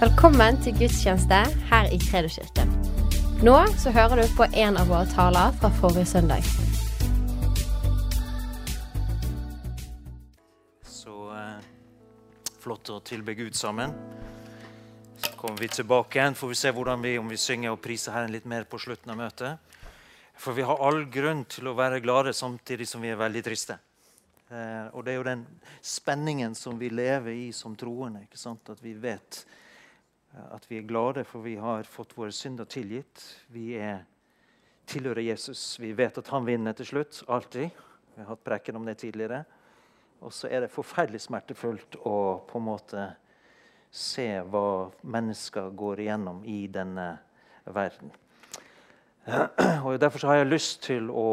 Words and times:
Velkommen 0.00 0.56
til 0.64 0.72
gudstjeneste 0.78 1.38
her 1.68 1.90
i 1.92 1.98
Kredoskirken. 2.00 2.70
Nå 3.44 3.56
så 3.82 3.90
hører 3.92 4.22
du 4.22 4.30
på 4.32 4.46
en 4.48 4.78
av 4.80 4.88
våre 4.88 5.04
taler 5.10 5.52
fra 5.60 5.68
forrige 5.76 6.06
søndag. 6.08 6.46
Så 10.88 11.18
eh, 11.36 11.68
flott 12.64 12.94
å 12.96 12.96
tilbe 13.04 13.36
Gud 13.42 13.52
sammen. 13.60 13.92
Så 15.20 15.34
kommer 15.36 15.60
vi 15.60 15.68
tilbake 15.68 16.16
igjen, 16.16 16.40
får 16.40 16.54
vi 16.54 16.60
se 16.62 16.74
hvordan 16.80 17.04
vi, 17.04 17.18
om 17.20 17.28
vi 17.28 17.36
synger 17.36 17.76
og 17.76 17.84
priser 17.84 18.16
Herren 18.16 18.32
litt 18.32 18.48
mer 18.48 18.64
på 18.64 18.80
slutten 18.80 19.12
av 19.12 19.20
møtet. 19.20 19.78
For 20.32 20.56
vi 20.56 20.64
har 20.64 20.80
all 20.80 21.04
grunn 21.12 21.44
til 21.44 21.68
å 21.68 21.76
være 21.76 22.00
glade 22.00 22.32
samtidig 22.32 22.88
som 22.88 23.04
vi 23.04 23.12
er 23.12 23.20
veldig 23.20 23.48
triste. 23.52 23.82
Eh, 24.48 24.86
og 24.96 25.04
det 25.04 25.12
er 25.12 25.20
jo 25.20 25.30
den 25.34 25.48
spenningen 25.84 26.56
som 26.56 26.80
vi 26.80 26.88
lever 26.88 27.34
i 27.36 27.50
som 27.52 27.76
troende. 27.76 28.24
ikke 28.24 28.40
sant? 28.48 28.72
At 28.72 28.80
vi 28.80 28.96
vet 28.96 29.44
at 30.30 30.66
vi 30.70 30.78
er 30.78 30.86
glade 30.86 31.24
for 31.26 31.42
vi 31.42 31.56
har 31.58 31.88
fått 31.88 32.16
våre 32.18 32.32
synder 32.34 32.68
tilgitt. 32.70 33.22
Vi 33.50 33.72
er 33.78 34.04
tilhører 34.90 35.22
Jesus. 35.22 35.78
Vi 35.80 35.92
vet 35.94 36.18
at 36.18 36.30
han 36.34 36.46
vinner 36.46 36.74
til 36.76 36.86
slutt. 36.86 37.22
Alltid. 37.28 37.70
Vi 38.14 38.22
har 38.22 38.32
hatt 38.32 38.44
preken 38.44 38.78
om 38.78 38.86
det 38.86 38.98
tidligere. 39.02 39.44
Og 40.20 40.32
så 40.34 40.50
er 40.50 40.64
det 40.64 40.74
forferdelig 40.74 41.22
smertefullt 41.24 42.00
å 42.04 42.16
på 42.48 42.58
en 42.60 42.66
måte 42.66 43.04
se 43.90 44.26
hva 44.46 44.90
mennesker 45.02 45.70
går 45.74 46.02
igjennom 46.04 46.42
i 46.46 46.64
denne 46.70 47.06
verden. 47.64 48.12
Og 49.86 49.98
Derfor 50.00 50.26
har 50.28 50.40
jeg 50.40 50.50
lyst 50.50 50.82
til 50.86 51.10
å 51.12 51.30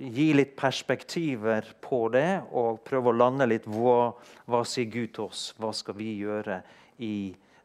gi 0.00 0.30
litt 0.36 0.56
perspektiver 0.58 1.68
på 1.82 2.06
det 2.12 2.42
og 2.56 2.80
prøve 2.86 3.12
å 3.12 3.16
lande 3.16 3.46
litt 3.48 3.68
hva, 3.70 4.12
hva 4.50 4.62
sier 4.66 4.90
Gud 4.90 5.14
til 5.16 5.28
oss? 5.28 5.50
Hva 5.60 5.72
skal 5.76 5.98
vi 5.98 6.12
gjøre 6.22 6.60
i 7.02 7.14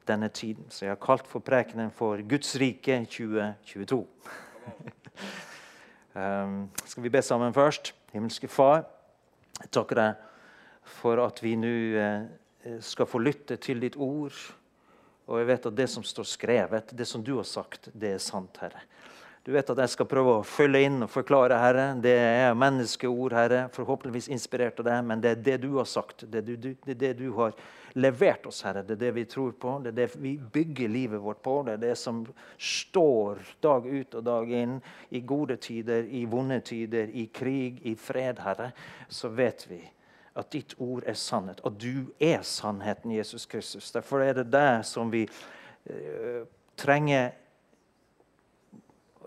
denne 0.08 0.30
tiden? 0.30 0.66
Så 0.70 0.86
jeg 0.86 0.94
har 0.94 1.02
kalt 1.02 1.28
for 1.28 1.44
prekenen 1.46 1.92
for 1.94 2.22
Guds 2.30 2.56
rike 2.62 2.98
2022. 3.06 4.02
um, 6.16 6.60
skal 6.86 7.04
vi 7.04 7.14
be 7.14 7.22
sammen 7.22 7.54
først? 7.54 7.94
Himmelske 8.14 8.48
Far, 8.48 8.86
jeg 9.62 9.72
takker 9.76 10.02
deg 10.02 10.26
for 11.02 11.20
at 11.24 11.42
vi 11.44 11.56
nå 11.60 11.74
eh, 12.00 12.78
skal 12.86 13.10
få 13.10 13.20
lytte 13.24 13.58
til 13.62 13.82
ditt 13.82 13.98
ord. 13.98 14.36
Og 15.26 15.42
jeg 15.42 15.50
vet 15.50 15.68
at 15.72 15.78
det 15.78 15.88
som 15.90 16.06
står 16.06 16.28
skrevet, 16.30 16.94
det 16.94 17.08
som 17.10 17.24
du 17.26 17.36
har 17.40 17.48
sagt, 17.50 17.90
det 17.94 18.16
er 18.16 18.22
sant, 18.22 18.58
Herre. 18.62 18.84
Du 19.46 19.52
vet 19.54 19.68
at 19.70 19.78
jeg 19.78 19.92
skal 19.94 20.08
prøve 20.10 20.40
å 20.40 20.46
følge 20.48 20.80
inn 20.88 21.04
og 21.06 21.12
forklare, 21.14 21.60
Herre. 21.62 21.84
Det 22.02 22.16
er 22.18 22.56
menneskeord, 22.58 23.34
Herre. 23.38 23.60
Forhåpentligvis 23.76 24.32
inspirert 24.34 24.80
av 24.82 24.88
deg, 24.88 25.04
men 25.06 25.22
det 25.22 25.36
er 25.36 25.44
det 25.46 25.58
du 25.62 25.76
har 25.76 25.86
sagt. 25.86 26.24
Det 26.26 26.42
er, 26.42 26.56
du, 26.58 26.72
det 26.74 26.96
er 26.96 26.98
det 27.04 27.12
du 27.20 27.28
har 27.38 27.54
levert 27.94 28.48
oss, 28.50 28.64
Herre. 28.66 28.82
Det 28.82 28.96
er 28.96 29.04
det 29.04 29.12
vi 29.20 29.26
tror 29.30 29.54
på. 29.62 29.76
Det 29.86 29.92
er 29.92 30.00
det 30.00 30.08
vi 30.18 30.34
bygger 30.58 30.90
livet 30.90 31.22
vårt 31.22 31.44
på. 31.46 31.60
Det 31.68 31.76
er 31.76 31.84
det 31.84 31.94
som 32.02 32.24
står 32.58 33.46
dag 33.62 33.86
ut 33.86 34.18
og 34.18 34.26
dag 34.26 34.58
inn. 34.64 34.80
I 35.14 35.22
gode 35.22 35.60
tider, 35.62 36.10
i 36.10 36.26
vonde 36.26 36.58
tider, 36.66 37.14
i 37.14 37.30
krig, 37.30 37.86
i 37.86 37.94
fred, 37.94 38.42
Herre. 38.42 38.72
Så 39.14 39.30
vet 39.30 39.70
vi 39.70 39.84
at 40.34 40.52
ditt 40.58 40.74
ord 40.82 41.06
er 41.06 41.22
sannhet. 41.22 41.62
Og 41.62 41.78
du 41.78 42.10
er 42.18 42.42
sannheten, 42.42 43.14
Jesus 43.14 43.46
Kristus. 43.46 43.94
Derfor 43.94 44.26
er 44.26 44.42
det 44.42 44.50
det 44.58 44.70
som 44.90 45.14
vi 45.14 45.28
uh, 45.30 46.48
trenger 46.82 47.36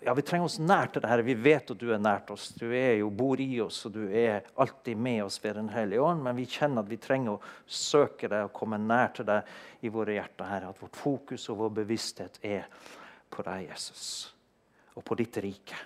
ja, 0.03 0.15
Vi 0.15 0.23
trenger 0.23 0.47
oss 0.49 0.59
nær 0.59 0.91
til 0.93 1.03
det 1.03 1.11
Herre. 1.11 1.27
Vi 1.27 1.35
vet 1.35 1.71
at 1.73 1.81
du 1.81 1.89
er 1.95 2.01
nært 2.03 2.31
oss. 2.35 2.49
Du 2.59 2.67
er 2.69 2.99
jo, 3.01 3.11
bor 3.11 3.41
i 3.41 3.49
oss, 3.65 3.81
og 3.89 3.97
du 3.97 4.05
er 4.07 4.47
alltid 4.55 4.97
med 4.97 5.25
oss 5.25 5.39
ved 5.45 5.59
Den 5.59 5.69
hellige 5.73 6.03
ånd. 6.05 6.23
Men 6.25 6.37
vi 6.37 6.47
kjenner 6.47 6.85
at 6.85 6.91
vi 6.91 7.01
trenger 7.03 7.37
å 7.37 7.43
søke 7.67 8.31
deg 8.31 8.49
og 8.49 8.55
komme 8.57 8.79
nær 8.83 9.13
til 9.17 9.29
deg 9.29 9.87
i 9.87 9.93
våre 9.93 10.17
hjerter. 10.19 10.49
Herre. 10.49 10.73
At 10.73 10.83
vårt 10.83 10.97
fokus 10.97 11.49
og 11.53 11.63
vår 11.65 11.77
bevissthet 11.83 12.41
er 12.43 12.67
på 13.31 13.45
deg, 13.47 13.69
Jesus, 13.69 14.33
og 14.97 15.05
på 15.05 15.19
ditt 15.19 15.37
rike. 15.45 15.79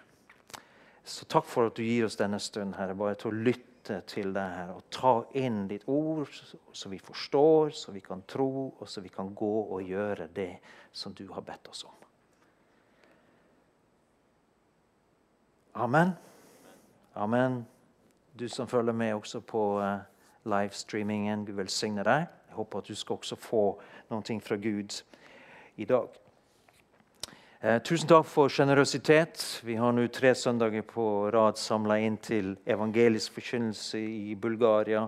Så 1.03 1.27
takk 1.27 1.49
for 1.51 1.71
at 1.71 1.79
du 1.79 1.83
gir 1.83 2.07
oss 2.07 2.19
denne 2.21 2.39
stunden, 2.43 2.77
Herre, 2.79 2.95
bare 2.99 3.19
til 3.19 3.33
å 3.33 3.41
lytte 3.49 3.99
til 4.07 4.31
deg 4.35 4.53
her, 4.55 4.71
og 4.77 4.87
ta 4.95 5.17
inn 5.39 5.65
ditt 5.71 5.89
ord, 5.91 6.31
så 6.31 6.93
vi 6.93 7.01
forstår, 7.03 7.73
så 7.75 7.95
vi 7.95 8.05
kan 8.05 8.23
tro, 8.31 8.69
og 8.79 8.87
så 8.89 9.03
vi 9.03 9.11
kan 9.11 9.33
gå 9.35 9.55
og 9.65 9.83
gjøre 9.83 10.31
det 10.35 10.53
som 10.95 11.17
du 11.19 11.27
har 11.35 11.43
bedt 11.47 11.73
oss 11.73 11.83
om. 11.89 12.02
Amen. 15.75 16.11
Amen. 17.15 17.67
Du 18.39 18.49
som 18.49 18.69
følger 18.69 18.93
med 18.93 19.15
også 19.15 19.41
på 19.41 19.81
uh, 19.81 19.99
livestreamingen, 20.45 21.47
Gud 21.47 21.53
velsigne 21.57 22.05
deg. 22.05 22.27
Jeg 22.49 22.57
håper 22.57 22.79
at 22.79 22.89
du 22.89 22.95
skal 22.95 23.17
også 23.17 23.37
få 23.41 23.63
noe 24.11 24.41
fra 24.45 24.57
Gud 24.57 24.99
i 25.77 25.85
dag. 25.85 26.09
Eh, 27.63 27.79
tusen 27.83 28.09
takk 28.09 28.27
for 28.27 28.53
sjenerøsitet. 28.53 29.63
Vi 29.65 29.79
har 29.79 29.93
nå 29.93 30.09
tre 30.13 30.35
søndager 30.35 30.83
på 30.83 31.31
rad 31.33 31.57
samla 31.57 31.97
inn 32.05 32.17
til 32.19 32.57
evangelisk 32.67 33.33
forkynnelse 33.33 34.01
i 34.03 34.35
Bulgaria, 34.35 35.07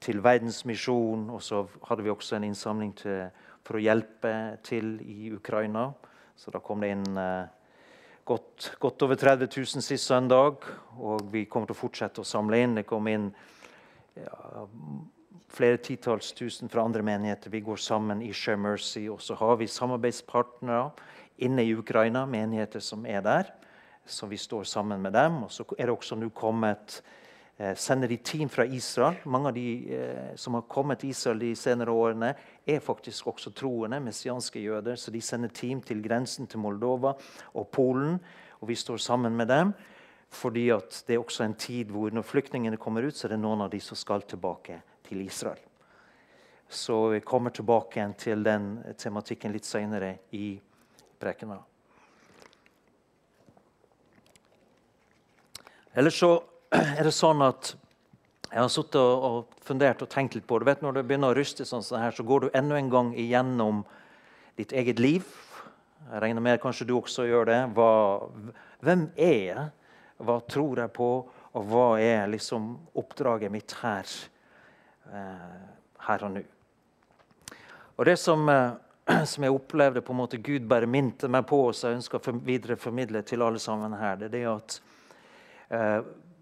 til 0.00 0.22
verdensmisjon, 0.24 1.28
og 1.30 1.42
så 1.42 1.66
hadde 1.88 2.06
vi 2.06 2.10
også 2.10 2.36
en 2.36 2.48
innsamling 2.48 2.94
til, 2.96 3.28
for 3.66 3.76
å 3.76 3.82
hjelpe 3.82 4.32
til 4.64 4.94
i 5.02 5.32
Ukraina. 5.34 5.90
Så 6.36 6.54
da 6.54 6.62
kom 6.64 6.80
det 6.80 6.94
inn 6.94 7.18
eh, 7.18 7.57
godt, 8.28 8.72
godt, 8.78 9.02
over 9.02 9.16
30 9.16 9.48
000 9.56 9.82
sist 9.82 10.06
søndag. 10.06 10.66
Og 10.98 11.28
vi 11.32 11.46
kommer 11.48 11.68
til 11.68 11.76
å 11.76 11.80
fortsette 11.80 12.22
å 12.22 12.28
samle 12.28 12.60
inn. 12.60 12.76
Det 12.76 12.86
kom 12.88 13.08
inn 13.08 13.30
ja, 14.18 14.64
flere 15.52 15.80
titalls 15.84 16.32
tusen 16.36 16.70
fra 16.72 16.84
andre 16.84 17.04
menigheter. 17.06 17.52
Vi 17.54 17.64
går 17.64 17.80
sammen 17.80 18.22
i 18.24 18.32
Share 18.36 18.60
Mercy. 18.60 19.06
Og 19.12 19.22
så 19.24 19.38
har 19.40 19.56
vi 19.60 19.70
samarbeidspartnere 19.70 20.90
inne 21.46 21.64
i 21.64 21.74
Ukraina, 21.78 22.26
menigheter 22.28 22.84
som 22.84 23.06
er 23.08 23.24
der. 23.24 23.54
Så 24.08 24.28
vi 24.28 24.40
står 24.40 24.68
sammen 24.68 25.02
med 25.04 25.16
dem. 25.16 25.42
Og 25.46 25.52
så 25.52 25.64
er 25.78 25.88
det 25.88 25.96
også 25.96 26.18
nå 26.18 26.28
kommet 26.36 27.00
sender 27.58 28.08
de 28.08 28.16
team 28.22 28.48
fra 28.48 28.64
Israel. 28.64 29.16
Mange 29.24 29.48
av 29.50 29.54
de 29.54 29.94
eh, 29.94 30.34
som 30.38 30.54
har 30.54 30.66
kommet 30.70 31.00
til 31.02 31.10
Israel 31.10 31.40
de 31.42 31.54
senere 31.58 31.90
årene, 31.90 32.32
er 32.66 32.82
faktisk 32.84 33.26
også 33.32 33.50
troende, 33.50 33.98
messianske 34.00 34.60
jøder. 34.62 34.94
Så 34.94 35.10
de 35.10 35.20
sender 35.20 35.50
team 35.50 35.80
til 35.82 36.02
grensen 36.04 36.46
til 36.46 36.62
Moldova 36.62 37.16
og 37.54 37.68
Polen, 37.74 38.20
og 38.60 38.68
vi 38.68 38.76
står 38.78 39.00
sammen 39.02 39.34
med 39.36 39.50
dem. 39.50 39.72
Fordi 40.30 40.68
det 41.06 41.16
er 41.16 41.18
også 41.18 41.44
en 41.44 41.54
tid 41.54 41.90
hvor 41.90 42.12
når 42.14 42.22
flyktningene 42.22 42.76
kommer 42.76 43.02
ut, 43.02 43.16
så 43.16 43.26
er 43.26 43.34
det 43.34 43.40
noen 43.42 43.64
av 43.64 43.72
de 43.72 43.80
som 43.80 43.96
skal 43.96 44.22
tilbake 44.22 44.78
til 45.08 45.24
Israel. 45.24 45.58
Så 46.68 47.08
vi 47.08 47.20
kommer 47.20 47.50
tilbake 47.50 48.04
til 48.18 48.44
den 48.44 48.76
tematikken 48.98 49.52
litt 49.52 49.64
senere 49.64 50.18
i 50.36 50.60
prekena. 51.18 51.56
Ellers 55.98 56.20
så 56.20 56.36
er 56.74 57.04
det 57.06 57.14
sånn 57.16 57.42
at 57.46 57.72
jeg 58.48 58.62
har 58.62 58.70
sittet 58.72 58.96
og, 58.96 59.50
fundert 59.64 60.02
og 60.04 60.08
tenkt 60.12 60.36
litt 60.36 60.46
på 60.48 60.58
det. 60.60 60.68
Vet, 60.70 60.84
når 60.84 60.98
det 60.98 61.04
begynner 61.08 61.34
å 61.34 61.36
ryste, 61.36 61.66
sånn 61.68 61.84
her, 62.00 62.14
så 62.16 62.24
går 62.24 62.46
du 62.46 62.56
enda 62.56 62.78
en 62.78 62.88
gang 62.92 63.10
igjennom 63.16 63.82
ditt 64.56 64.72
eget 64.72 65.00
liv. 65.02 65.26
Jeg 66.08 66.22
regner 66.24 66.44
med 66.44 66.60
kanskje 66.62 66.86
du 66.88 66.94
også 66.96 67.26
gjør 67.28 67.50
det. 67.50 67.58
Hva, 67.76 67.90
hvem 68.84 69.08
er 69.20 69.40
jeg? 69.50 69.66
Hva 70.24 70.38
tror 70.48 70.80
jeg 70.80 70.92
på? 70.96 71.10
Og 71.58 71.66
hva 71.68 71.88
er 72.00 72.30
liksom 72.32 72.70
oppdraget 72.98 73.52
mitt 73.52 73.74
her, 73.82 74.08
eh, 75.12 75.58
her 76.06 76.24
og 76.24 76.32
nå? 76.36 76.44
Og 77.98 78.06
Det 78.06 78.16
som, 78.16 78.48
eh, 78.48 79.24
som, 79.30 79.44
jeg 79.44 79.52
opplevde 79.52 80.00
på 80.00 80.14
en 80.14 80.20
måte 80.22 80.40
Gud 80.40 80.64
bare 80.68 80.86
minte 80.86 81.28
meg 81.28 81.44
på, 81.46 81.66
og 81.68 81.76
som 81.76 81.90
jeg 81.90 82.00
ønsker 82.00 82.18
å 82.20 82.38
videreformidle 82.48 83.22
til 83.26 83.44
alle 83.44 83.60
sammen 83.60 83.92
her, 83.92 84.16
det 84.16 84.30
er 84.30 84.36
det 84.36 84.44
at 84.52 84.80
eh, 85.68 86.00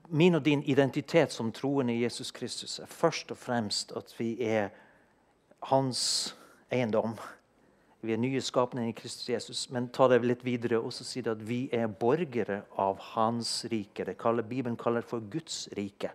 min 0.09 0.34
og 0.34 0.44
din 0.44 0.62
identitet 0.62 1.33
som 1.33 1.53
troende 1.53 1.94
i 1.94 2.03
Jesus 2.03 2.31
Kristus 2.31 2.78
er 2.78 2.91
først 2.91 3.31
og 3.31 3.39
fremst 3.39 3.93
at 3.97 4.15
vi 4.19 4.37
er 4.43 4.69
hans 5.71 6.37
eiendom. 6.73 7.17
Vi 8.06 8.12
er 8.12 8.20
nye 8.20 8.41
skapninger 8.41 8.91
i 8.91 8.97
Kristus 8.97 9.29
Jesus. 9.29 9.64
Men 9.70 9.88
ta 9.88 10.06
det 10.08 10.20
litt 10.25 10.44
videre 10.47 10.79
og 10.79 10.94
si 10.94 11.23
at 11.26 11.43
vi 11.49 11.67
er 11.75 11.88
borgere 11.88 12.62
av 12.79 13.00
hans 13.14 13.64
rike. 13.73 14.05
Det 14.05 14.19
kaller, 14.20 14.47
Bibelen 14.47 14.76
kaller 14.79 15.03
det 15.03 15.11
for 15.11 15.25
Guds 15.32 15.67
rike. 15.76 16.12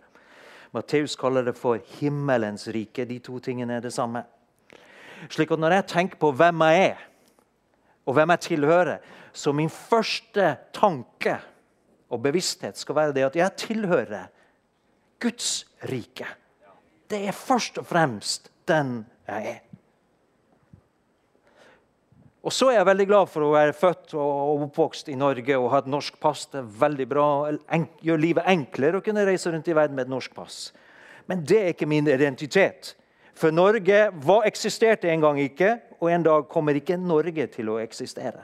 Matteus 0.72 1.16
kaller 1.20 1.44
det 1.44 1.56
for 1.58 1.80
himmelens 1.98 2.68
rike. 2.72 3.04
De 3.04 3.18
to 3.20 3.38
tingene 3.44 3.76
er 3.76 3.84
det 3.84 3.92
samme. 3.92 4.24
Slik 5.28 5.52
at 5.52 5.58
Når 5.58 5.70
jeg 5.76 5.86
tenker 5.86 6.18
på 6.18 6.32
hvem 6.32 6.64
jeg 6.70 6.86
er, 6.92 7.02
og 8.06 8.14
hvem 8.14 8.30
jeg 8.30 8.40
tilhører, 8.40 8.98
så 9.32 9.52
min 9.52 9.70
første 9.70 10.56
tanke 10.74 11.38
og 12.12 12.20
bevissthet 12.22 12.78
skal 12.78 12.98
være 12.98 13.16
det 13.16 13.26
at 13.30 13.36
jeg 13.40 13.58
tilhører 13.64 14.28
Guds 15.22 15.64
rike. 15.88 16.28
Det 17.08 17.24
er 17.28 17.36
først 17.36 17.78
og 17.80 17.86
fremst 17.88 18.50
den 18.68 19.02
jeg 19.28 19.54
er. 19.56 19.60
Og 22.42 22.50
så 22.50 22.72
er 22.72 22.80
jeg 22.80 22.88
veldig 22.88 23.04
glad 23.06 23.28
for 23.30 23.46
å 23.46 23.52
være 23.54 23.74
født 23.76 24.16
og 24.18 24.64
oppvokst 24.66 25.12
i 25.12 25.18
Norge 25.18 25.58
og 25.60 25.68
ha 25.70 25.78
et 25.78 25.90
norsk 25.90 26.16
pass. 26.22 26.48
Det 26.50 26.58
er 26.58 26.72
veldig 26.80 27.06
bra. 27.06 27.26
Gjør 28.02 28.18
livet 28.18 28.48
enklere 28.50 28.98
å 28.98 29.04
kunne 29.04 29.22
reise 29.28 29.52
rundt 29.52 29.70
i 29.70 29.76
verden 29.78 29.94
med 29.94 30.08
et 30.08 30.12
norsk 30.12 30.34
pass. 30.34 30.72
Men 31.30 31.44
det 31.46 31.60
er 31.60 31.70
ikke 31.70 31.86
min 31.86 32.10
identitet. 32.10 32.96
For 33.38 33.54
Norge 33.54 34.08
var, 34.26 34.42
eksisterte 34.48 35.08
en 35.12 35.22
gang 35.22 35.38
ikke, 35.40 35.76
og 36.02 36.10
en 36.10 36.26
dag 36.26 36.48
kommer 36.50 36.76
ikke 36.76 36.98
Norge 36.98 37.46
til 37.54 37.70
å 37.70 37.78
eksistere. 37.80 38.42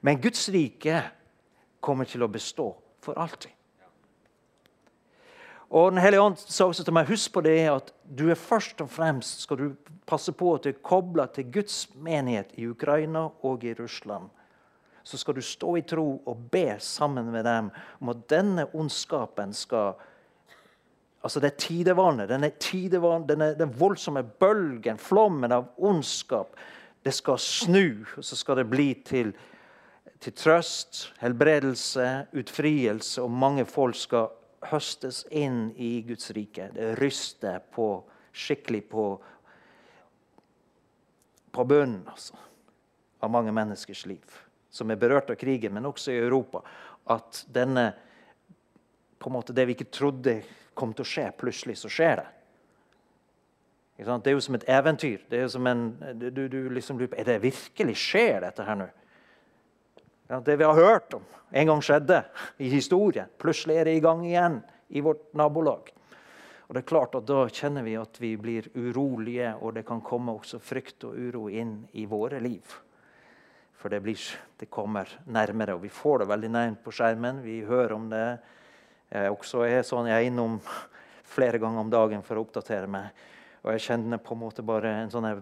Men 0.00 0.20
Guds 0.20 0.48
rike 0.48 1.02
kommer 1.80 2.08
til 2.08 2.22
å 2.22 2.30
bestå 2.32 2.72
for 3.04 3.18
alltid. 3.18 3.52
Og 5.68 5.92
Den 5.92 6.00
hellige 6.00 6.24
ånd 6.24 6.38
sa 6.40 6.64
også 6.64 6.84
til 6.84 6.96
meg 6.96 7.10
husk 7.10 7.34
på 7.34 7.42
det 7.44 7.58
at 7.68 7.90
du 8.02 8.30
er 8.32 8.40
først 8.40 8.80
og 8.80 8.88
fremst 8.88 9.44
skal 9.44 9.60
du 9.60 9.94
passe 10.08 10.32
på 10.32 10.54
at 10.54 10.64
du 10.64 10.70
er 10.70 10.80
kobla 10.80 11.26
til 11.28 11.50
Guds 11.52 11.82
menighet 11.94 12.54
i 12.56 12.64
Ukraina 12.70 13.26
og 13.44 13.64
i 13.68 13.74
Russland. 13.76 14.30
Så 15.04 15.20
skal 15.20 15.36
du 15.36 15.44
stå 15.44 15.76
i 15.76 15.84
tro 15.88 16.06
og 16.24 16.48
be 16.52 16.78
sammen 16.80 17.28
med 17.32 17.44
dem 17.44 17.68
om 18.00 18.12
at 18.14 18.24
denne 18.30 18.68
ondskapen 18.74 19.52
skal 19.56 19.98
Altså 21.18 21.40
det 21.42 21.56
tidevannet, 21.58 22.28
denne, 22.30 22.52
tidevann, 22.62 23.24
denne 23.26 23.48
den 23.58 23.72
voldsomme 23.74 24.22
bølgen, 24.22 25.00
flommen 25.02 25.50
av 25.52 25.64
ondskap, 25.76 26.54
det 27.02 27.10
skal 27.12 27.40
snu. 27.42 28.06
Og 28.16 28.24
så 28.24 28.38
skal 28.38 28.60
det 28.60 28.68
bli 28.70 28.92
til, 29.04 29.32
til 30.20 30.34
trøst, 30.34 31.12
helbredelse, 31.20 32.26
utfrielse, 32.38 33.22
og 33.22 33.30
mange 33.30 33.64
folk 33.68 33.96
skal 33.98 34.32
høstes 34.72 35.22
inn 35.30 35.68
i 35.78 36.00
Guds 36.06 36.32
rike. 36.34 36.70
Det 36.74 36.94
ryster 36.98 37.60
på, 37.74 37.88
skikkelig 38.34 38.82
på, 38.90 39.06
på 41.54 41.66
bunnen 41.70 42.02
altså, 42.10 42.38
av 43.22 43.30
mange 43.30 43.54
menneskers 43.54 44.04
liv. 44.10 44.38
Som 44.70 44.90
er 44.90 45.00
berørt 45.00 45.30
av 45.30 45.38
krigen, 45.40 45.74
men 45.74 45.86
også 45.88 46.12
i 46.12 46.20
Europa. 46.20 46.64
At 47.08 47.44
denne, 47.54 47.92
på 49.18 49.30
en 49.30 49.38
måte 49.38 49.54
det 49.54 49.68
vi 49.68 49.78
ikke 49.78 49.92
trodde 49.94 50.40
kom 50.78 50.92
til 50.94 51.06
å 51.06 51.12
skje, 51.14 51.30
plutselig 51.38 51.78
så 51.80 51.90
skjer 51.90 52.20
det. 52.20 52.28
Det 53.98 54.30
er 54.30 54.36
jo 54.36 54.42
som 54.42 54.54
et 54.54 54.68
eventyr. 54.70 55.24
Det 55.26 55.40
er, 55.40 55.48
jo 55.48 55.54
som 55.56 55.66
en, 55.66 55.88
du, 56.14 56.44
du 56.46 56.58
liksom 56.70 57.00
er 57.08 57.24
det 57.26 57.40
virkelig 57.42 57.96
skjer, 57.98 58.44
dette 58.44 58.66
her 58.66 58.78
nå. 58.78 58.86
Ja, 60.28 60.40
det 60.44 60.56
vi 60.56 60.64
har 60.64 60.74
hørt 60.74 61.14
om 61.14 61.22
en 61.50 61.66
gang 61.66 61.78
skjedde 61.80 62.18
i 62.60 62.68
historien. 62.68 63.30
Plutselig 63.40 63.78
er 63.80 63.88
det 63.88 63.94
i 63.96 64.02
gang 64.04 64.26
igjen 64.26 64.58
i 64.92 65.00
vårt 65.00 65.30
nabolag. 65.32 65.88
Og 66.68 66.74
det 66.76 66.82
er 66.82 66.90
klart 66.90 67.14
at 67.16 67.24
Da 67.24 67.46
kjenner 67.48 67.86
vi 67.86 67.94
at 67.96 68.20
vi 68.20 68.34
blir 68.36 68.68
urolige, 68.74 69.54
og 69.56 69.72
det 69.74 69.86
kan 69.88 70.02
komme 70.04 70.34
også 70.36 70.60
frykt 70.60 71.06
og 71.08 71.16
uro 71.16 71.46
inn 71.48 71.86
i 71.96 72.04
våre 72.04 72.42
liv. 72.44 72.60
For 73.72 73.88
det, 73.88 74.02
blir, 74.04 74.20
det 74.60 74.68
kommer 74.68 75.08
nærmere, 75.24 75.78
og 75.78 75.82
vi 75.82 75.88
får 75.88 76.18
det 76.18 76.28
veldig 76.28 76.50
nærmt 76.50 76.84
på 76.84 76.92
skjermen. 76.92 77.40
Vi 77.40 77.62
hører 77.64 77.96
om 77.96 78.10
det. 78.12 78.26
Jeg 79.08 79.32
også 79.32 79.64
sånn 79.88 80.10
jeg 80.10 80.26
er 80.26 80.28
innom 80.28 80.58
flere 81.24 81.56
ganger 81.62 81.86
om 81.86 81.90
dagen 81.90 82.26
for 82.26 82.36
å 82.36 82.44
oppdatere 82.44 82.90
meg. 82.90 83.16
Og 83.64 83.72
jeg 83.72 83.86
kjenner 83.86 84.20
på 84.20 84.36
en 84.36 84.44
måte 84.44 84.66
bare 84.66 84.92
en 85.06 85.10
sånn 85.14 85.30
jeg 85.30 85.40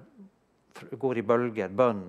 går 0.95 1.19
i 1.19 1.27
bølger, 1.27 1.75
bønn 1.75 2.07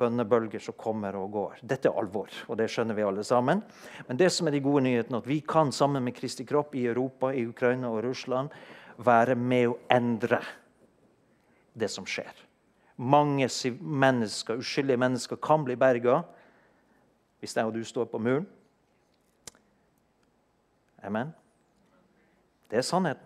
bønnebølger 0.00 0.62
som 0.64 0.76
kommer 0.80 1.16
og 1.20 1.30
går. 1.34 1.62
Dette 1.68 1.90
er 1.90 1.98
alvor, 2.00 2.32
og 2.48 2.58
det 2.58 2.70
skjønner 2.72 2.96
vi 2.96 3.04
alle 3.04 3.24
sammen. 3.26 3.62
Men 4.08 4.20
det 4.20 4.30
som 4.32 4.48
er 4.48 4.56
de 4.56 4.62
gode 4.64 4.84
nyhetene, 4.86 5.20
at 5.20 5.28
vi 5.28 5.40
kan 5.44 5.72
sammen 5.72 6.04
med 6.04 6.16
Kristi 6.16 6.46
kropp 6.48 6.74
i 6.74 6.86
Europa, 6.88 7.32
i 7.32 7.44
Ukraina 7.46 7.90
og 7.92 8.04
Russland 8.06 8.52
være 9.00 9.36
med 9.36 9.70
å 9.70 9.78
endre 9.92 10.40
det 11.76 11.90
som 11.92 12.08
skjer. 12.08 12.32
Mange 13.00 13.48
mennesker, 13.80 14.60
uskyldige 14.60 15.00
mennesker 15.00 15.40
kan 15.40 15.64
bli 15.64 15.76
berga 15.80 16.20
hvis 17.40 17.56
jeg 17.56 17.64
og 17.64 17.72
du 17.72 17.80
står 17.84 18.10
på 18.12 18.20
muren. 18.20 18.44
Amen. 21.00 21.30
Det 22.68 22.76
er 22.76 22.84
sannheten. 22.84 23.24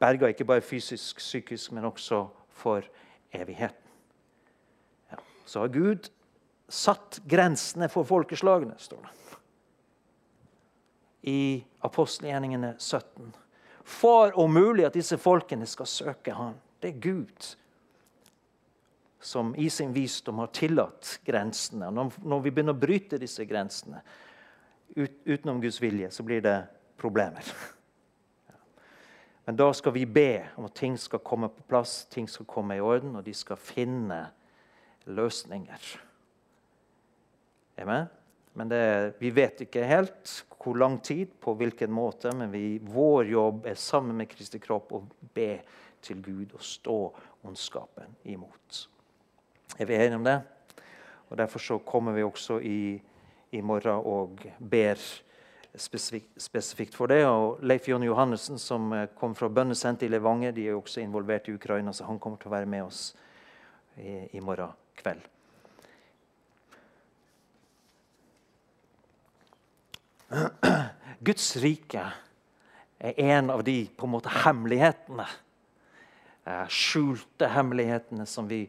Berga 0.00 0.32
ikke 0.32 0.48
bare 0.48 0.64
fysisk, 0.64 1.20
psykisk, 1.20 1.72
men 1.76 1.84
også 1.84 2.24
for 2.56 2.88
evigheten 3.36 3.83
så 5.44 5.64
har 5.64 5.68
Gud 5.68 6.08
satt 6.68 7.20
grensene 7.28 7.88
for 7.92 8.06
folkeslagene, 8.08 8.76
står 8.78 9.02
det. 9.04 9.38
I 11.30 11.40
apostelgjerningene 11.84 12.74
17. 12.78 13.32
For 13.84 14.32
om 14.40 14.52
mulig 14.52 14.86
at 14.88 14.96
disse 14.96 15.16
folkene 15.20 15.68
skal 15.68 15.88
søke 15.88 16.32
Han. 16.36 16.56
Det 16.80 16.94
er 16.94 17.00
Gud 17.00 17.54
som 19.24 19.54
i 19.56 19.70
sin 19.70 19.92
visdom 19.92 20.38
har 20.38 20.50
tillatt 20.52 21.20
grensene. 21.24 21.88
Når 21.90 22.40
vi 22.44 22.50
begynner 22.50 22.76
å 22.76 22.80
bryte 22.80 23.20
disse 23.20 23.44
grensene 23.48 24.02
utenom 24.94 25.62
Guds 25.62 25.80
vilje, 25.80 26.10
så 26.12 26.22
blir 26.22 26.44
det 26.44 26.58
problemer. 27.00 27.44
Men 29.44 29.56
da 29.56 29.70
skal 29.76 29.92
vi 29.96 30.04
be 30.06 30.44
om 30.56 30.68
at 30.68 30.76
ting 30.76 30.98
skal 31.00 31.24
komme 31.24 31.48
på 31.52 31.64
plass, 31.68 32.04
ting 32.12 32.28
skal 32.28 32.46
komme 32.48 32.76
i 32.76 32.84
orden, 32.84 33.16
og 33.16 33.24
de 33.24 33.32
skal 33.36 33.60
finne 33.60 34.26
løsninger. 35.04 35.88
Amen. 37.82 38.06
Men 38.54 38.68
det, 38.70 39.14
vi 39.18 39.32
vet 39.34 39.64
ikke 39.64 39.86
helt 39.88 40.44
hvor 40.64 40.78
lang 40.80 40.96
tid, 41.04 41.28
på 41.40 41.52
hvilken 41.58 41.92
måte, 41.92 42.30
men 42.32 42.52
vi, 42.52 42.78
vår 42.80 43.26
jobb 43.28 43.66
er 43.68 43.76
sammen 43.76 44.16
med 44.16 44.30
Kristi 44.30 44.60
kropp 44.62 44.94
å 44.96 45.02
be 45.36 45.58
til 46.04 46.22
Gud 46.24 46.54
og 46.54 46.62
stå 46.64 46.98
ondskapen 47.44 48.14
imot. 48.32 48.78
Er 49.76 49.90
vi 49.90 49.98
enige 49.98 50.20
om 50.20 50.24
det? 50.24 50.38
Og 51.28 51.36
Derfor 51.36 51.60
så 51.60 51.78
kommer 51.84 52.14
vi 52.16 52.24
også 52.24 52.60
i, 52.64 52.94
i 53.52 53.60
morgen 53.60 54.06
og 54.06 54.46
ber 54.58 55.00
spesifikt, 55.76 56.30
spesifikt, 56.40 56.94
for 56.94 57.10
det. 57.10 57.24
Og 57.26 57.60
Leif 57.66 57.88
Jonny 57.88 58.06
Johannessen, 58.06 58.58
som 58.58 58.92
kom 59.18 59.34
fra 59.34 59.50
bønnesenteret 59.50 60.08
i 60.08 60.14
Levanger, 60.14 60.54
de 60.54 60.68
er 60.68 60.78
også 60.78 61.02
involvert 61.02 61.48
i 61.48 61.56
Ukraina, 61.58 61.92
så 61.92 62.06
han 62.08 62.20
kommer 62.22 62.40
til 62.40 62.52
å 62.52 62.56
være 62.56 62.70
med 62.70 62.86
oss 62.86 63.08
i, 63.96 64.28
i 64.36 64.40
morgen 64.40 64.72
kveld. 64.98 65.22
Guds 71.26 71.56
rike 71.62 72.06
er 72.98 73.20
en 73.20 73.50
av 73.50 73.64
de 73.64 73.84
på 73.96 74.06
en 74.06 74.14
måte 74.14 74.32
hemmelighetene, 74.44 75.26
eh, 76.44 76.66
skjulte 76.68 77.48
hemmelighetene 77.52 78.26
som 78.26 78.48
vi 78.48 78.64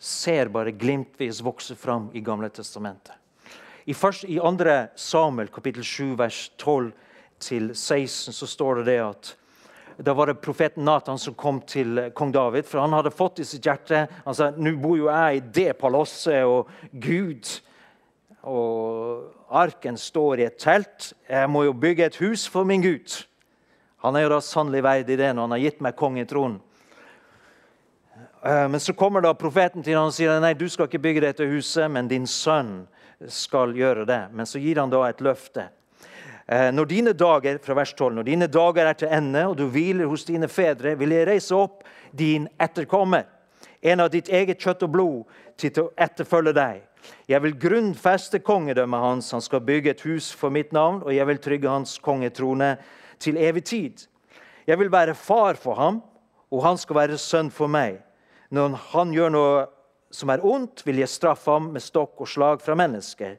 ser 0.00 0.48
bare 0.52 0.72
glimtvis 0.72 1.42
vokse 1.44 1.76
fram 1.76 2.08
i 2.16 2.20
Gamle 2.24 2.48
testamentet. 2.48 3.14
I, 3.86 3.94
første, 3.94 4.28
I 4.28 4.38
andre 4.40 4.88
Samuel 4.96 5.48
kapittel 5.52 5.84
7 5.84 6.16
vers 6.20 6.50
12-16 6.60 8.36
så 8.36 8.46
står 8.46 8.80
det 8.80 8.86
det 8.92 8.98
at 9.04 9.36
da 10.02 10.14
var 10.14 10.26
det 10.26 10.40
profeten 10.40 10.84
Nathan 10.84 11.18
som 11.18 11.34
kom 11.34 11.60
til 11.68 11.98
eh, 11.98 12.12
kong 12.16 12.32
David. 12.32 12.64
For 12.68 12.80
han 12.80 12.94
hadde 12.96 13.12
fått 13.12 13.42
i 13.42 13.48
sitt 13.48 13.66
hjerte 13.66 14.06
Han 14.24 14.36
sa 14.36 14.50
nå 14.56 14.72
bor 14.80 14.96
jo 14.96 15.10
jeg 15.10 15.36
i 15.40 15.42
det 15.60 15.72
palasset, 15.80 16.44
og 16.48 16.70
Gud 16.92 17.48
og 18.40 19.52
arken 19.52 19.98
står 20.00 20.40
i 20.40 20.46
et 20.48 20.56
telt. 20.60 21.10
Jeg 21.28 21.50
må 21.52 21.66
jo 21.66 21.76
bygge 21.76 22.06
et 22.08 22.20
hus 22.22 22.46
for 22.48 22.64
min 22.64 22.80
Gud. 22.80 23.18
Han 24.00 24.16
er 24.16 24.24
jo 24.24 24.32
da 24.32 24.40
sannelig 24.40 24.80
verdig 24.86 25.18
det 25.20 25.34
når 25.34 25.44
han 25.44 25.56
har 25.58 25.64
gitt 25.66 25.82
meg 25.84 25.98
kongetronen. 25.98 26.60
Eh, 28.40 28.68
men 28.72 28.80
så 28.80 28.96
kommer 28.96 29.20
da 29.20 29.34
profeten 29.36 29.84
til 29.84 29.98
han 29.98 30.08
og 30.08 30.16
sier 30.16 30.40
nei, 30.40 30.54
du 30.56 30.64
skal 30.72 30.88
ikke 30.88 31.02
bygge 31.04 31.26
dette 31.26 31.50
huset, 31.50 31.90
men 31.92 32.08
din 32.08 32.24
sønn 32.24 32.86
skal 33.28 33.76
gjøre 33.76 34.06
det. 34.08 34.22
Men 34.32 34.48
så 34.48 34.62
gir 34.62 34.80
han 34.80 34.92
da 34.92 35.04
et 35.08 35.20
løfte. 35.20 35.68
Eh, 36.50 36.72
når 36.74 36.84
dine 36.90 37.12
dager 37.14 37.60
fra 37.62 37.76
vers 37.78 37.92
12, 37.94 38.14
når 38.16 38.26
dine 38.26 38.46
dager 38.50 38.88
er 38.90 38.96
til 38.98 39.12
ende, 39.14 39.44
og 39.46 39.56
du 39.58 39.68
hviler 39.70 40.08
hos 40.10 40.24
dine 40.26 40.48
fedre, 40.50 40.96
vil 40.98 41.14
jeg 41.14 41.28
reise 41.28 41.54
opp 41.54 41.84
din 42.10 42.48
etterkommer, 42.58 43.28
en 43.82 44.02
av 44.02 44.10
ditt 44.10 44.28
eget 44.28 44.58
kjøtt 44.58 44.82
og 44.82 44.90
blod, 44.90 45.36
til 45.60 45.78
å 45.84 45.92
etterfølge 45.94 46.56
deg. 46.56 46.82
Jeg 47.30 47.42
vil 47.44 47.54
grunnfeste 47.60 48.42
kongedømmet 48.42 49.04
hans, 49.04 49.30
han 49.30 49.44
skal 49.44 49.62
bygge 49.62 49.94
et 49.94 50.02
hus 50.08 50.32
for 50.34 50.50
mitt 50.50 50.74
navn, 50.74 51.04
og 51.04 51.14
jeg 51.14 51.28
vil 51.30 51.38
trygge 51.38 51.70
hans 51.70 51.94
kongetrone 52.02 52.74
til 53.22 53.38
evig 53.38 53.64
tid. 53.70 54.06
Jeg 54.66 54.78
vil 54.80 54.90
være 54.92 55.14
far 55.14 55.54
for 55.54 55.78
ham, 55.78 56.02
og 56.50 56.64
han 56.66 56.78
skal 56.82 56.98
være 56.98 57.18
sønn 57.18 57.54
for 57.54 57.70
meg. 57.70 58.02
Når 58.50 58.74
han 58.90 59.14
gjør 59.14 59.32
noe 59.36 59.66
som 60.10 60.32
er 60.34 60.42
ondt, 60.42 60.82
vil 60.82 60.98
jeg 60.98 61.14
straffe 61.14 61.54
ham 61.54 61.70
med 61.76 61.84
stokk 61.84 62.24
og 62.24 62.28
slag 62.28 62.64
fra 62.64 62.74
mennesker. 62.74 63.38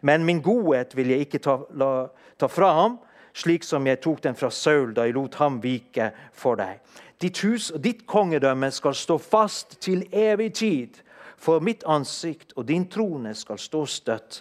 Men 0.00 0.24
min 0.24 0.42
godhet 0.42 0.96
vil 0.96 1.12
jeg 1.12 1.26
ikke 1.26 1.42
ta, 1.44 1.56
la, 1.76 2.08
ta 2.38 2.48
fra 2.48 2.72
ham, 2.78 2.98
slik 3.36 3.64
som 3.64 3.86
jeg 3.86 4.00
tok 4.02 4.22
den 4.24 4.38
fra 4.38 4.50
Saul 4.50 4.94
da 4.96 5.06
jeg 5.06 5.16
lot 5.16 5.36
ham 5.40 5.60
vike 5.62 6.10
for 6.36 6.58
deg. 6.60 6.80
Ditt 7.20 7.42
hus 7.44 7.68
og 7.74 7.82
ditt 7.84 8.06
kongedømme 8.08 8.70
skal 8.72 8.96
stå 8.96 9.18
fast 9.20 9.76
til 9.84 10.06
evig 10.12 10.54
tid. 10.56 11.02
For 11.40 11.60
mitt 11.64 11.84
ansikt 11.88 12.54
og 12.56 12.66
din 12.68 12.86
trone 12.88 13.34
skal 13.36 13.60
stå 13.60 13.84
støtt 13.88 14.40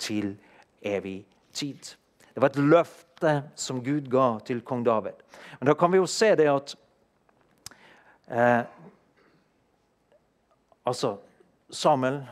til 0.00 0.34
evig 0.84 1.22
tid. 1.52 1.94
Det 2.34 2.42
var 2.42 2.52
et 2.52 2.60
løfte 2.60 3.32
som 3.58 3.80
Gud 3.84 4.10
ga 4.12 4.38
til 4.46 4.60
kong 4.62 4.84
David. 4.86 5.16
Men 5.58 5.72
da 5.72 5.74
kan 5.74 5.92
vi 5.92 5.98
jo 5.98 6.06
se 6.06 6.34
det 6.38 6.48
at 6.52 6.74
eh, 8.30 8.62
Altså 10.88 11.18
Samuel 11.70 12.22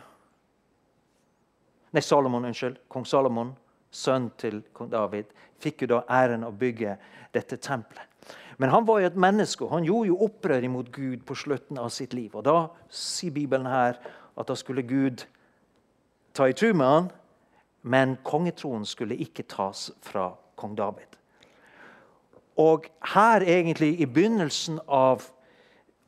Nei, 1.97 2.03
Salomon, 2.03 2.45
unnskyld. 2.45 2.77
Kong 2.93 3.07
Salomon, 3.09 3.55
sønn 3.89 4.27
til 4.37 4.59
kong 4.77 4.91
David, 4.93 5.31
fikk 5.65 5.87
jo 5.87 5.95
da 5.95 6.03
æren 6.13 6.43
å 6.45 6.51
bygge 6.53 6.99
dette 7.33 7.57
tempelet. 7.57 8.05
Men 8.61 8.69
han 8.69 8.85
var 8.85 9.01
jo 9.01 9.09
et 9.09 9.17
menneske, 9.17 9.65
og 9.65 9.73
han 9.73 9.87
gjorde 9.89 10.11
jo 10.11 10.19
opprør 10.27 10.67
imot 10.69 10.91
Gud 10.93 11.23
på 11.25 11.37
slutten 11.41 11.81
av 11.81 11.89
sitt 11.97 12.13
liv. 12.13 12.35
Og 12.37 12.45
Da 12.45 12.69
sier 12.93 13.33
Bibelen 13.33 13.65
her 13.65 13.97
at 14.37 14.53
da 14.53 14.57
skulle 14.61 14.85
Gud 14.85 15.25
ta 16.37 16.51
i 16.51 16.53
tur 16.53 16.77
med 16.77 16.87
han, 16.87 17.09
men 17.81 18.19
kongetroen 18.29 18.85
skulle 18.85 19.17
ikke 19.17 19.49
tas 19.49 19.89
fra 20.05 20.35
kong 20.61 20.77
David. 20.77 21.17
Og 22.61 22.91
her 23.15 23.41
egentlig 23.41 23.95
i 24.01 24.05
begynnelsen 24.05 24.83
av 24.85 25.31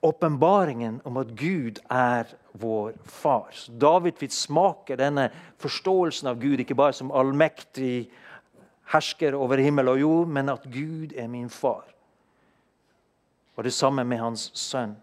åpenbaringen 0.04 1.00
om 1.09 1.16
at 1.16 1.33
Gud 1.33 1.80
er 1.88 2.28
vår 2.61 2.95
far. 3.05 3.49
Så 3.53 3.73
David 3.73 4.19
vil 4.21 4.33
smake 4.33 4.97
denne 4.99 5.29
forståelsen 5.62 6.31
av 6.31 6.41
Gud 6.41 6.62
ikke 6.62 6.77
bare 6.79 6.97
som 6.97 7.12
allmektig 7.15 8.09
hersker 8.93 9.37
over 9.37 9.61
himmel 9.61 9.93
og 9.93 10.00
jord, 10.00 10.33
men 10.33 10.50
at 10.53 10.65
Gud 10.73 11.12
er 11.17 11.29
min 11.31 11.50
far. 11.53 11.85
Og 13.59 13.67
det 13.67 13.75
samme 13.75 14.05
med 14.07 14.23
hans 14.23 14.49
sønn. 14.57 14.95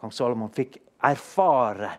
Kong 0.00 0.12
Salomon 0.14 0.50
fikk 0.52 0.80
erfare 1.04 1.92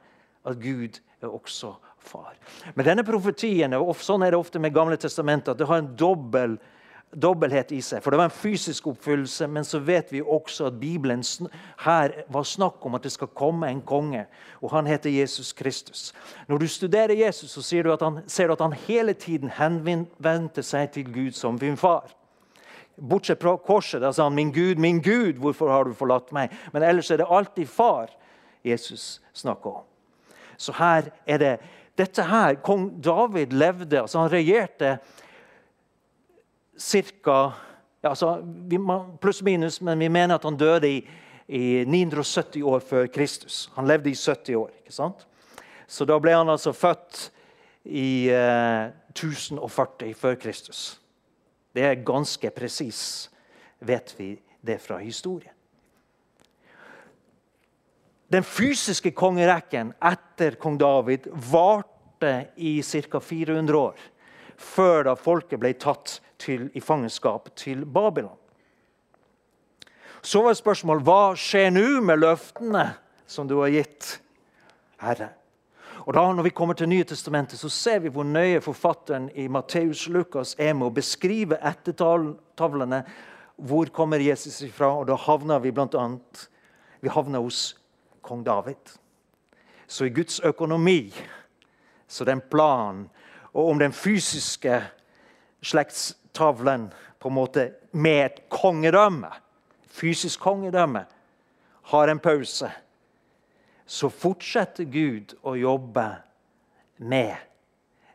at 0.43 0.59
Gud 0.59 1.00
er 1.23 1.31
også 1.31 1.75
far. 2.03 2.33
Men 2.75 2.88
denne 2.88 3.05
profetien, 3.07 3.75
og 3.77 3.95
sånn 4.03 4.25
er 4.25 4.33
det 4.33 4.41
ofte 4.41 4.59
med 4.59 4.75
Gamle 4.75 4.97
testamentet, 5.00 5.53
at 5.53 5.62
det 5.62 5.69
har 5.69 5.79
en 5.79 5.93
dobbel 6.00 6.57
dobbelthet 7.15 7.72
i 7.72 7.82
seg. 7.82 8.01
For 8.03 8.12
Det 8.12 8.17
var 8.17 8.29
en 8.29 8.36
fysisk 8.36 8.88
oppfyllelse, 8.88 9.48
men 9.48 9.65
så 9.65 9.79
vet 9.79 10.12
vi 10.13 10.22
også 10.22 10.67
at 10.67 10.79
Bibelen 10.79 11.24
her 11.86 12.12
var 12.29 12.43
snakk 12.43 12.86
om 12.86 12.96
at 12.96 13.03
det 13.03 13.12
skal 13.12 13.27
komme 13.27 13.70
en 13.70 13.82
konge. 13.82 14.25
Og 14.62 14.72
han 14.72 14.88
heter 14.88 15.10
Jesus 15.10 15.53
Kristus. 15.53 16.13
Når 16.48 16.58
du 16.58 16.67
studerer 16.67 17.13
Jesus, 17.13 17.51
så 17.51 17.62
ser 17.62 17.84
du 17.84 17.93
at 17.93 18.01
han, 18.01 18.22
du 18.25 18.53
at 18.53 18.62
han 18.62 18.74
hele 18.88 19.13
tiden 19.13 19.50
henvendte 19.50 20.63
seg 20.63 20.91
til 20.91 21.13
Gud 21.13 21.32
som 21.32 21.60
din 21.60 21.77
far. 21.77 22.12
Bortsett 22.98 23.41
fra 23.41 23.58
korset. 23.58 24.01
Da 24.01 24.12
sa 24.12 24.24
han 24.24 24.36
'Min 24.36 24.51
Gud, 24.51 24.75
min 24.77 25.01
Gud, 25.01 25.34
hvorfor 25.34 25.70
har 25.70 25.84
du 25.84 25.93
forlatt 25.93 26.32
meg?' 26.32 26.50
Men 26.74 26.84
ellers 26.84 27.12
er 27.12 27.17
det 27.17 27.25
alltid 27.29 27.67
far 27.67 28.10
Jesus 28.63 29.22
snakker 29.34 29.70
om. 29.70 29.84
Så 30.58 30.72
her 30.72 31.12
er 31.27 31.38
det 31.38 31.60
dette 31.98 32.24
her, 32.24 32.55
Kong 32.55 33.03
David 33.03 33.53
levde, 33.53 34.01
altså 34.01 34.20
han 34.20 34.32
regjerte 34.32 34.98
ca. 36.77 37.53
Ja, 38.03 38.09
altså, 38.09 38.41
Pluss-minus, 39.21 39.81
men 39.81 39.99
vi 39.99 40.07
mener 40.07 40.35
at 40.35 40.43
han 40.43 40.57
døde 40.57 40.89
i, 40.89 40.97
i 41.47 41.83
970 41.87 42.63
år 42.63 42.79
før 42.79 43.07
Kristus. 43.07 43.69
Han 43.75 43.87
levde 43.87 44.09
i 44.09 44.15
70 44.15 44.55
år. 44.55 44.71
ikke 44.83 44.95
sant? 44.95 45.27
Så 45.87 46.05
da 46.05 46.17
ble 46.19 46.33
han 46.35 46.49
altså 46.49 46.73
født 46.73 47.29
i 47.85 48.29
eh, 48.31 48.91
1040 49.13 50.13
før 50.17 50.35
Kristus. 50.35 50.99
Det 51.73 51.83
er 51.83 52.05
ganske 52.05 52.49
presis, 52.53 53.29
vet 53.79 54.13
vi 54.17 54.35
det 54.61 54.79
fra 54.81 54.97
historien. 54.97 55.51
Den 58.33 58.43
fysiske 58.43 59.11
kongerekken 59.13 59.91
etter 60.01 60.55
kong 60.61 60.79
David 60.81 61.27
varte 61.51 62.47
i 62.55 62.79
ca. 62.81 63.19
400 63.19 63.77
år. 63.77 63.99
Før 64.57 65.03
da 65.10 65.15
folket 65.19 65.60
ble 65.62 65.74
tatt 65.79 66.19
til, 66.41 66.69
i 66.74 66.81
fangenskap 66.81 67.50
til 67.55 67.86
Babylon. 67.86 68.38
Så 70.24 70.41
var 70.43 70.55
spørsmålet 70.55 71.03
hva 71.03 71.36
skjer 71.36 71.72
nå 71.75 72.01
med 72.05 72.22
løftene 72.24 72.86
som 73.27 73.48
du 73.48 73.57
har 73.60 73.74
gitt, 73.74 74.19
Herre? 75.03 75.33
Og 76.05 76.13
da 76.13 76.31
Når 76.31 76.43
vi 76.43 76.50
kommer 76.50 76.74
til 76.74 76.89
Nye 76.89 77.03
testamentet, 77.03 77.60
så 77.60 77.69
ser 77.69 78.00
vi 78.00 78.10
hvor 78.10 78.24
nøye 78.24 78.62
forfatteren 78.62 79.29
i 79.36 79.48
Matteus 79.48 80.07
Lukas 80.10 80.55
er 80.60 80.74
med 80.74 80.88
å 80.88 80.95
beskrive 80.95 81.60
ettertavlene. 81.63 83.03
Hvor 83.55 83.86
kommer 83.86 84.19
Jesus 84.19 84.62
ifra? 84.62 84.89
Og 85.00 85.07
Da 85.07 85.15
havner 85.15 85.60
vi 85.60 85.72
blant 85.72 85.95
annet, 85.95 86.50
Vi 87.01 87.10
havner 87.10 87.39
hos 87.39 87.75
kong 88.22 88.45
David. 88.45 88.79
Så 89.88 90.05
i 90.05 90.10
Guds 90.10 90.39
økonomi, 90.39 91.13
så 92.07 92.24
den 92.24 92.41
planen, 92.41 93.10
og 93.53 93.69
om 93.69 93.79
den 93.79 93.93
fysiske 93.93 94.81
slektstavlen 95.62 96.89
på 97.19 97.29
en 97.29 97.36
måte 97.36 97.72
med 97.91 98.25
et 98.25 98.39
kongedømme, 98.50 99.29
fysisk 99.88 100.39
kongedømme, 100.39 101.05
har 101.83 102.07
en 102.07 102.19
pause, 102.19 102.72
så 103.86 104.10
fortsetter 104.10 104.88
Gud 104.88 105.36
å 105.43 105.55
jobbe 105.60 106.07
med 106.98 107.36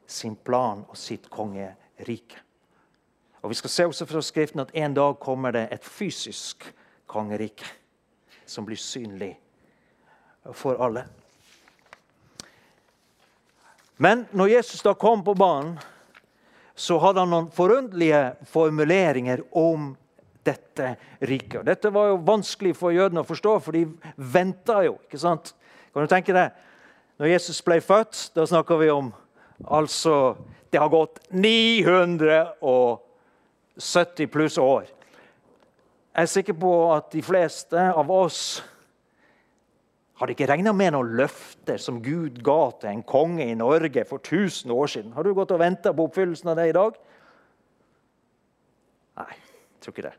sin 0.09 0.37
plan 0.37 0.85
og 0.89 0.97
sitt 0.97 1.29
kongerike. 1.31 2.41
Og 3.43 3.51
Vi 3.51 3.55
skal 3.55 3.71
se 3.71 3.87
også 3.87 4.07
fra 4.07 4.23
Skriften 4.23 4.61
at 4.61 4.75
en 4.75 4.95
dag 4.95 5.19
kommer 5.21 5.53
det 5.55 5.69
et 5.73 5.85
fysisk 5.85 6.65
kongerike 7.07 7.65
som 8.47 8.67
blir 8.67 8.77
synlig 8.81 9.37
for 10.53 10.81
alle. 10.83 11.05
Men 13.99 14.29
når 14.31 14.55
Jesus 14.55 14.83
da 14.87 14.95
kom 14.95 15.25
på 15.27 15.35
banen, 15.39 15.75
så 16.79 17.01
hadde 17.03 17.25
han 17.25 17.33
noen 17.35 17.49
forunderlige 17.51 18.39
formuleringer 18.47 19.43
om 19.59 19.97
dette 20.47 20.95
riket. 21.27 21.67
Dette 21.67 21.91
var 21.91 22.13
jo 22.13 22.21
vanskelig 22.27 22.77
for 22.79 22.95
jødene 22.95 23.21
å 23.25 23.27
forstå, 23.27 23.59
for 23.65 23.73
de 23.75 23.83
venta 24.17 24.85
jo. 24.87 24.95
ikke 25.09 25.19
sant? 25.19 25.55
Kan 25.91 26.03
du 26.07 26.11
tenke 26.11 26.33
deg? 26.37 26.51
Når 27.19 27.27
Jesus 27.33 27.59
ble 27.67 27.81
født, 27.83 28.31
da 28.39 28.47
snakker 28.47 28.79
vi 28.79 28.91
om 28.95 29.11
altså 29.67 30.39
Det 30.71 30.79
har 30.79 30.89
gått 30.93 31.19
970 31.33 34.29
pluss 34.29 34.59
år. 34.61 34.85
Jeg 36.13 36.23
er 36.23 36.27
sikker 36.29 36.53
på 36.61 36.93
at 36.93 37.09
de 37.15 37.23
fleste 37.25 37.81
av 37.89 38.11
oss 38.13 38.63
hadde 40.19 40.35
ikke 40.35 40.49
regna 40.51 40.73
med 40.75 40.95
noen 40.95 41.15
løfter 41.19 41.79
som 41.83 42.01
Gud 42.03 42.41
ga 42.45 42.61
til 42.81 42.91
en 42.91 43.05
konge 43.07 43.47
i 43.47 43.59
Norge 43.59 44.03
for 44.09 44.19
1000 44.19 44.73
år 44.75 44.91
siden. 44.91 45.13
Har 45.15 45.23
du 45.23 45.35
gått 45.35 45.55
og 45.55 45.63
venta 45.63 45.93
på 45.95 46.09
oppfyllelsen 46.09 46.51
av 46.51 46.59
det 46.59 46.69
i 46.71 46.75
dag? 46.77 46.99
Nei, 49.19 49.35
jeg 49.37 49.85
tror 49.85 49.95
ikke 49.95 50.09
det. 50.09 50.17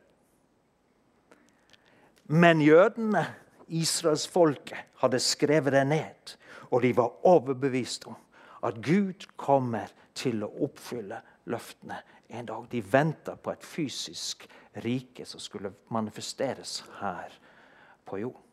Men 2.30 2.62
jødene, 2.62 3.26
israelsfolket, 3.68 4.88
hadde 5.02 5.20
skrevet 5.24 5.74
det 5.74 5.86
ned. 5.88 6.36
Og 6.70 6.84
de 6.86 6.94
var 6.96 7.26
overbevist 7.28 8.06
om 8.08 8.18
at 8.64 8.78
Gud 8.86 9.26
kommer 9.40 9.90
til 10.16 10.44
å 10.46 10.52
oppfylle 10.68 11.20
løftene 11.50 11.98
en 12.30 12.46
dag. 12.46 12.68
De 12.72 12.84
venta 12.86 13.36
på 13.36 13.52
et 13.52 13.66
fysisk 13.66 14.46
rike 14.84 15.26
som 15.26 15.42
skulle 15.42 15.74
manifesteres 15.90 16.84
her 17.00 17.34
på 18.06 18.22
jorden. 18.22 18.49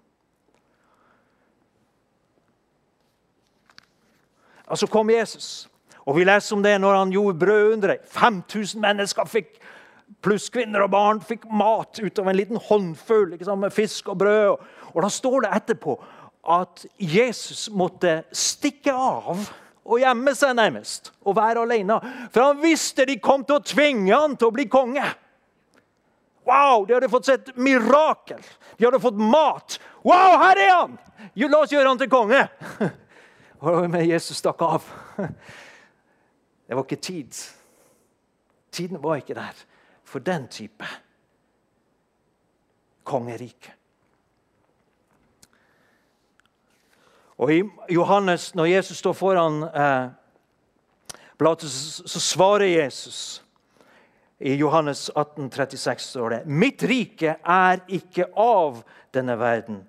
Og 4.67 4.79
så 4.79 4.87
kom 4.91 5.11
Jesus. 5.11 5.69
Og 6.07 6.17
Vi 6.17 6.25
leser 6.25 6.57
om 6.57 6.63
det 6.63 6.77
når 6.81 6.95
han 6.95 7.13
gjorde 7.13 7.39
brødunderet. 7.39 8.07
5000 8.11 8.81
mennesker 8.81 9.27
fikk, 9.27 9.59
pluss 10.23 10.49
kvinner 10.51 10.85
og 10.87 10.91
barn 10.91 11.21
fikk 11.21 11.49
mat 11.51 11.99
ut 11.99 12.19
av 12.19 12.29
en 12.31 12.37
liten 12.37 12.61
håndfull 12.63 13.35
med 13.59 13.73
fisk 13.75 14.09
og 14.09 14.19
brød. 14.19 14.57
Og 14.95 15.03
Da 15.03 15.09
står 15.09 15.41
det 15.41 15.55
etterpå 15.57 15.99
at 16.47 16.87
Jesus 16.99 17.69
måtte 17.71 18.23
stikke 18.33 18.95
av 18.95 19.49
og 19.87 20.01
gjemme 20.01 20.35
seg 20.35 20.55
nærmest 20.59 21.13
og 21.25 21.37
være 21.37 21.63
alene. 21.67 21.99
For 22.31 22.43
han 22.43 22.63
visste 22.63 23.07
de 23.07 23.19
kom 23.19 23.45
til 23.45 23.59
å 23.59 23.67
tvinge 23.67 24.15
han 24.15 24.37
til 24.37 24.51
å 24.51 24.55
bli 24.55 24.67
konge. 24.71 25.05
Wow, 26.47 26.87
De 26.87 26.95
hadde 26.95 27.11
fått 27.11 27.27
sett 27.27 27.57
mirakel. 27.59 28.43
De 28.79 28.87
hadde 28.87 29.03
fått 29.03 29.19
mat. 29.19 29.81
Wow, 30.07 30.39
her 30.45 30.63
er 30.63 30.71
han! 30.71 30.95
La 31.35 31.59
oss 31.59 31.73
gjøre 31.75 31.91
han 31.91 31.99
til 31.99 32.11
konge. 32.11 32.47
Men 33.61 34.09
Jesus 34.09 34.37
stakk 34.37 34.63
av. 34.63 34.85
Det 36.67 36.75
var 36.75 36.83
ikke 36.83 36.97
tid. 36.97 37.35
Tiden 38.75 39.03
var 39.03 39.21
ikke 39.21 39.37
der 39.39 39.59
for 40.07 40.19
den 40.19 40.49
type 40.51 40.87
kongerike. 43.07 43.73
Og 47.39 47.53
i 47.53 47.63
Johannes, 47.93 48.55
Når 48.55 48.65
Jesus 48.65 48.99
står 48.99 49.13
foran 49.13 49.63
eh, 49.63 50.09
Pilatus, 51.39 52.03
så 52.07 52.21
svarer 52.21 52.67
Jesus 52.67 53.43
i 54.39 54.55
Johannes 54.55 55.11
18, 55.15 55.51
36 55.51 56.03
står 56.03 56.31
det 56.31 56.47
Mitt 56.47 56.83
rike 56.83 57.37
er 57.45 57.81
ikke 57.89 58.29
av 58.37 58.83
denne 59.15 59.37
verden. 59.39 59.85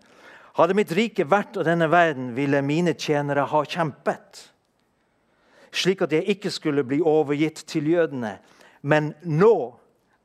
Hadde 0.57 0.73
mitt 0.73 0.91
rike 0.97 1.21
vært 1.29 1.59
av 1.59 1.67
denne 1.67 1.85
verden, 1.91 2.31
ville 2.33 2.63
mine 2.65 2.95
tjenere 2.97 3.43
ha 3.45 3.59
kjempet, 3.61 4.39
slik 5.69 6.01
at 6.01 6.15
jeg 6.15 6.25
ikke 6.33 6.49
skulle 6.49 6.85
bli 6.87 6.97
overgitt 7.05 7.61
til 7.69 7.91
jødene. 7.91 8.39
Men 8.81 9.11
nå 9.21 9.53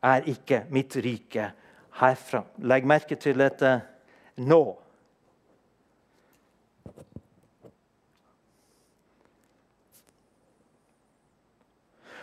er 0.00 0.24
ikke 0.32 0.62
mitt 0.72 0.96
rike 1.04 1.50
herfra. 2.00 2.46
Legg 2.64 2.88
merke 2.88 3.18
til 3.20 3.42
dette 3.44 3.74
nå. 4.40 4.62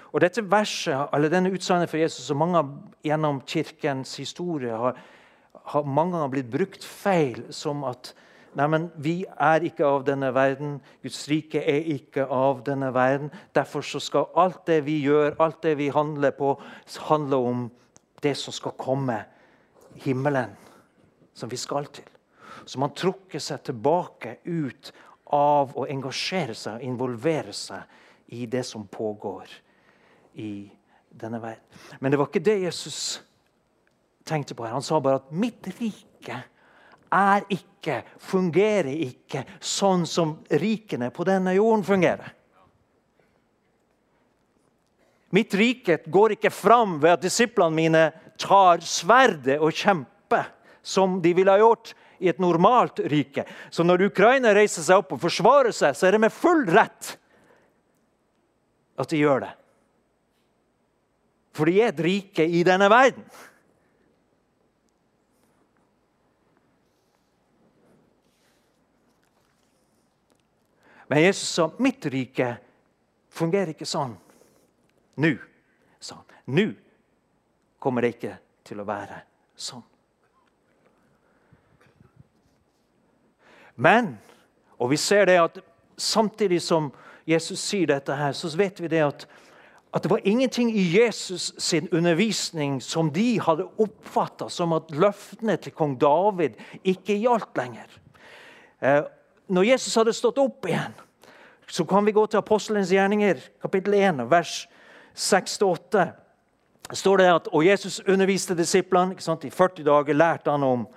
Og 0.09 0.23
dette 0.23 0.41
verset, 0.49 1.13
eller 1.13 1.29
Denne 1.29 1.53
utsagnet 1.53 1.91
for 1.91 2.01
Jesus 2.01 2.25
som 2.25 2.41
mange 2.41 2.63
gjennom 3.05 3.43
kirkens 3.45 4.15
historie 4.17 4.73
har 4.73 4.97
har 5.73 5.85
mange 5.87 6.17
ganger 6.17 6.33
blitt 6.33 6.51
brukt 6.53 6.85
feil 6.85 7.45
som 7.55 7.85
at 7.87 8.13
Neimen, 8.57 8.87
vi 8.97 9.27
er 9.29 9.61
ikke 9.61 9.85
av 9.85 10.05
denne 10.07 10.31
verden. 10.33 10.79
Guds 11.03 11.21
rike 11.29 11.61
er 11.61 11.85
ikke 11.93 12.25
av 12.33 12.63
denne 12.65 12.89
verden. 12.95 13.29
Derfor 13.53 13.85
skal 13.85 14.31
alt 14.33 14.63
det 14.65 14.79
vi 14.87 14.97
gjør, 15.03 15.35
alt 15.37 15.61
det 15.63 15.75
vi 15.77 15.91
handler 15.93 16.33
på, 16.33 16.55
handle 17.11 17.37
om 17.37 17.67
det 18.25 18.33
som 18.37 18.55
skal 18.55 18.73
komme. 18.79 19.19
Himmelen, 20.01 20.55
som 21.37 21.51
vi 21.51 21.61
skal 21.61 21.91
til. 21.93 22.09
Så 22.65 22.81
man 22.81 22.95
trukker 22.97 23.41
seg 23.41 23.61
tilbake 23.69 24.39
ut 24.49 24.91
av 25.35 25.77
å 25.77 25.85
engasjere 25.89 26.57
seg, 26.57 26.81
involvere 26.85 27.53
seg 27.53 28.33
i 28.33 28.45
det 28.49 28.65
som 28.65 28.87
pågår 28.89 29.49
i 30.41 30.69
denne 31.09 31.41
verden. 31.41 31.65
Men 31.99 32.11
det 32.11 32.19
var 32.19 32.29
ikke 32.29 32.45
det 32.45 32.61
Jesus 32.65 33.19
tenkte 34.29 34.55
på 34.55 34.67
her. 34.67 34.75
Han 34.77 34.85
sa 34.85 34.99
bare 35.01 35.23
at 35.23 35.31
'mitt 35.31 35.67
rike' 35.79 36.43
er 37.09 37.45
ikke, 37.49 38.03
fungerer 38.21 38.93
ikke 38.93 39.45
sånn 39.59 40.05
som 40.05 40.37
rikene 40.49 41.09
på 41.09 41.25
denne 41.27 41.55
jorden 41.57 41.83
fungerer. 41.83 42.35
Mitt 45.33 45.53
rike 45.53 45.99
går 46.09 46.37
ikke 46.37 46.51
fram 46.53 46.97
ved 47.01 47.17
at 47.17 47.25
disiplene 47.25 47.75
mine 47.75 48.03
tar 48.41 48.81
sverdet 48.81 49.59
og 49.61 49.75
kjemper, 49.77 50.47
som 50.81 51.19
de 51.21 51.33
ville 51.37 51.53
ha 51.53 51.61
gjort 51.61 51.93
i 52.19 52.29
et 52.31 52.39
normalt 52.41 52.99
rike. 53.11 53.45
Så 53.69 53.85
når 53.85 54.07
Ukraina 54.09 54.53
reiser 54.55 54.85
seg 54.85 55.03
opp 55.03 55.13
og 55.15 55.21
forsvarer 55.21 55.75
seg, 55.75 55.95
så 55.95 56.07
er 56.07 56.15
det 56.15 56.23
med 56.25 56.33
full 56.33 56.65
rett 56.69 57.13
at 58.99 59.11
de 59.11 59.21
gjør 59.21 59.45
det. 59.45 59.53
For 61.55 61.69
de 61.69 61.77
er 61.81 61.93
et 61.93 62.03
rike 62.03 62.45
i 62.45 62.63
denne 62.67 62.89
verden. 62.91 63.23
Men 71.09 71.21
Jesus 71.23 71.49
sa 71.49 71.71
mitt 71.81 72.05
rike 72.05 72.51
fungerer 73.33 73.73
ikke 73.73 73.87
sånn. 73.89 74.13
Nå, 75.17 75.31
sa 75.97 76.19
han. 76.19 76.35
Nå 76.53 76.67
kommer 77.81 78.05
det 78.05 78.13
ikke 78.13 78.35
til 78.67 78.83
å 78.83 78.85
være 78.85 79.17
sånn. 79.57 79.81
Men, 83.79 84.13
og 84.77 84.91
vi 84.93 84.99
ser 85.01 85.25
det 85.31 85.39
at 85.41 85.59
samtidig 85.97 86.59
som 86.61 86.91
Jesus 87.25 87.61
sier 87.63 87.89
dette, 87.89 88.13
her, 88.13 88.35
så 88.37 88.51
vet 88.59 88.77
vi 88.81 88.89
det 88.91 89.01
at, 89.05 89.25
at 89.95 90.05
det 90.05 90.11
var 90.11 90.25
ingenting 90.27 90.69
i 90.69 90.83
Jesus 90.93 91.53
sin 91.57 91.89
undervisning 91.95 92.77
som 92.85 93.09
de 93.15 93.39
hadde 93.41 93.65
oppfatta 93.81 94.49
som 94.53 94.77
at 94.77 94.91
løftene 94.93 95.57
til 95.57 95.73
kong 95.73 95.97
David 96.01 96.59
ikke 96.83 97.17
gjaldt 97.17 97.57
lenger. 97.57 97.97
Når 99.49 99.65
Jesus 99.65 99.95
hadde 99.97 100.13
stått 100.13 100.37
opp 100.37 100.67
igjen, 100.69 100.93
så 101.69 101.85
kan 101.85 102.05
vi 102.05 102.13
gå 102.13 102.25
til 102.27 102.41
apostelens 102.41 102.91
gjerninger, 102.93 103.41
kapittel 103.61 103.93
1, 103.97 104.23
vers 104.29 104.67
6-8. 105.17 106.07
står 106.93 107.17
det 107.17 107.29
at, 107.33 107.47
Og 107.47 107.65
Jesus 107.65 107.99
underviste 108.07 108.55
disiplene. 108.55 109.15
I 109.43 109.49
40 109.49 109.83
dager 109.83 110.13
lærte 110.13 110.51
han 110.51 110.63
om 110.63 110.87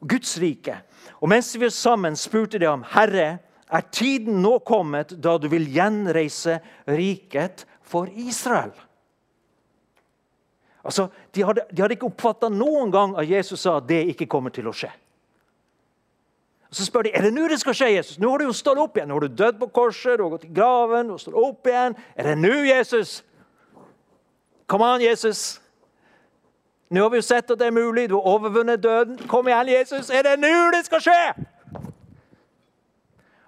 Guds 0.00 0.38
rike. 0.38 0.80
Og 1.20 1.28
mens 1.28 1.54
vi 1.54 1.60
var 1.60 1.70
sammen, 1.70 2.16
spurte 2.16 2.58
de 2.58 2.66
ham, 2.66 2.84
Herre, 2.90 3.38
er 3.70 3.80
tiden 3.90 4.42
nå 4.42 4.58
kommet 4.58 5.16
da 5.22 5.38
du 5.38 5.48
vil 5.48 5.66
gjenreise 5.70 6.60
riket 6.86 7.66
for 7.82 8.06
Israel? 8.14 8.72
Altså, 10.84 11.08
De 11.34 11.42
hadde, 11.42 11.66
de 11.70 11.82
hadde 11.82 11.94
ikke 11.94 12.06
oppfatta 12.06 12.48
noen 12.48 12.90
gang 12.90 13.16
at 13.18 13.30
Jesus 13.30 13.60
sa 13.60 13.76
at 13.76 13.88
det 13.88 14.04
ikke 14.12 14.26
kommer 14.30 14.50
til 14.50 14.68
å 14.70 14.74
skje. 14.74 14.92
Så 16.70 16.84
spør 16.84 17.06
de 17.06 17.12
er 17.14 17.22
det 17.22 17.32
nå 17.34 17.46
det 17.48 17.60
skal 17.62 17.76
skje. 17.78 17.92
Jesus? 17.94 18.18
Nå 18.18 18.30
har 18.32 18.42
du 18.42 18.48
jo 18.48 18.56
stått 18.56 18.80
opp 18.82 18.96
igjen. 18.98 19.08
Nå 19.10 19.18
har 19.18 19.26
du 19.28 19.38
dødd 19.42 19.60
på 19.60 19.68
korset, 19.74 20.18
du 20.18 20.24
har 20.24 20.32
gått 20.34 20.48
i 20.48 20.52
graven, 20.54 21.06
du 21.06 21.14
har 21.14 21.22
stått 21.22 21.38
opp 21.38 21.70
igjen. 21.70 21.94
Er 22.16 22.30
det 22.30 22.36
nå, 22.40 22.54
Jesus? 22.66 23.20
Kom 24.66 24.82
an, 24.82 25.00
Jesus. 25.00 25.60
Nå 26.90 27.02
har 27.02 27.10
vi 27.10 27.20
jo 27.20 27.26
sett 27.26 27.50
at 27.50 27.58
det 27.58 27.68
er 27.70 27.74
mulig. 27.74 28.08
Du 28.10 28.16
har 28.18 28.32
overvunnet 28.34 28.82
døden. 28.82 29.18
Kom 29.30 29.48
igjen, 29.48 29.72
Jesus. 29.76 30.10
Er 30.10 30.26
det 30.26 30.36
nå 30.42 30.54
det 30.74 30.84
skal 30.86 31.04
skje? 31.06 31.20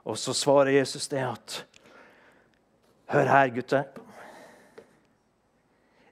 Og 0.08 0.16
så 0.18 0.32
svarer 0.32 0.78
Jesus 0.78 1.08
det 1.10 1.24
at 1.26 1.64
Hør 3.08 3.24
her, 3.24 3.48
gutter. 3.48 3.86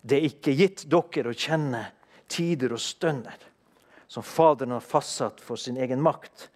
Det 0.00 0.16
er 0.16 0.28
ikke 0.30 0.54
gitt 0.56 0.86
dere 0.88 1.32
å 1.32 1.36
kjenne 1.36 1.82
tider 2.30 2.72
og 2.72 2.80
stunder 2.80 3.42
som 4.08 4.24
Faderen 4.24 4.72
har 4.72 4.84
fastsatt 4.84 5.42
for 5.44 5.60
sin 5.60 5.76
egen 5.76 6.00
makt. 6.00 6.46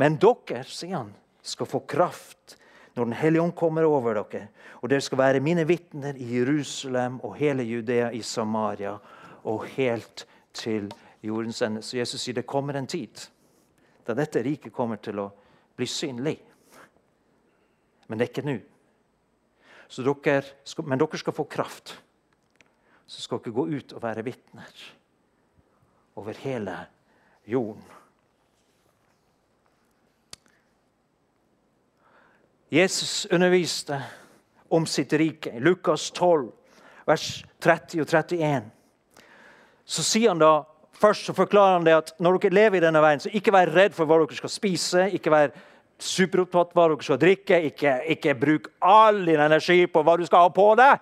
Men 0.00 0.16
dere, 0.20 0.64
sier 0.64 0.96
han, 0.96 1.12
skal 1.42 1.68
få 1.68 1.82
kraft 1.88 2.56
når 2.96 3.04
Den 3.04 3.16
hellige 3.16 3.42
ånd 3.42 3.52
kommer 3.56 3.86
over 3.86 4.16
dere. 4.18 4.48
Og 4.82 4.90
dere 4.90 5.04
skal 5.04 5.20
være 5.20 5.42
mine 5.44 5.62
vitner 5.68 6.16
i 6.18 6.26
Jerusalem 6.34 7.20
og 7.24 7.36
hele 7.38 7.62
Judea, 7.62 8.10
i 8.10 8.22
Samaria 8.22 8.96
og 9.44 9.66
helt 9.76 10.26
til 10.52 10.88
jordens 11.22 11.62
ende. 11.62 11.82
Så 11.82 12.00
Jesus 12.00 12.20
sier 12.24 12.36
det 12.36 12.48
kommer 12.48 12.76
en 12.76 12.90
tid 12.90 13.28
da 14.06 14.16
dette 14.16 14.42
riket 14.42 14.74
kommer 14.74 14.98
til 14.98 15.20
å 15.22 15.28
bli 15.78 15.86
synlig. 15.86 16.38
Men 18.08 18.18
det 18.18 18.26
er 18.26 18.32
ikke 18.32 18.46
nå. 18.48 18.56
Men 20.82 21.02
dere 21.02 21.20
skal 21.20 21.36
få 21.36 21.46
kraft. 21.50 21.94
Så 23.06 23.22
skal 23.22 23.42
dere 23.44 23.54
gå 23.54 23.68
ut 23.70 23.94
og 23.94 24.02
være 24.02 24.24
vitner 24.26 24.84
over 26.18 26.42
hele 26.42 26.74
jorden. 27.46 27.99
Jesus 32.70 33.26
underviste 33.30 34.02
om 34.70 34.86
sitt 34.86 35.12
rike. 35.12 35.50
I 35.56 35.60
Lukas 35.60 36.10
12, 36.14 36.50
vers 37.06 37.44
30 37.58 38.04
og 38.04 38.12
31. 38.12 38.68
Så 39.84 40.04
sier 40.06 40.30
han 40.30 40.42
da, 40.42 40.52
Først 41.00 41.24
så 41.24 41.32
forklarer 41.32 41.78
han 41.78 41.84
det 41.86 41.94
at 41.96 42.10
når 42.20 42.36
dere 42.42 42.52
lever 42.58 42.76
i 42.76 42.82
denne 42.84 43.00
verden, 43.00 43.22
så 43.24 43.30
ikke 43.32 43.54
vær 43.54 43.70
redd 43.72 43.94
for 43.96 44.04
hva 44.04 44.18
dere 44.20 44.36
skal 44.36 44.50
spise. 44.52 45.06
Ikke 45.16 45.32
vær 45.32 45.54
superopptatt 45.96 46.74
hva 46.76 46.90
dere 46.90 47.06
skal 47.06 47.20
drikke. 47.22 47.60
Ikke, 47.70 47.94
ikke 48.12 48.34
bruk 48.36 48.68
all 48.84 49.22
din 49.24 49.40
energi 49.40 49.86
på 49.88 50.02
hva 50.04 50.18
du 50.20 50.26
skal 50.28 50.44
ha 50.44 50.50
på 50.52 50.66
deg. 50.76 51.00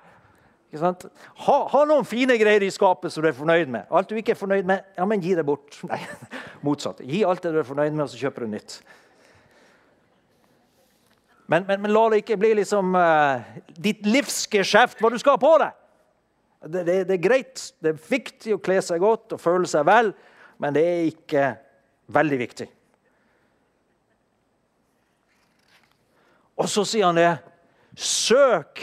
Ha, 0.78 1.56
ha, 1.72 1.82
noen 1.88 2.06
fine 2.06 2.36
greier 2.38 2.62
i 2.62 2.70
skapet 2.70 3.10
som 3.10 3.24
du 3.24 3.30
er 3.30 3.34
fornøyd 3.34 3.72
med. 3.72 3.90
Alt 3.90 4.12
du 4.12 4.18
ikke 4.20 4.36
er 4.36 4.38
fornøyd 4.38 4.68
med, 4.68 4.86
ja, 5.00 5.06
men 5.08 5.24
gi 5.24 5.34
det 5.34 5.46
bort. 5.48 5.80
Nei, 5.90 5.98
motsatt. 6.62 7.02
Gi 7.02 7.24
alt 7.26 7.42
det 7.42 7.56
du 7.56 7.62
er 7.64 7.66
fornøyd 7.66 7.90
med, 7.96 8.04
og 8.06 8.12
så 8.12 8.22
kjøper 8.22 8.46
du 8.46 8.54
nytt. 8.54 8.78
Men, 11.48 11.64
men, 11.64 11.80
men, 11.80 11.92
la 11.92 12.02
det 12.12 12.22
ikke 12.22 12.36
bli 12.40 12.50
liksom 12.58 12.92
uh, 12.92 13.40
ditt 13.80 14.04
livsgeskjeft 14.04 15.00
hva 15.00 15.10
du 15.12 15.16
skal 15.20 15.38
ha 15.38 15.40
på 15.40 15.52
deg. 15.62 15.76
Det, 16.58 16.82
det, 16.82 16.96
det, 17.08 17.14
er 17.16 17.22
greit. 17.24 17.62
Det 17.80 17.94
er 17.94 18.02
viktig 18.10 18.56
å 18.56 18.60
kle 18.60 18.80
seg 18.84 19.00
godt 19.00 19.36
og 19.36 19.40
føle 19.40 19.70
seg 19.70 19.86
vel, 19.88 20.12
men 20.60 20.76
det 20.76 20.84
er 20.84 21.08
ikke 21.08 21.46
veldig 22.12 22.40
viktig. 22.42 22.68
Og 26.58 26.68
så 26.68 26.84
sier 26.88 27.08
han 27.08 27.16
det. 27.16 27.30
Søk 27.98 28.82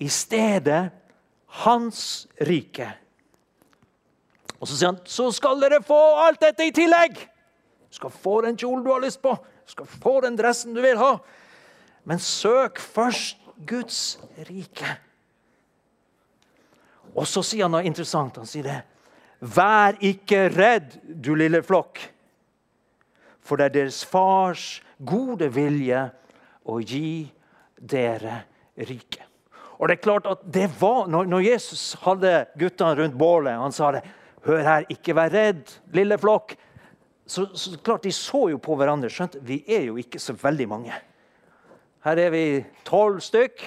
i 0.00 0.08
stedet 0.10 0.86
Hans 1.62 2.26
rike. 2.46 2.88
Og 4.56 4.68
så 4.68 4.74
sier 4.74 4.94
han 4.94 5.00
så 5.08 5.28
skal 5.34 5.60
dere 5.60 5.82
få 5.84 5.98
alt 6.24 6.40
dette 6.40 6.64
i 6.64 6.74
tillegg. 6.74 7.16
Du 7.88 7.98
skal 8.00 8.12
få 8.12 8.40
den 8.46 8.56
kjolen 8.60 8.84
du 8.84 8.92
har 8.92 9.04
lyst 9.04 9.20
på, 9.24 9.32
du 9.36 9.72
skal 9.72 9.88
få 9.88 10.20
den 10.24 10.36
dressen 10.38 10.76
du 10.76 10.80
vil 10.84 11.00
ha. 11.00 11.16
Men 12.06 12.22
søk 12.22 12.78
først 12.78 13.42
Guds 13.66 14.18
rike. 14.48 14.96
Og 17.16 17.26
så 17.28 17.42
sier 17.44 17.66
han 17.66 17.74
noe 17.74 17.86
interessant. 17.88 18.38
Han 18.38 18.48
sier 18.48 18.66
det. 18.66 18.80
Vær 19.40 19.98
ikke 20.04 20.46
redd, 20.52 20.96
du 21.04 21.34
lille 21.36 21.60
flokk, 21.64 22.00
for 23.44 23.60
det 23.60 23.66
er 23.68 23.74
deres 23.74 24.00
fars 24.08 24.78
gode 24.96 25.50
vilje 25.52 26.06
å 26.66 26.78
gi 26.80 27.28
dere 27.76 28.40
rike. 28.88 29.26
Og 29.76 29.90
det 29.90 29.98
er 29.98 30.04
klart 30.06 30.28
at 30.30 30.44
det 30.48 30.70
var, 30.80 31.04
Når 31.06 31.42
Jesus 31.44 31.98
hadde 32.00 32.46
guttene 32.56 32.96
rundt 32.96 33.18
bålet, 33.18 33.58
han 33.60 33.72
sa 33.72 33.92
det 33.92 34.06
Hør 34.46 34.62
her, 34.62 34.86
ikke 34.88 35.14
vær 35.18 35.32
redd, 35.34 35.72
lille 35.92 36.16
flokk. 36.22 36.54
Så, 37.26 37.48
så 37.58 37.74
klart 37.82 38.06
De 38.06 38.12
så 38.14 38.46
jo 38.52 38.60
på 38.62 38.76
hverandre. 38.78 39.10
skjønt, 39.10 39.36
Vi 39.42 39.64
er 39.66 39.88
jo 39.90 39.96
ikke 39.98 40.18
så 40.22 40.32
veldig 40.32 40.68
mange. 40.70 40.94
Her 42.06 42.20
er 42.22 42.30
vi 42.30 42.64
tolv 42.86 43.18
stykk, 43.18 43.64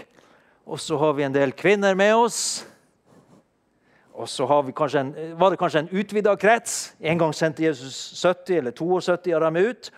og 0.71 0.80
så 0.80 0.95
har 1.02 1.17
vi 1.17 1.25
en 1.25 1.34
del 1.36 1.52
kvinner 1.52 1.97
med 1.99 2.13
oss. 2.15 2.38
Og 4.15 4.30
så 4.32 4.45
en, 4.47 5.12
var 5.36 5.52
det 5.52 5.60
kanskje 5.60 5.82
en 5.84 5.91
utvida 5.91 6.38
krets. 6.39 6.93
En 7.04 7.19
gang 7.19 7.36
sendte 7.36 7.65
Jesus 7.65 7.97
70 8.15 8.58
eller 8.62 8.71
72 8.71 9.36
av 9.36 9.43
dem 9.43 9.60
ut. 9.60 9.91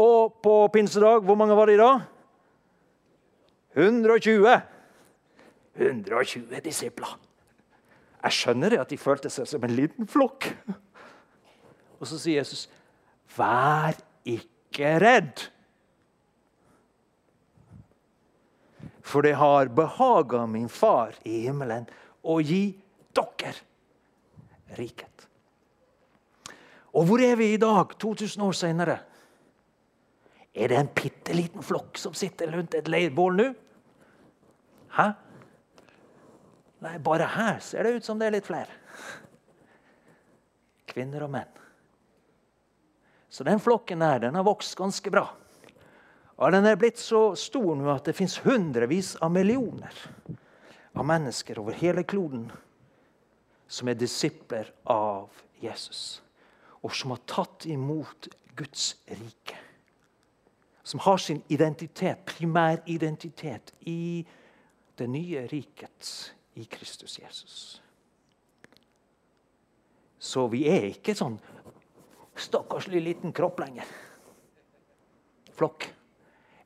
Og 0.00 0.32
på 0.42 0.54
pinsedag, 0.72 1.28
hvor 1.28 1.36
mange 1.36 1.56
var 1.56 1.68
de 1.68 1.76
da? 1.76 1.92
120. 3.76 4.48
120 5.76 6.60
disipler. 6.64 7.18
Jeg 8.24 8.32
skjønner 8.32 8.72
det 8.72 8.80
at 8.80 8.90
de 8.96 8.96
følte 8.96 9.28
seg 9.28 9.48
som 9.48 9.64
en 9.64 9.76
liten 9.76 10.08
flokk. 10.08 10.54
Og 12.00 12.08
så 12.08 12.16
sier 12.16 12.40
Jesus, 12.40 12.68
'Vær 13.36 13.92
ikke 14.24 14.96
redd'. 15.04 15.50
For 19.04 19.22
det 19.22 19.36
har 19.36 19.68
behaga 19.68 20.46
min 20.48 20.68
far 20.72 21.12
i 21.28 21.42
himmelen 21.44 21.84
å 22.24 22.38
gi 22.40 22.72
dere 23.14 23.54
riket. 24.78 25.26
Og 26.94 27.08
hvor 27.08 27.22
er 27.22 27.36
vi 27.36 27.52
i 27.52 27.60
dag, 27.60 27.92
2000 28.00 28.42
år 28.46 28.56
senere? 28.56 28.96
Er 30.54 30.70
det 30.70 30.78
en 30.78 30.90
bitte 30.94 31.34
liten 31.34 31.62
flokk 31.66 31.98
som 31.98 32.14
sitter 32.16 32.52
rundt 32.54 32.76
et 32.78 32.88
leirbål 32.88 33.38
nå? 33.40 33.48
Hæ? 34.94 35.08
Nei, 36.84 36.96
bare 37.02 37.26
her 37.34 37.58
ser 37.64 37.84
det 37.84 37.96
ut 37.98 38.06
som 38.06 38.20
det 38.20 38.28
er 38.28 38.36
litt 38.36 38.46
flere. 38.46 38.80
Kvinner 40.94 41.26
og 41.26 41.32
menn. 41.34 41.50
Så 43.28 43.42
den 43.46 43.58
flokken 43.58 44.04
der, 44.04 44.20
den 44.28 44.38
har 44.38 44.46
vokst 44.46 44.76
ganske 44.78 45.10
bra. 45.10 45.26
Og 46.36 46.50
den 46.52 46.66
er 46.66 46.78
blitt 46.78 46.98
så 46.98 47.28
stor 47.38 47.74
nå 47.78 47.86
at 47.92 48.08
det 48.08 48.16
fins 48.18 48.40
hundrevis 48.42 49.14
av 49.22 49.30
millioner 49.34 50.04
av 50.94 51.06
mennesker 51.06 51.58
over 51.62 51.76
hele 51.78 52.02
kloden 52.06 52.48
som 53.70 53.88
er 53.90 53.98
disipler 53.98 54.70
av 54.90 55.30
Jesus, 55.62 56.22
og 56.82 56.92
som 56.94 57.14
har 57.14 57.22
tatt 57.30 57.66
imot 57.70 58.28
Guds 58.54 58.92
rike. 59.08 59.58
Som 60.84 61.00
har 61.00 61.16
sin 61.18 61.40
identitet, 61.48 62.26
primæridentitet, 62.28 63.72
i 63.80 64.24
det 64.98 65.08
nye 65.10 65.46
riket 65.50 66.10
i 66.60 66.66
Kristus 66.70 67.16
Jesus. 67.18 67.56
Så 70.20 70.46
vi 70.52 70.66
er 70.70 70.90
ikke 70.92 71.16
sånn 71.16 71.38
stakkarslig 72.36 73.00
liten 73.02 73.34
kropp 73.34 73.64
lenger. 73.64 73.88
Flokk. 75.56 75.88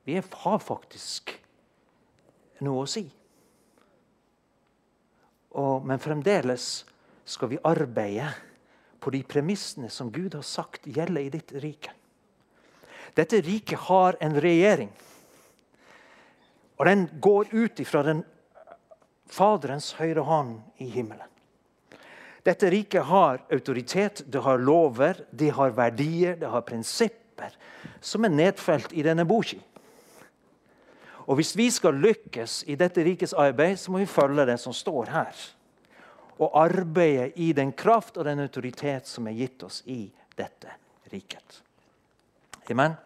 Vi 0.03 0.15
har 0.17 0.59
faktisk 0.59 1.33
noe 2.65 2.83
å 2.83 2.89
si. 2.89 3.05
Og, 5.59 5.85
men 5.85 6.01
fremdeles 6.01 6.69
skal 7.29 7.51
vi 7.53 7.61
arbeide 7.65 8.29
på 8.99 9.13
de 9.13 9.21
premissene 9.23 9.89
som 9.93 10.11
Gud 10.11 10.35
har 10.37 10.45
sagt 10.45 10.87
gjelder 10.89 11.25
i 11.25 11.31
ditt 11.33 11.53
rike. 11.63 11.93
Dette 13.15 13.41
riket 13.41 13.87
har 13.89 14.17
en 14.21 14.35
regjering. 14.41 14.91
Og 16.79 16.85
den 16.87 17.07
går 17.19 17.51
ut 17.51 17.79
ifra 17.81 18.03
den 18.07 18.23
Faderens 19.29 19.91
høyre 19.99 20.23
hånd 20.25 20.55
i 20.81 20.87
himmelen. 20.89 21.27
Dette 22.41 22.69
riket 22.71 23.05
har 23.05 23.43
autoritet, 23.51 24.23
det 24.25 24.41
har 24.41 24.57
lover, 24.57 25.19
det 25.29 25.51
har 25.53 25.75
verdier, 25.75 26.37
det 26.39 26.49
har 26.49 26.65
prinsipper 26.65 27.53
som 28.01 28.25
er 28.25 28.33
nedfelt 28.33 28.93
i 28.95 29.03
denne 29.05 29.25
boka. 29.27 29.59
Og 31.29 31.35
Hvis 31.35 31.53
vi 31.57 31.69
skal 31.69 31.93
lykkes 31.93 32.63
i 32.67 32.75
dette 32.75 33.03
rikets 33.05 33.35
arbeid, 33.37 33.77
så 33.77 33.91
må 33.91 34.01
vi 34.01 34.09
følge 34.09 34.47
det 34.49 34.57
som 34.59 34.73
står 34.73 35.11
her. 35.13 35.41
Og 36.39 36.55
arbeide 36.57 37.29
i 37.37 37.51
den 37.53 37.71
kraft 37.71 38.17
og 38.17 38.25
den 38.25 38.39
autoritet 38.41 39.07
som 39.07 39.27
er 39.29 39.37
gitt 39.37 39.63
oss 39.63 39.83
i 39.85 40.07
dette 40.37 40.73
riket. 41.13 41.61
Amen. 42.71 42.97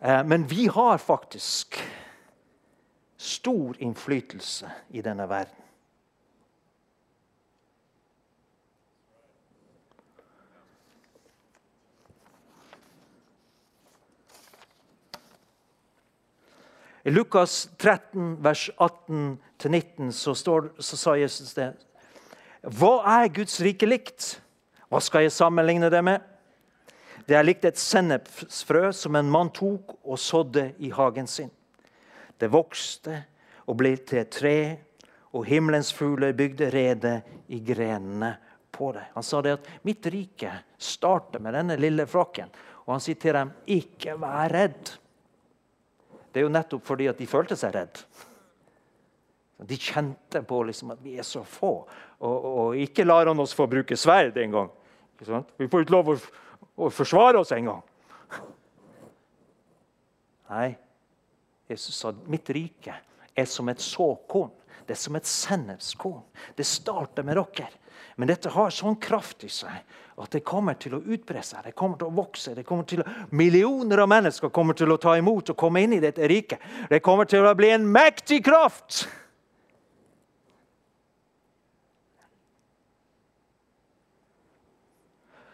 Eh, 0.00 0.24
men 0.24 0.48
vi 0.48 0.66
har 0.66 0.96
faktisk 0.96 1.76
stor 3.16 3.76
innflytelse 3.78 4.70
i 4.90 5.02
denne 5.04 5.28
verden. 5.28 5.67
I 17.08 17.10
Lukas 17.10 17.70
13, 17.76 18.42
vers 18.42 18.70
18-19 18.76 20.10
så, 20.10 20.34
så 20.78 20.96
sa 20.96 21.14
Jesus 21.16 21.54
det. 21.56 21.70
Hva 22.76 22.98
er 23.08 23.30
Guds 23.32 23.54
rike 23.64 23.88
likt? 23.88 24.26
Hva 24.92 25.00
skal 25.00 25.24
jeg 25.24 25.32
sammenligne 25.32 25.88
det 25.88 26.02
med? 26.04 26.20
Det 27.24 27.38
er 27.38 27.48
likt 27.48 27.64
et 27.64 27.80
sennepsfrø 27.80 28.90
som 28.92 29.16
en 29.16 29.32
mann 29.32 29.48
tok 29.56 29.96
og 30.02 30.20
sådde 30.20 30.66
i 30.84 30.92
hagen 30.92 31.30
sin. 31.32 31.48
Det 32.36 32.52
vokste 32.52 33.22
og 33.64 33.80
ble 33.80 33.94
til 34.04 34.26
et 34.26 34.34
tre, 34.36 34.58
og 35.32 35.48
himmelens 35.48 35.94
fugler 35.96 36.36
bygde 36.36 36.68
rede 36.76 37.16
i 37.48 37.64
grenene 37.64 38.34
på 38.68 38.92
det. 38.92 39.08
Han 39.16 39.24
sa 39.24 39.40
det 39.40 39.56
at 39.62 39.74
mitt 39.88 40.12
rike 40.12 40.52
starter 40.76 41.40
med 41.40 41.56
denne 41.56 41.80
lille 41.80 42.04
flokken. 42.04 42.52
Og 42.84 42.98
han 42.98 43.08
sier 43.08 43.16
til 43.16 43.40
dem, 43.40 43.56
ikke 43.80 44.20
vær 44.20 44.58
redd. 44.60 44.98
Det 46.32 46.40
er 46.40 46.46
jo 46.46 46.52
nettopp 46.52 46.84
fordi 46.86 47.08
at 47.10 47.18
de 47.18 47.28
følte 47.28 47.56
seg 47.58 47.74
redd. 47.74 48.02
De 49.68 49.78
kjente 49.80 50.42
på 50.46 50.60
liksom 50.68 50.92
at 50.94 51.00
vi 51.02 51.16
er 51.18 51.26
så 51.26 51.42
få. 51.42 51.72
Og, 52.22 52.44
og 52.50 52.76
ikke 52.78 53.06
lar 53.06 53.30
han 53.30 53.40
oss 53.42 53.56
få 53.58 53.66
bruke 53.70 53.96
sverd 53.98 54.38
engang. 54.38 54.70
Vi 55.18 55.66
får 55.66 55.82
ikke 55.82 55.96
lov 55.96 56.12
å, 56.12 56.18
å 56.86 56.90
forsvare 56.94 57.40
oss 57.40 57.50
engang. 57.56 57.82
Nei, 60.48 60.70
Jesus 61.68 61.98
sa 61.98 62.14
mitt 62.30 62.48
rike 62.54 62.94
er 63.38 63.50
som 63.50 63.68
et 63.68 63.82
såkorn. 63.82 64.52
Det 64.86 64.94
er 64.94 65.00
som 65.02 65.18
et 65.18 65.28
sennepskorn. 65.28 66.22
Det 66.56 66.64
starter 66.64 67.26
med 67.26 67.36
dere. 67.36 67.68
Men 68.16 68.30
dette 68.30 68.50
har 68.54 68.74
sånn 68.74 68.96
kraft 69.00 69.44
i 69.46 69.50
seg 69.52 69.94
at 70.18 70.34
det 70.34 70.42
kommer 70.46 70.74
til 70.80 70.96
å 70.96 71.02
utbre 71.14 71.42
seg, 71.46 71.62
det 71.68 71.76
kommer 71.78 71.98
til 72.00 72.08
å 72.08 72.16
vokse. 72.16 72.54
det 72.54 72.64
kommer 72.66 72.86
til 72.88 73.04
å, 73.04 73.06
Millioner 73.30 74.02
av 74.02 74.08
mennesker 74.10 74.50
kommer 74.50 74.74
til 74.74 74.90
å 74.90 74.98
ta 74.98 75.14
imot 75.18 75.52
og 75.52 75.58
komme 75.58 75.84
inn 75.84 75.94
i 75.94 76.02
dette 76.02 76.26
riket. 76.28 76.58
Det 76.90 76.98
kommer 77.04 77.28
til 77.30 77.46
å 77.46 77.54
bli 77.54 77.70
en 77.70 77.86
mektig 77.86 78.42
kraft. 78.44 79.04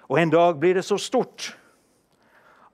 Og 0.08 0.18
en 0.20 0.32
dag 0.32 0.58
blir 0.60 0.78
det 0.78 0.86
så 0.86 0.98
stort 1.00 1.54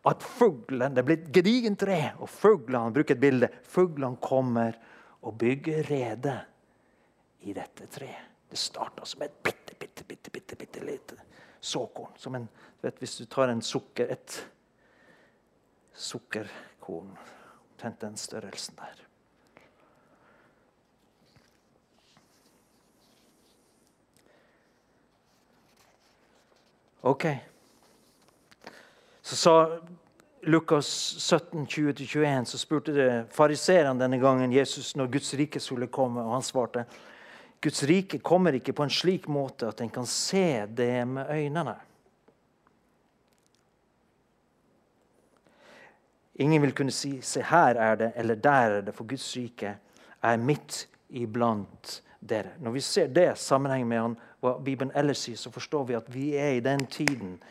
at 0.08 0.22
fuglen 0.24 0.94
Det 0.94 1.02
blir 1.04 1.18
et 1.18 1.32
gedigent 1.34 1.78
tre, 1.78 2.14
og 2.18 2.30
fuglene 2.32 2.92
bruker 2.94 3.18
et 3.18 3.20
bilde, 3.20 3.50
fuglene 3.68 4.16
kommer 4.22 4.78
og 5.20 5.36
bygger 5.40 5.84
rede 5.90 6.38
i 7.44 7.52
dette 7.52 7.88
treet. 7.92 8.29
Det 8.50 8.58
starta 8.58 9.04
som 9.04 9.22
et 9.22 9.42
bitte, 9.42 9.74
bitte, 9.78 10.04
bitte, 10.04 10.30
bitte, 10.30 10.56
bitte 10.56 10.84
lite 10.84 11.20
såkorn. 11.60 12.12
Som 12.18 12.34
en, 12.34 12.48
vet, 12.80 12.98
hvis 12.98 13.18
du 13.18 13.24
tar 13.30 13.48
en 13.48 13.62
sukker, 13.62 14.10
et 14.10 14.40
sukkerkorn 15.94 17.14
Omtrent 17.80 18.00
den 18.00 18.16
størrelsen 18.16 18.74
der. 18.76 18.98
Ok. 27.00 27.24
Så 29.22 29.36
sa 29.36 29.80
Lukas 30.42 30.86
17, 31.18 31.66
20-21, 31.66 32.44
så 32.44 32.58
spurte 32.58 33.24
fariseerne 33.32 33.96
denne 34.00 34.18
gangen 34.20 34.52
Jesus 34.52 34.92
når 34.96 35.06
Guds 35.16 35.34
rike 35.34 35.60
skulle 35.60 35.88
komme, 35.88 36.20
og 36.20 36.34
han 36.36 36.44
svarte 36.44 36.84
Guds 37.60 37.82
rike 37.84 38.18
kommer 38.18 38.56
ikke 38.56 38.72
på 38.72 38.86
en 38.86 38.92
slik 38.92 39.28
måte 39.28 39.68
at 39.68 39.80
en 39.80 39.92
kan 39.92 40.06
se 40.08 40.66
det 40.66 41.06
med 41.08 41.28
øynene. 41.28 41.76
Ingen 46.40 46.62
vil 46.62 46.72
kunne 46.72 46.90
si 46.90 47.20
'se 47.20 47.42
her 47.42 47.74
er 47.76 47.94
det', 47.96 48.12
eller 48.16 48.34
'der 48.34 48.50
er 48.50 48.80
det', 48.80 48.94
for 48.94 49.04
Guds 49.04 49.36
rike 49.36 49.76
er 50.22 50.36
midt 50.36 50.88
iblant 51.10 52.02
dere. 52.28 52.48
Når 52.60 52.70
vi 52.70 52.80
ser 52.80 53.06
det 53.06 53.38
sammenheng 53.38 53.88
med 53.88 54.16
hva 54.40 54.58
Bibelen 54.64 54.92
ellers 54.94 55.18
sier, 55.18 55.36
så 55.36 55.50
forstår 55.50 55.84
vi 55.84 55.94
at 55.94 56.14
vi 56.14 56.36
er 56.36 56.48
i 56.48 56.60
den 56.60 56.86
tiden 56.86 57.42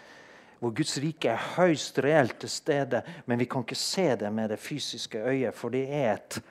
hvor 0.59 0.73
Guds 0.75 0.97
rike 0.97 1.29
er 1.29 1.55
høyst 1.55 1.99
reelt 2.03 2.39
til 2.39 2.49
stede, 2.49 3.01
men 3.25 3.39
vi 3.39 3.45
kan 3.45 3.61
ikke 3.61 3.75
se 3.75 4.15
det 4.15 4.33
med 4.33 4.49
det 4.49 4.59
fysiske 4.59 5.21
øyet, 5.23 5.55
for 5.55 5.69
det 5.69 5.93
er 5.93 6.13
et 6.13 6.41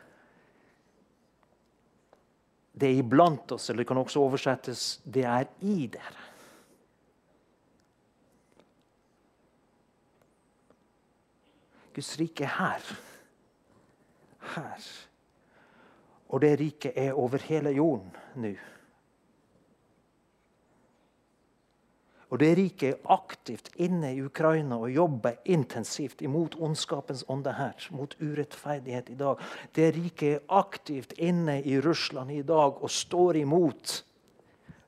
det 2.79 2.89
er 2.89 3.03
iblant 3.03 3.53
oss, 3.53 3.69
eller 3.71 3.83
det 3.83 3.89
kan 3.89 4.01
også 4.01 4.21
oversettes 4.21 5.01
'det 5.05 5.25
er 5.25 5.45
i 5.61 5.87
dere'. 5.87 6.25
Guds 11.95 12.19
rike 12.21 12.45
er 12.45 12.55
her. 12.59 12.99
Her. 14.55 14.83
Og 16.29 16.41
det 16.41 16.61
riket 16.61 16.93
er 16.97 17.13
over 17.13 17.39
hele 17.39 17.71
jorden 17.71 18.13
nå. 18.35 18.53
Og 22.29 22.39
det 22.43 22.51
riket 22.59 22.89
er 22.91 23.13
aktivt 23.13 23.71
inne 23.81 24.11
i 24.13 24.21
Ukraina 24.21 24.77
og 24.77 24.93
jobber 24.93 25.39
intensivt 25.49 26.21
imot 26.23 26.59
ondskapens 26.61 27.25
ånde 27.29 27.55
her, 27.57 27.89
mot 27.91 28.13
urettferdighet 28.21 29.09
i 29.09 29.17
dag. 29.17 29.41
Det 29.73 29.89
riket 29.97 30.35
er 30.35 30.59
aktivt 30.61 31.15
inne 31.17 31.63
i 31.65 31.79
Russland 31.81 32.35
i 32.37 32.43
dag 32.45 32.83
og 32.83 32.93
står 32.93 33.41
imot 33.41 34.03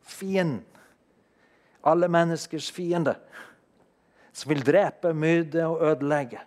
fienden. 0.04 0.66
Alle 1.84 2.08
menneskers 2.12 2.70
fiende. 2.70 3.16
som 4.32 4.48
vil 4.48 4.62
drepe, 4.62 5.12
myrde 5.12 5.66
og 5.66 5.82
ødelegge. 5.82 6.38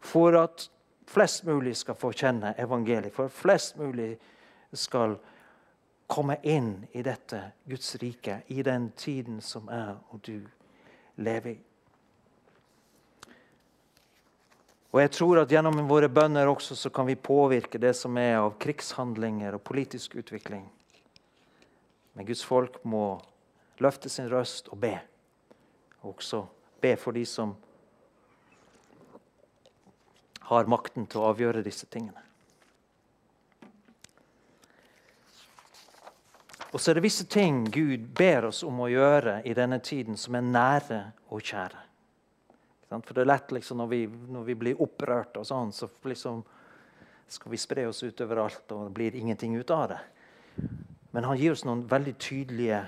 For 0.00 0.34
at 0.42 0.70
flest 1.06 1.44
mulig 1.46 1.76
skal 1.76 1.94
få 1.94 2.10
kjenne 2.12 2.54
evangeliet, 2.58 3.12
for 3.14 3.24
at 3.24 3.32
flest 3.32 3.76
mulig 3.78 4.16
skal 4.72 5.16
komme 6.08 6.38
inn 6.42 6.86
i 6.96 7.02
dette 7.04 7.42
Guds 7.68 7.94
rike 8.00 8.40
i 8.46 8.62
den 8.64 8.90
tiden 8.96 9.42
som 9.44 9.68
jeg 9.68 9.96
og 10.08 10.20
du 10.24 10.40
lever 11.20 11.50
i. 11.52 11.58
Og 14.88 15.02
jeg 15.02 15.10
tror 15.12 15.42
at 15.42 15.52
Gjennom 15.52 15.82
våre 15.88 16.08
bønner 16.08 16.48
også 16.48 16.76
så 16.78 16.90
kan 16.90 17.06
vi 17.06 17.14
påvirke 17.14 17.78
det 17.78 17.92
som 17.96 18.16
er 18.16 18.38
av 18.40 18.54
krigshandlinger 18.60 19.58
og 19.58 19.64
politisk 19.68 20.16
utvikling. 20.16 20.64
Men 22.16 22.26
Guds 22.26 22.42
folk 22.42 22.80
må 22.88 23.20
løfte 23.84 24.08
sin 24.08 24.30
røst 24.32 24.72
og 24.72 24.80
be. 24.80 24.94
Og 26.00 26.16
også 26.16 26.46
be 26.80 26.96
for 26.96 27.12
de 27.12 27.26
som 27.28 27.52
har 30.48 30.72
makten 30.72 31.04
til 31.04 31.20
å 31.20 31.28
avgjøre 31.34 31.62
disse 31.66 31.86
tingene. 31.92 32.27
Og 36.72 36.80
så 36.80 36.90
er 36.90 36.98
det 36.98 37.04
visse 37.06 37.24
ting 37.24 37.62
Gud 37.72 38.10
ber 38.16 38.50
oss 38.50 38.60
om 38.66 38.82
å 38.84 38.90
gjøre 38.92 39.40
i 39.48 39.54
denne 39.56 39.78
tiden 39.80 40.18
som 40.20 40.36
er 40.36 40.44
nære 40.44 41.00
og 41.32 41.40
kjære. 41.40 41.84
For 42.88 43.12
det 43.12 43.24
er 43.24 43.28
lett 43.28 43.52
liksom, 43.52 43.80
når, 43.82 43.88
vi, 43.88 44.02
når 44.08 44.44
vi 44.46 44.56
blir 44.56 44.82
opprørt, 44.82 45.36
og 45.36 45.46
sånn, 45.48 45.72
så 45.76 45.88
liksom 46.08 46.40
skal 47.28 47.52
vi 47.52 47.60
spre 47.60 47.84
oss 47.88 48.00
ut 48.02 48.20
overalt, 48.24 48.64
og 48.72 48.86
det 48.86 48.94
blir 48.96 49.16
ingenting 49.16 49.56
ut 49.60 49.70
av 49.70 49.90
det. 49.92 49.98
Men 51.12 51.28
han 51.28 51.36
gir 51.40 51.52
oss 51.52 51.66
noen 51.68 51.84
veldig 51.88 52.14
tydelige 52.20 52.80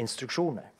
instruksjoner. 0.00 0.72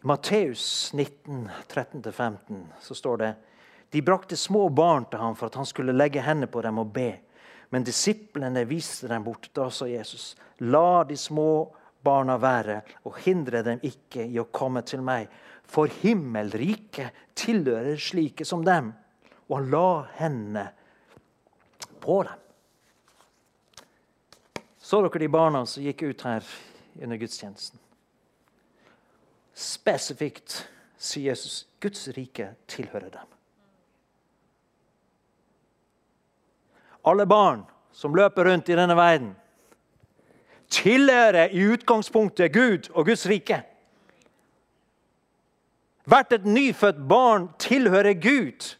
I 0.00 0.08
Matteus 0.08 0.64
19, 0.96 1.44
13-15 1.68 2.62
så 2.80 2.96
står 2.96 3.20
det 3.20 3.30
de 3.92 4.00
brakte 4.04 4.36
små 4.36 4.68
barn 4.72 5.04
til 5.10 5.20
ham 5.20 5.36
for 5.36 5.50
at 5.50 5.58
han 5.60 5.68
skulle 5.68 5.92
legge 5.92 6.22
hendene 6.24 6.48
på 6.48 6.62
dem 6.64 6.78
og 6.80 6.92
be. 6.94 7.10
Men 7.70 7.86
disiplene 7.86 8.64
viste 8.66 9.08
dem 9.08 9.24
bort. 9.24 9.50
Da 9.54 9.68
sa 9.70 9.86
Jesus, 9.88 10.34
la 10.58 11.04
de 11.04 11.16
små 11.16 11.70
barna 12.02 12.36
være, 12.40 12.80
og 13.06 13.20
hindre 13.24 13.62
dem 13.62 13.82
ikke 13.86 14.24
i 14.26 14.40
å 14.40 14.48
komme 14.50 14.82
til 14.86 15.04
meg. 15.06 15.30
For 15.70 15.90
himmelriket 16.02 17.14
tilhører 17.38 18.00
slike 18.00 18.46
som 18.48 18.64
dem. 18.66 18.92
Og 19.48 19.60
han 19.60 19.70
la 19.70 19.90
hendene 20.18 20.66
på 22.02 22.22
dem. 22.26 22.46
Så 24.80 25.02
dere 25.04 25.22
de 25.22 25.30
barna 25.30 25.62
som 25.70 25.84
gikk 25.84 26.02
ut 26.08 26.26
her 26.26 26.46
under 26.98 27.20
gudstjenesten? 27.20 27.78
Spesifikt 29.54 30.64
sier 30.98 31.30
Jesus 31.30 31.66
Guds 31.82 32.08
rike 32.16 32.54
tilhører 32.70 33.12
dem. 33.12 33.39
Alle 37.04 37.26
barn 37.26 37.64
som 37.92 38.14
løper 38.14 38.46
rundt 38.48 38.68
i 38.68 38.76
denne 38.78 38.96
verden, 38.96 39.32
tilhører 40.70 41.50
i 41.50 41.64
utgangspunktet 41.74 42.52
Gud 42.54 42.90
og 42.94 43.08
Guds 43.10 43.26
rike. 43.26 43.62
Hvert 46.10 46.32
et 46.32 46.46
nyfødt 46.46 47.02
barn 47.08 47.48
tilhører 47.58 48.14
Gud. 48.14 48.76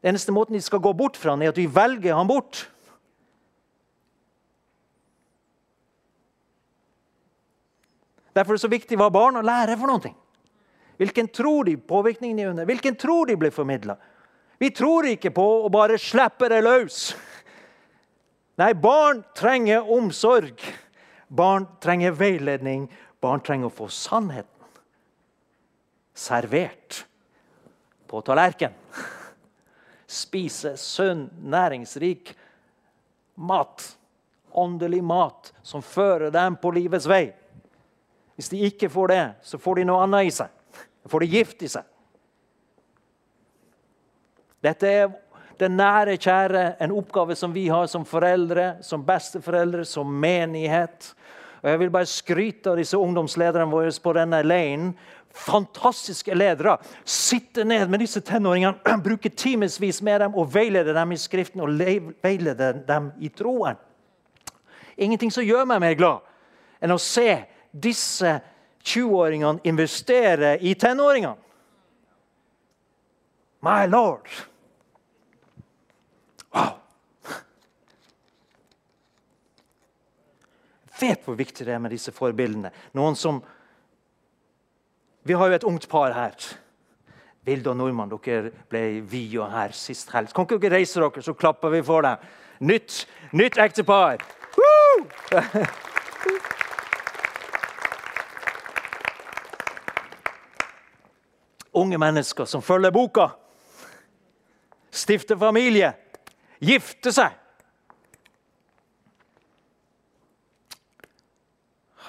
Den 0.00 0.14
eneste 0.14 0.32
måten 0.32 0.56
de 0.56 0.62
skal 0.64 0.80
gå 0.80 0.92
bort 0.96 1.16
fra 1.16 1.34
ham, 1.34 1.42
er 1.42 1.52
at 1.52 1.58
de 1.58 1.68
velger 1.74 2.16
ham 2.16 2.28
bort. 2.28 2.64
Derfor 8.34 8.52
er 8.52 8.56
det 8.56 8.62
så 8.62 8.70
viktig 8.70 8.96
hva 8.96 9.10
barna 9.12 9.42
lærer 9.44 9.76
for 9.76 9.90
noe. 9.90 10.12
Hvilken 11.00 11.28
tro 11.32 11.62
de 11.66 11.76
påvirkningen 11.76 12.38
de 12.38 12.48
under, 12.50 12.68
hvilken 12.68 12.96
tro 12.96 13.24
de 13.28 13.36
blir 13.40 13.52
formidla. 13.52 13.96
Vi 14.60 14.70
tror 14.76 15.08
ikke 15.08 15.32
på 15.32 15.46
å 15.64 15.72
bare 15.72 15.96
slippe 16.00 16.50
det 16.52 16.60
løs. 16.60 17.02
Nei, 18.60 18.74
barn 18.76 19.22
trenger 19.36 19.88
omsorg. 19.88 20.60
Barn 21.32 21.64
trenger 21.80 22.12
veiledning. 22.12 22.84
Barn 23.24 23.40
trenger 23.44 23.70
å 23.70 23.76
få 23.80 23.88
sannheten 23.88 24.60
servert 26.20 27.06
på 28.10 28.20
tallerken. 28.20 28.74
Spise 30.10 30.74
sunn, 30.76 31.28
næringsrik 31.40 32.34
mat. 33.34 33.86
Åndelig 34.50 35.00
mat 35.06 35.52
som 35.62 35.82
fører 35.82 36.32
dem 36.34 36.56
på 36.60 36.72
livets 36.74 37.06
vei. 37.08 37.30
Hvis 38.34 38.50
de 38.50 38.64
ikke 38.66 38.90
får 38.90 39.12
det, 39.12 39.24
så 39.46 39.60
får 39.62 39.80
de 39.80 39.86
noe 39.88 40.02
annet 40.04 40.26
i 40.26 40.34
seg. 40.34 40.50
Får 41.08 41.22
de 41.22 41.28
gift 41.38 41.62
i 41.62 41.70
seg. 41.70 41.86
Dette 44.60 44.88
er 44.88 45.12
det 45.60 45.68
nære, 45.68 46.16
kjære, 46.16 46.64
en 46.80 46.92
oppgave 46.96 47.36
som 47.36 47.52
vi 47.52 47.66
har 47.68 47.86
som 47.86 48.04
foreldre, 48.08 48.78
som 48.82 49.04
besteforeldre, 49.04 49.84
som 49.84 50.08
menighet. 50.08 51.14
Og 51.62 51.70
Jeg 51.70 51.78
vil 51.78 51.90
bare 51.90 52.08
skryte 52.08 52.70
av 52.70 52.78
disse 52.80 52.96
ungdomslederne 52.96 53.68
våre 53.68 53.92
på 54.02 54.14
denne 54.16 54.40
leiren. 54.42 54.94
Fantastiske 55.30 56.34
ledere. 56.34 56.78
Sitte 57.04 57.64
ned 57.64 57.90
med 57.90 58.00
disse 58.00 58.20
tenåringene, 58.20 59.00
bruke 59.06 59.28
timevis 59.28 60.00
med 60.02 60.20
dem 60.20 60.34
og 60.34 60.48
veilede 60.54 60.94
dem 60.96 61.12
i 61.12 61.20
Skriften 61.20 61.60
og 61.60 61.76
veilede 62.22 62.72
dem 62.88 63.12
i 63.20 63.28
troen. 63.28 63.76
Ingenting 64.96 65.32
som 65.32 65.44
gjør 65.44 65.68
meg 65.68 65.80
mer 65.80 65.96
glad 65.96 66.26
enn 66.80 66.92
å 66.92 67.00
se 67.00 67.42
disse 67.70 68.38
20-åringene 68.80 69.60
investere 69.68 70.56
i 70.64 70.72
tenåringene. 70.74 71.36
My 73.60 73.84
lord! 73.84 74.28
Wow! 76.54 76.76
Vet 81.00 81.24
hvor 81.24 81.36
viktig 81.38 81.66
det 81.66 81.74
er 81.74 81.80
med 81.80 81.94
disse 81.94 82.12
forbildene. 82.12 82.70
Noen 82.98 83.16
som 83.16 83.42
Vi 85.22 85.36
har 85.36 85.48
jo 85.50 85.54
et 85.54 85.64
ungt 85.68 85.88
par 85.88 86.12
her. 86.16 86.34
Vilde 87.44 87.70
og 87.70 87.76
Nordmann, 87.76 88.10
dere 88.10 88.50
ble 88.68 89.00
via 89.04 89.46
her 89.52 89.72
sist 89.76 90.10
helg. 90.14 90.32
Kan 90.32 90.44
ikke 90.48 90.58
dere 90.62 90.78
reise 90.80 91.00
dere, 91.00 91.22
så 91.22 91.34
klapper 91.36 91.68
vi 91.72 91.82
for 91.84 92.00
dem? 92.04 92.16
Nytt, 92.64 93.06
nytt 93.36 93.58
ektepar! 93.60 94.16
Unge 101.80 101.98
mennesker 101.98 102.44
som 102.44 102.62
følger 102.62 102.90
boka. 102.90 103.28
Stifter 104.90 105.36
familie 105.38 105.92
gifte 106.60 107.12
seg. 107.14 107.36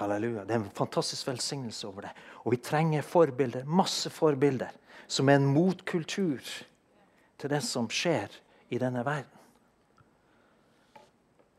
Halleluja. 0.01 0.45
Det 0.45 0.55
er 0.55 0.61
en 0.63 0.71
fantastisk 0.75 1.27
velsignelse 1.29 1.87
over 1.87 2.07
det. 2.07 2.13
Og 2.43 2.55
vi 2.55 2.61
trenger 2.63 3.05
forbilder, 3.05 3.67
masse 3.69 4.09
forbilder, 4.13 4.73
som 5.07 5.29
er 5.29 5.37
en 5.39 5.51
motkultur 5.53 6.41
til 7.41 7.51
det 7.51 7.61
som 7.65 7.89
skjer 7.91 8.33
i 8.71 8.79
denne 8.81 9.03
verden. 9.05 9.37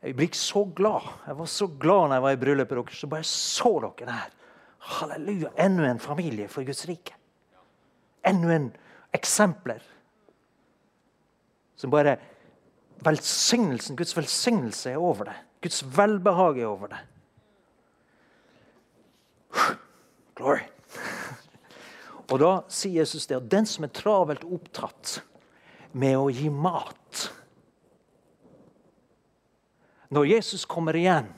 Jeg 0.03 0.17
blir 0.19 0.35
så 0.35 0.65
glad. 0.75 1.05
Jeg 1.27 1.37
var 1.39 1.47
så 1.47 1.67
glad 1.79 2.09
når 2.09 2.17
jeg 2.17 2.23
var 2.25 2.35
i 2.35 2.39
bryllupet 2.41 2.75
deres. 2.75 2.99
Så 2.99 3.07
bare 3.07 3.27
så 3.27 3.71
dere 3.79 4.09
der. 4.09 4.33
Halleluja. 4.97 5.53
Enda 5.63 5.87
en 5.87 6.03
familie 6.03 6.49
for 6.51 6.67
Guds 6.67 6.83
rike. 6.89 7.15
Enda 8.27 8.51
en 8.55 8.67
eksempler 9.15 9.79
som 11.79 11.91
bare 11.91 12.17
velsignelsen, 13.05 13.97
Guds 13.99 14.15
velsignelse 14.17 14.93
er 14.93 15.01
over 15.01 15.29
det. 15.29 15.35
Guds 15.63 15.83
velbehag 15.97 16.59
er 16.59 16.69
over 16.69 16.93
det. 16.93 17.01
Glory. 20.35 20.63
Og 22.31 22.39
Da 22.39 22.51
sier 22.71 23.03
Jesus 23.03 23.27
det 23.29 23.37
at 23.37 23.51
den 23.51 23.67
som 23.69 23.85
er 23.85 23.93
travelt 23.93 24.43
opptatt 24.47 25.19
med 25.93 26.17
å 26.17 26.31
gi 26.33 26.49
mat 26.49 27.27
Når 30.13 30.27
Jesus 30.29 30.63
kommer 30.69 30.97
igjen 30.97 31.29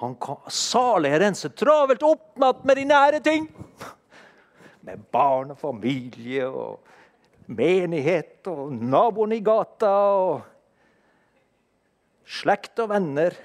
han 0.00 0.16
kan, 0.20 0.40
Salig 0.52 1.12
er 1.14 1.22
den 1.22 1.36
som 1.38 1.50
er 1.50 1.56
travelt 1.56 2.02
opptatt 2.04 2.64
med 2.66 2.76
de 2.76 2.84
nære 2.88 3.20
ting. 3.24 3.46
Med 4.84 5.04
barn 5.14 5.54
og 5.54 5.60
familie 5.60 6.48
og 6.48 6.82
menighet 7.46 8.46
og 8.50 8.72
naboen 8.72 9.34
i 9.36 9.42
gata 9.44 9.92
og 10.18 10.42
slekt 12.24 12.80
og 12.82 12.90
venner. 12.94 13.36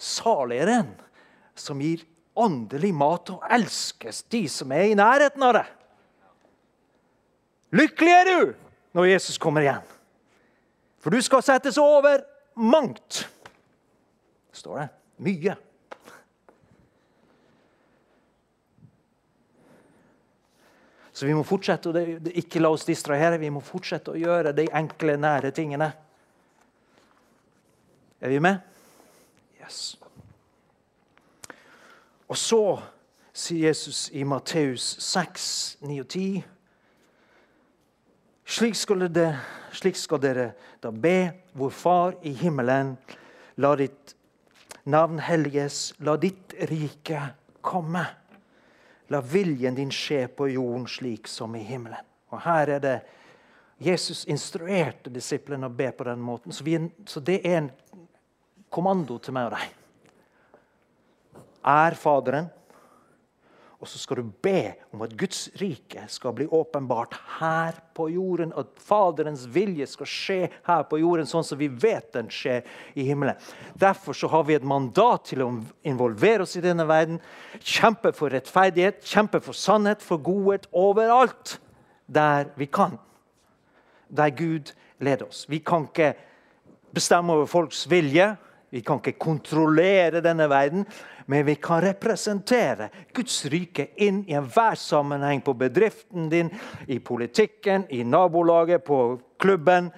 Saligere 0.00 0.80
enn 0.80 0.92
som 1.60 1.80
gir 1.84 2.06
åndelig 2.40 2.92
mat 2.96 3.32
og 3.34 3.42
elskes 3.52 4.22
de 4.32 4.46
som 4.48 4.72
er 4.72 4.86
i 4.88 4.96
nærheten 4.96 5.44
av 5.44 5.58
det. 5.58 5.66
Lykkelig 7.76 8.14
er 8.14 8.30
du 8.30 8.54
når 8.96 9.10
Jesus 9.12 9.38
kommer 9.38 9.62
igjen, 9.62 9.84
for 10.98 11.14
du 11.14 11.20
skal 11.22 11.44
settes 11.44 11.76
over 11.78 12.24
mangt. 12.58 13.26
Står 14.56 14.80
det. 14.80 14.88
Mye. 15.20 15.54
Så 21.20 21.26
vi 21.28 21.34
må 21.36 21.42
fortsette 21.44 21.90
å 21.90 22.02
ikke 22.40 22.62
la 22.62 22.70
oss 22.72 22.86
distrahere. 22.88 23.36
Vi 23.36 23.50
må 23.52 23.60
fortsette 23.60 24.14
å 24.14 24.16
gjøre 24.16 24.54
de 24.56 24.64
enkle, 24.72 25.18
nære 25.20 25.50
tingene. 25.52 25.90
Er 28.24 28.32
vi 28.32 28.38
med? 28.40 28.62
Yes. 29.60 29.98
Og 32.24 32.40
så 32.40 32.62
sier 33.36 33.66
Jesus 33.66 34.06
i 34.16 34.24
Matteus 34.24 34.94
6, 35.04 35.50
9 35.84 35.98
og 36.00 36.08
10 36.08 36.40
slik 38.48 38.80
skal, 38.80 39.04
det, 39.12 39.28
slik 39.76 40.00
skal 40.00 40.22
dere 40.24 40.46
da 40.80 40.88
be 40.88 41.18
vår 41.52 41.76
Far 41.76 42.16
i 42.24 42.32
himmelen. 42.32 42.96
La 43.60 43.74
ditt 43.76 44.16
navn 44.88 45.20
helliges, 45.20 45.90
la 46.00 46.16
ditt 46.16 46.56
rike 46.72 47.28
komme. 47.60 48.08
La 49.10 49.20
viljen 49.20 49.74
din 49.74 49.90
skje 49.90 50.26
på 50.28 50.48
jorden 50.52 50.86
slik 50.88 51.28
som 51.28 51.56
i 51.58 51.64
himmelen. 51.66 52.06
Og 52.30 52.42
her 52.44 52.76
er 52.76 52.82
det 52.84 52.96
Jesus 53.80 54.26
instruerte 54.30 55.10
disiplene 55.10 55.66
å 55.66 55.74
be 55.74 55.88
på 55.96 56.04
den 56.06 56.20
måten. 56.22 56.52
Så, 56.52 56.64
vi, 56.64 56.76
så 57.08 57.22
det 57.24 57.40
er 57.42 57.56
en 57.62 57.70
kommando 58.70 59.16
til 59.18 59.34
meg 59.34 59.48
og 59.48 59.56
deg. 59.56 59.76
Er 61.70 61.96
Faderen 61.98 62.50
og 63.80 63.88
så 63.88 63.98
skal 63.98 64.20
du 64.20 64.32
be 64.44 64.74
om 64.92 65.00
at 65.06 65.14
Guds 65.16 65.46
rike 65.56 66.02
skal 66.12 66.34
bli 66.36 66.44
åpenbart 66.52 67.14
her 67.38 67.78
på 67.96 68.10
jorden. 68.12 68.52
At 68.52 68.74
Faderens 68.76 69.46
vilje 69.48 69.86
skal 69.88 70.10
skje 70.10 70.38
her 70.66 70.82
på 70.90 70.98
jorden, 71.00 71.28
sånn 71.28 71.46
som 71.48 71.56
vi 71.60 71.70
vet 71.72 72.10
den 72.12 72.28
skjer 72.28 72.66
i 72.92 73.06
himmelen. 73.08 73.40
Derfor 73.80 74.16
så 74.16 74.28
har 74.28 74.44
vi 74.44 74.58
et 74.58 74.66
mandat 74.68 75.30
til 75.30 75.46
å 75.46 75.48
involvere 75.88 76.44
oss 76.44 76.58
i 76.60 76.64
denne 76.64 76.84
verden. 76.88 77.22
Kjempe 77.56 78.12
for 78.16 78.36
rettferdighet, 78.36 79.00
kjempe 79.00 79.40
for 79.40 79.56
sannhet, 79.56 80.04
for 80.04 80.20
godhet 80.20 80.68
overalt 80.76 81.56
der 82.04 82.52
vi 82.60 82.68
kan. 82.68 82.98
Der 84.12 84.28
Gud 84.36 84.74
leder 85.00 85.30
oss. 85.30 85.46
Vi 85.48 85.62
kan 85.64 85.88
ikke 85.88 86.12
bestemme 86.92 87.32
over 87.32 87.48
folks 87.48 87.86
vilje. 87.88 88.34
Vi 88.70 88.82
kan 88.86 89.00
ikke 89.00 89.18
kontrollere 89.18 90.22
denne 90.22 90.46
verden, 90.50 90.84
men 91.26 91.42
vi 91.46 91.56
kan 91.58 91.82
representere 91.82 92.88
Guds 93.14 93.42
rike 93.50 93.88
inn 94.02 94.22
i 94.30 94.36
enhver 94.38 94.78
sammenheng. 94.78 95.42
På 95.42 95.56
bedriften 95.58 96.28
din, 96.30 96.52
i 96.86 97.00
politikken, 97.02 97.88
i 97.90 98.04
nabolaget, 98.06 98.84
på 98.86 99.18
klubben. 99.42 99.90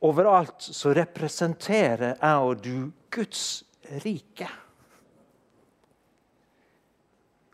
Overalt 0.00 0.62
så 0.62 0.94
representerer 0.96 2.14
jeg 2.14 2.46
og 2.46 2.62
du 2.64 2.90
Guds 3.10 3.64
rike. 4.04 4.48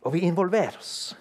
Og 0.04 0.12
vi 0.14 0.26
involverer 0.28 0.76
oss. 0.78 1.16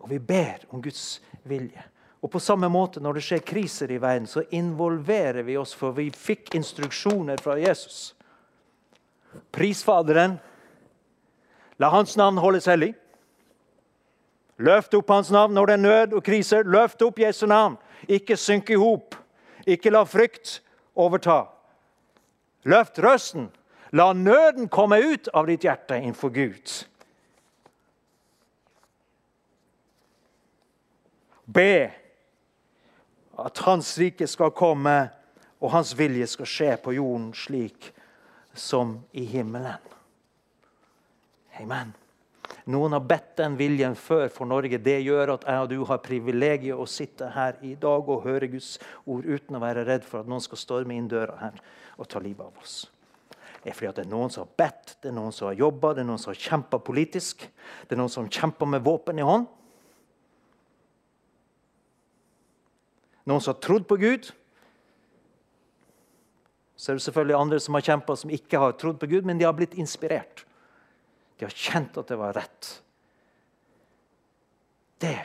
Og 0.00 0.10
vi 0.10 0.18
ber 0.18 0.64
om 0.72 0.82
Guds 0.82 1.20
vilje. 1.44 1.84
Og 2.20 2.30
på 2.30 2.40
samme 2.40 2.68
måte 2.68 3.00
Når 3.00 3.18
det 3.18 3.24
skjer 3.26 3.44
kriser 3.46 3.90
i 3.94 4.00
verden, 4.02 4.26
så 4.26 4.42
involverer 4.50 5.42
vi 5.46 5.56
oss, 5.56 5.74
for 5.74 5.94
vi 5.94 6.10
fikk 6.10 6.54
instruksjoner 6.58 7.38
fra 7.42 7.58
Jesus. 7.58 8.14
Pris 9.52 9.82
Faderen. 9.84 10.38
La 11.78 11.88
Hans 11.88 12.16
navn 12.16 12.40
holdes 12.42 12.66
hellig. 12.66 12.94
Løft 14.58 14.94
opp 14.98 15.10
Hans 15.14 15.30
navn 15.30 15.54
når 15.54 15.66
det 15.66 15.74
er 15.76 15.84
nød 15.84 16.16
og 16.18 16.24
kriser. 16.26 16.66
Løft 16.66 17.02
opp 17.06 17.20
Jesu 17.22 17.46
navn. 17.46 17.76
Ikke 18.08 18.36
synk 18.36 18.70
i 18.70 18.78
hop. 18.78 19.14
Ikke 19.66 19.92
la 19.94 20.02
frykt 20.08 20.58
overta. 20.98 21.44
Løft 22.66 22.98
røsten. 22.98 23.48
La 23.92 24.10
nøden 24.12 24.68
komme 24.68 24.98
ut 25.00 25.30
av 25.32 25.46
ditt 25.46 25.64
hjerte 25.64 25.96
innenfor 25.96 26.34
Gud. 26.34 26.72
Be 31.48 31.88
at 33.38 33.62
Hans 33.66 33.92
rike 34.00 34.26
skal 34.26 34.50
komme, 34.56 34.96
og 35.58 35.72
Hans 35.74 35.94
vilje 35.98 36.26
skal 36.30 36.48
skje 36.48 36.72
på 36.82 36.94
jorden 36.98 37.30
slik 37.34 37.92
som 38.54 38.98
i 39.12 39.24
himmelen. 39.26 39.78
Amen. 41.58 41.94
Noen 42.68 42.92
har 42.92 43.04
bedt 43.08 43.32
den 43.40 43.56
viljen 43.56 43.94
før 43.96 44.28
for 44.32 44.48
Norge. 44.48 44.78
Det 44.78 44.98
gjør 45.00 45.34
at 45.38 45.46
jeg 45.48 45.64
og 45.64 45.70
du 45.72 45.78
har 45.88 46.02
privilegiet 46.04 46.76
å 46.76 46.86
sitte 46.88 47.30
her 47.32 47.56
i 47.64 47.74
dag 47.80 48.08
og 48.08 48.26
høre 48.26 48.50
Guds 48.52 48.76
ord 49.08 49.24
uten 49.24 49.56
å 49.56 49.62
være 49.62 49.86
redd 49.88 50.04
for 50.06 50.20
at 50.20 50.28
noen 50.28 50.44
skal 50.44 50.60
storme 50.60 50.96
inn 50.98 51.08
døra 51.10 51.38
her 51.40 51.58
og 51.96 52.08
ta 52.12 52.20
livet 52.22 52.44
av 52.44 52.62
oss. 52.62 52.82
Det 53.62 53.72
er 53.72 53.76
fordi 53.76 53.94
det 53.96 54.04
er 54.04 54.12
noen 54.12 54.30
som 54.30 54.44
har 54.44 54.52
bedt, 54.60 54.94
det 55.02 55.10
er 55.10 55.16
noen 55.16 55.34
som 55.34 55.48
har 55.48 55.58
jobba, 55.58 55.94
det 55.96 56.04
er 56.04 56.10
noen 56.10 56.20
som 56.20 56.30
har 56.30 56.42
kjempa 56.44 56.78
politisk. 56.84 57.48
Det 57.88 57.96
er 57.96 58.00
noen 58.00 58.12
som 58.12 58.28
kjemper 58.30 58.70
med 58.70 58.84
våpen 58.86 59.18
i 59.18 59.26
hånd. 59.26 59.48
Noen 63.28 63.44
som 63.44 63.54
har 63.54 63.62
trodd 63.62 63.86
på 63.88 63.98
Gud. 64.00 64.30
Så 66.78 66.92
er 66.92 66.98
det 66.98 67.04
selvfølgelig 67.04 67.36
andre 67.36 67.60
som 67.60 67.76
har 67.76 67.84
kjempa, 67.84 68.16
som 68.16 68.32
ikke 68.32 68.60
har 68.62 68.76
trodd 68.80 69.00
på 69.00 69.08
Gud, 69.10 69.26
men 69.28 69.40
de 69.40 69.44
har 69.44 69.56
blitt 69.56 69.76
inspirert. 69.76 70.44
De 71.38 71.46
har 71.46 71.54
kjent 71.54 71.98
at 72.00 72.08
det 72.08 72.18
var 72.18 72.36
rett. 72.38 72.70
Det 74.98 75.16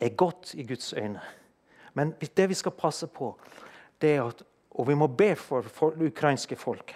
er 0.00 0.16
godt 0.18 0.54
i 0.54 0.66
Guds 0.66 0.92
øyne. 0.92 1.22
Men 1.94 2.12
det 2.20 2.48
vi 2.50 2.58
skal 2.58 2.76
passe 2.76 3.06
på, 3.10 3.32
det 4.00 4.16
er 4.16 4.26
at, 4.28 4.42
og 4.70 4.88
vi 4.88 4.94
må 4.98 5.06
be 5.06 5.32
for, 5.38 5.62
for 5.62 5.96
det 5.96 6.12
ukrainske 6.12 6.56
folk, 6.56 6.94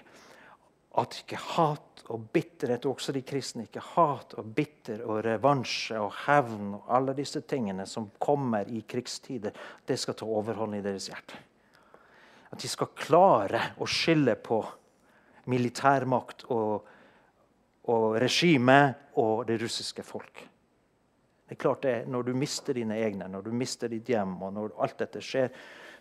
at 1.01 1.17
ikke 1.25 1.39
hat 1.57 2.05
og 2.13 2.29
bitterhet, 2.35 2.87
også 2.87 3.13
de 3.17 3.25
kristne, 3.27 3.65
ikke 3.67 3.83
hat 3.95 4.37
og 4.39 4.53
bitter 4.55 5.03
og 5.09 5.25
revansje 5.25 5.99
og 5.99 6.13
hevn 6.27 6.77
og 6.77 6.93
alle 6.95 7.17
disse 7.19 7.43
tingene 7.49 7.87
som 7.89 8.11
kommer 8.23 8.69
i 8.71 8.85
krigstider, 8.89 9.55
det 9.87 9.99
skal 9.99 10.19
ta 10.19 10.29
overhånd 10.29 10.79
i 10.79 10.83
deres 10.85 11.09
hjerte. 11.11 11.41
At 12.55 12.63
de 12.63 12.71
skal 12.71 12.93
klare 12.95 13.73
å 13.83 13.89
skille 13.91 14.37
på 14.39 14.61
militærmakt 15.51 16.47
og, 16.55 16.85
og 17.91 18.07
regime 18.23 18.79
og 19.21 19.47
det 19.49 19.59
russiske 19.65 20.05
folk. 20.07 20.45
Det 21.45 21.57
er 21.57 21.61
klart 21.61 21.83
det, 21.83 21.97
Når 22.09 22.23
du 22.23 22.35
mister 22.35 22.75
dine 22.75 22.97
egne, 23.03 23.29
når 23.29 23.43
du 23.43 23.53
mister 23.53 23.89
ditt 23.89 24.09
hjem, 24.09 24.39
og 24.43 24.53
når 24.55 24.77
alt 24.81 24.99
dette 25.03 25.21
skjer, 25.21 25.51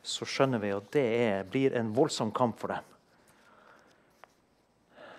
så 0.03 0.27
skjønner 0.27 0.59
vi 0.59 0.71
at 0.75 0.91
det 0.93 1.03
er, 1.03 1.43
blir 1.47 1.75
en 1.79 1.91
voldsom 1.95 2.31
kamp 2.35 2.59
for 2.59 2.75
dem. 2.75 2.92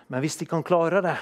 Men 0.07 0.21
hvis 0.21 0.37
de 0.37 0.45
kan 0.45 0.63
klare 0.63 1.01
det, 1.01 1.17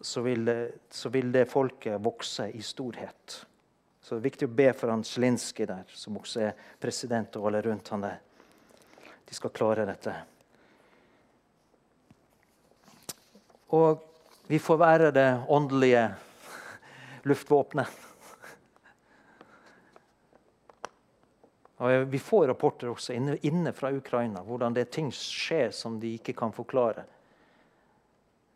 så 0.00 0.20
vil 0.24 0.48
så 0.90 1.08
vil 1.12 1.32
det 1.32 1.48
folket 1.48 2.00
vokse 2.04 2.48
i 2.56 2.62
storhet. 2.64 3.46
Så 4.00 4.16
det 4.16 4.20
er 4.20 4.28
viktig 4.30 4.48
å 4.48 4.56
be 4.58 4.68
for 4.74 4.92
han 4.92 5.04
Zelinskyj 5.04 5.66
der, 5.68 5.88
som 5.94 6.16
også 6.18 6.40
er 6.48 6.68
president, 6.80 7.36
og 7.36 7.50
alle 7.50 7.60
rundt 7.62 7.88
han 7.92 8.04
der. 8.04 8.16
De 9.28 9.36
skal 9.36 9.52
klare 9.54 9.84
dette. 9.86 10.14
Og 13.76 14.00
vi 14.50 14.58
får 14.58 14.80
være 14.80 15.10
det 15.14 15.28
åndelige 15.46 16.08
luftvåpenet. 17.30 18.09
Og 21.80 22.04
vi 22.12 22.18
får 22.18 22.46
rapporter 22.46 22.90
også 22.92 23.14
inne, 23.16 23.38
inne, 23.48 23.72
fra 23.72 23.88
Ukraina 23.92 24.42
hvordan 24.44 24.74
det 24.76 24.82
er 24.84 24.90
ting 24.92 25.06
skjer 25.16 25.70
som 25.72 25.96
de 26.00 26.12
ikke 26.18 26.34
kan 26.36 26.52
forklare. 26.52 27.06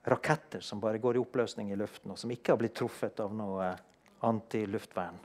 Raketter 0.04 0.60
som 0.60 0.82
bare 0.82 1.00
går 1.00 1.16
i 1.16 1.22
oppløsning 1.22 1.70
i 1.72 1.78
luften, 1.80 2.12
og 2.12 2.20
som 2.20 2.32
ikke 2.34 2.52
har 2.52 2.60
blitt 2.60 2.74
truffet 2.76 3.22
av 3.24 3.32
noe 3.32 3.70
antiluftvern. 4.28 5.16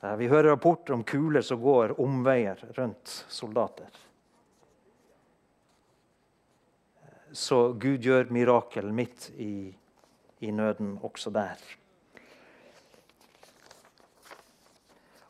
Eh, 0.00 0.16
vi 0.18 0.26
hører 0.26 0.50
rapporter 0.50 0.96
om 0.96 1.04
kuler 1.06 1.46
som 1.46 1.62
går 1.62 1.94
omveier 2.02 2.64
rundt 2.74 3.14
soldater. 3.28 3.94
Så 7.30 7.60
Gud 7.78 8.02
gjør 8.02 8.32
mirakel 8.34 8.90
midt 8.90 9.30
i, 9.38 9.70
i 10.42 10.50
nøden 10.50 10.96
også 11.06 11.30
der. 11.30 11.62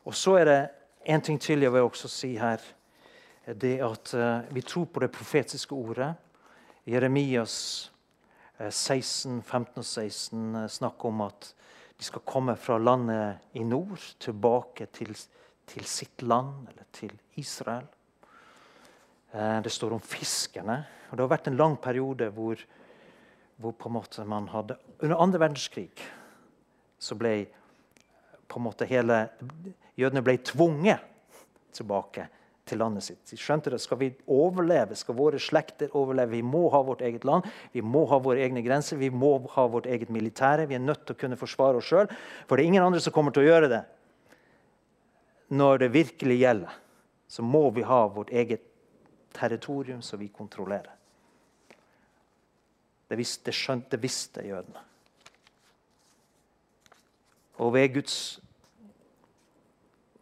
Og 0.08 0.16
så 0.16 0.38
er 0.40 0.48
det 0.48 0.60
en 1.08 1.24
ting 1.24 1.40
til 1.40 1.64
jeg 1.64 1.72
vil 1.72 1.86
også 1.88 2.08
si 2.12 2.34
her. 2.36 2.62
Det 3.48 3.78
at 3.80 4.14
uh, 4.14 4.54
vi 4.54 4.60
tror 4.60 4.84
på 4.92 5.00
det 5.00 5.10
profetiske 5.12 5.74
ordet. 5.74 6.14
Jeremias 6.86 7.92
uh, 8.60 8.68
16, 8.70 9.42
15 9.42 9.78
og 9.78 9.84
16 9.84 10.54
uh, 10.54 10.66
snakker 10.68 11.08
om 11.08 11.20
at 11.24 11.54
de 11.98 12.04
skal 12.04 12.22
komme 12.26 12.56
fra 12.56 12.78
landet 12.78 13.38
i 13.58 13.64
nord 13.64 14.04
tilbake 14.20 14.86
til, 14.92 15.16
til 15.66 15.84
sitt 15.84 16.22
land, 16.22 16.68
eller 16.68 16.84
til 16.92 17.14
Israel. 17.40 17.88
Eh, 19.32 19.60
det 19.62 19.70
står 19.70 19.92
om 19.92 20.00
fiskerne. 20.00 20.84
og 21.10 21.16
Det 21.16 21.24
har 21.24 21.28
vært 21.28 21.48
en 21.48 21.56
lang 21.56 21.76
periode 21.76 22.30
hvor, 22.30 22.56
hvor 23.56 24.24
man 24.24 24.48
hadde 24.48 24.76
Under 25.02 25.16
andre 25.16 25.40
verdenskrig 25.40 25.90
så 26.98 27.14
ble 27.14 27.46
på 28.48 28.58
en 28.60 28.66
måte 28.66 28.88
hele 28.88 29.26
Jødene 29.98 30.22
ble 30.22 30.36
tvunget 30.46 31.02
tilbake 31.74 32.28
til 32.68 32.78
landet 32.78 33.06
sitt. 33.06 33.22
De 33.30 33.38
skjønte 33.40 33.72
det. 33.72 33.80
Skal 33.82 33.98
vi 34.00 34.10
overleve, 34.30 34.96
skal 34.98 35.16
våre 35.18 35.40
slekter 35.42 35.94
overleve, 35.98 36.36
vi 36.36 36.44
må 36.46 36.68
ha 36.70 36.82
vårt 36.86 37.02
eget 37.06 37.24
land, 37.26 37.48
vi 37.72 37.82
må 37.82 38.04
ha 38.10 38.20
våre 38.22 38.44
egne 38.44 38.62
grenser, 38.62 39.00
vi 39.00 39.10
må 39.10 39.32
ha 39.54 39.66
vårt 39.70 39.88
eget 39.90 40.12
militære. 40.14 40.68
Vi 40.70 40.76
er 40.78 40.84
nødt 40.84 41.06
til 41.06 41.16
å 41.16 41.20
kunne 41.22 41.40
forsvare 41.40 41.80
oss 41.80 41.88
sjøl, 41.90 42.10
for 42.46 42.54
det 42.54 42.64
er 42.64 42.72
ingen 42.72 42.86
andre 42.86 43.02
som 43.02 43.14
kommer 43.16 43.34
til 43.34 43.46
å 43.46 43.48
gjøre 43.48 43.72
det. 43.72 43.82
Når 45.58 45.82
det 45.82 45.94
virkelig 45.94 46.38
gjelder, 46.42 46.78
så 47.28 47.44
må 47.44 47.64
vi 47.74 47.86
ha 47.88 48.02
vårt 48.12 48.30
eget 48.30 48.64
territorium 49.36 50.02
som 50.04 50.20
vi 50.20 50.28
kontrollerer. 50.32 50.94
Det 53.08 53.16
visste, 53.16 53.54
skjønte, 53.56 53.96
visste 54.00 54.44
jødene. 54.44 54.87
Og 57.58 57.72
ved 57.74 57.94
Guds 57.94 58.18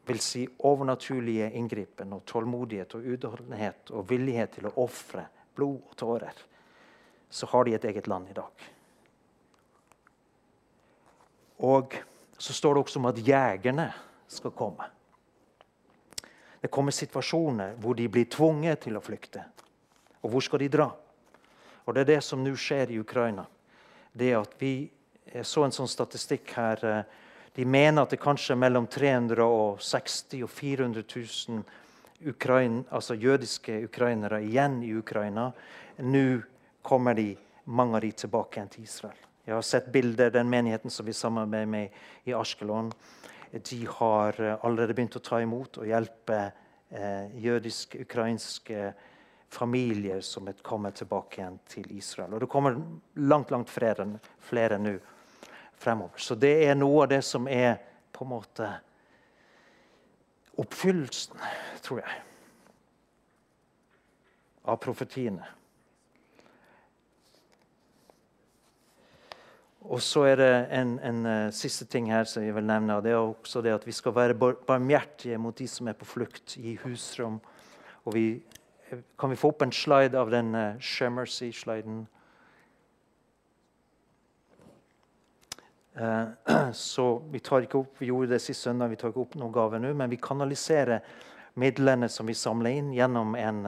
vil 0.07 0.21
si 0.23 0.45
overnaturlige 0.65 1.51
inngripen 1.59 2.15
og 2.15 2.25
tålmodighet 2.29 2.95
og 2.95 3.09
utholdenhet 3.15 3.91
og 3.91 4.07
villighet 4.11 4.55
til 4.57 4.69
å 4.69 4.75
ofre 4.87 5.27
blod 5.57 5.81
og 5.91 5.97
tårer, 5.99 6.43
så 7.31 7.49
har 7.51 7.67
de 7.67 7.75
et 7.75 7.85
eget 7.91 8.07
land 8.09 8.31
i 8.31 8.37
dag. 8.37 8.67
Og 11.67 11.97
så 12.39 12.53
står 12.53 12.75
det 12.75 12.85
også 12.85 13.01
om 13.01 13.09
at 13.11 13.21
jegerne 13.27 13.89
skal 14.29 14.55
komme. 14.55 14.87
Det 16.61 16.71
kommer 16.73 16.95
situasjoner 16.95 17.77
hvor 17.81 17.97
de 17.97 18.09
blir 18.09 18.29
tvunget 18.31 18.85
til 18.87 18.97
å 18.97 19.05
flykte. 19.05 19.43
Og 20.23 20.33
hvor 20.33 20.45
skal 20.45 20.63
de 20.63 20.71
dra? 20.73 20.89
Og 21.87 21.95
Det 21.95 22.03
er 22.03 22.15
det 22.17 22.23
som 22.25 22.43
nå 22.43 22.55
skjer 22.59 22.91
i 22.91 22.99
Ukraina. 23.01 23.47
Det 24.13 24.33
at 24.35 24.55
vi 24.59 24.91
så 25.43 25.65
en 25.65 25.75
sånn 25.75 25.91
statistikk 25.91 26.53
her 26.57 26.85
eh, 26.87 27.03
de 27.57 27.65
mener 27.65 28.03
at 28.03 28.13
det 28.13 28.21
kanskje 28.21 28.53
er 28.53 28.61
mellom 28.61 28.87
360 28.93 30.43
og 30.45 30.51
400 30.53 31.05
000 31.49 31.63
Ukraine, 32.29 32.85
altså 32.91 33.15
jødiske 33.15 33.79
ukrainere 33.85 34.43
igjen 34.45 34.83
i 34.85 34.93
Ukraina. 34.97 35.51
Nå 36.05 36.43
kommer 36.85 37.17
de, 37.17 37.31
mange 37.65 37.97
av 37.97 38.05
de 38.05 38.13
tilbake 38.13 38.61
igjen 38.61 38.69
til 38.75 38.85
Israel. 38.85 39.25
Jeg 39.47 39.55
har 39.55 39.65
sett 39.65 39.89
bilder 39.93 40.31
den 40.35 40.51
menigheten 40.53 40.93
som 40.93 41.07
vi 41.07 41.17
samarbeider 41.17 41.71
med 41.71 42.29
i 42.29 42.35
Askelon. 42.37 42.93
De 43.53 43.81
har 43.89 44.41
eh, 44.41 44.57
allerede 44.61 44.95
begynt 44.95 45.17
å 45.17 45.25
ta 45.25 45.41
imot 45.41 45.81
og 45.81 45.89
hjelpe 45.89 46.41
eh, 46.91 47.37
jødiske, 47.41 48.05
ukrainske 48.05 48.93
familier 49.49 50.21
som 50.21 50.49
er 50.51 50.61
kommet 50.67 50.99
tilbake 51.01 51.41
igjen 51.41 51.61
til 51.69 51.89
Israel. 51.97 52.35
Og 52.35 52.43
Det 52.45 52.53
kommer 52.53 52.77
langt 53.15 53.51
langt 53.55 53.71
flere, 53.71 54.11
flere 54.45 54.79
nå 54.83 54.99
fremover. 55.79 56.19
Så 56.19 56.35
det 56.35 56.55
er 56.67 56.79
noe 56.79 57.05
av 57.05 57.11
det 57.13 57.23
som 57.25 57.49
er 57.49 57.77
på 58.17 58.25
en 58.25 58.33
måte 58.33 58.71
oppfyllelsen, 60.57 61.37
tror 61.85 62.01
jeg, 62.01 62.23
av 64.67 64.81
profetiene. 64.83 65.45
Og 69.87 70.01
så 70.03 70.25
er 70.27 70.41
det 70.41 70.53
en, 70.75 70.97
en 70.99 71.19
uh, 71.29 71.53
siste 71.55 71.87
ting 71.87 72.09
her 72.11 72.27
som 72.27 72.43
jeg 72.43 72.57
vil 72.57 72.67
nevne. 72.67 72.97
og 72.97 73.05
det 73.05 73.13
er 73.13 73.21
også 73.21 73.63
det 73.63 73.75
at 73.77 73.87
Vi 73.87 73.93
skal 73.95 74.15
være 74.15 74.35
barmhjertige 74.67 75.39
mot 75.39 75.59
de 75.59 75.69
som 75.69 75.89
er 75.89 75.93
på 75.93 76.05
flukt, 76.05 76.57
i 76.57 76.75
husrom. 76.83 77.39
Og 78.05 78.15
vi, 78.15 78.43
kan 79.19 79.31
vi 79.31 79.39
få 79.39 79.53
opp 79.55 79.63
en 79.63 79.73
slide 79.73 80.19
av 80.19 80.31
den 80.31 80.55
uh, 80.55 80.81
Shemercy-sliden? 80.81 82.07
så 86.73 87.07
vi 87.33 87.41
tar 87.41 87.65
ikke 87.65 87.79
opp, 87.81 88.01
vi 88.01 88.11
gjorde 88.11 88.35
det 88.35 88.43
sist 88.45 88.67
søndag, 88.67 88.93
vi 88.93 88.99
tar 89.01 89.13
ikke 89.13 89.23
opp 89.23 89.37
noen 89.41 89.55
gave 89.55 89.81
nå, 89.81 89.95
men 89.97 90.13
vi 90.13 90.19
kanaliserer 90.21 91.01
midlene 91.57 92.09
som 92.13 92.29
vi 92.29 92.35
samler 92.37 92.77
inn, 92.77 92.91
gjennom 92.93 93.33
en, 93.41 93.63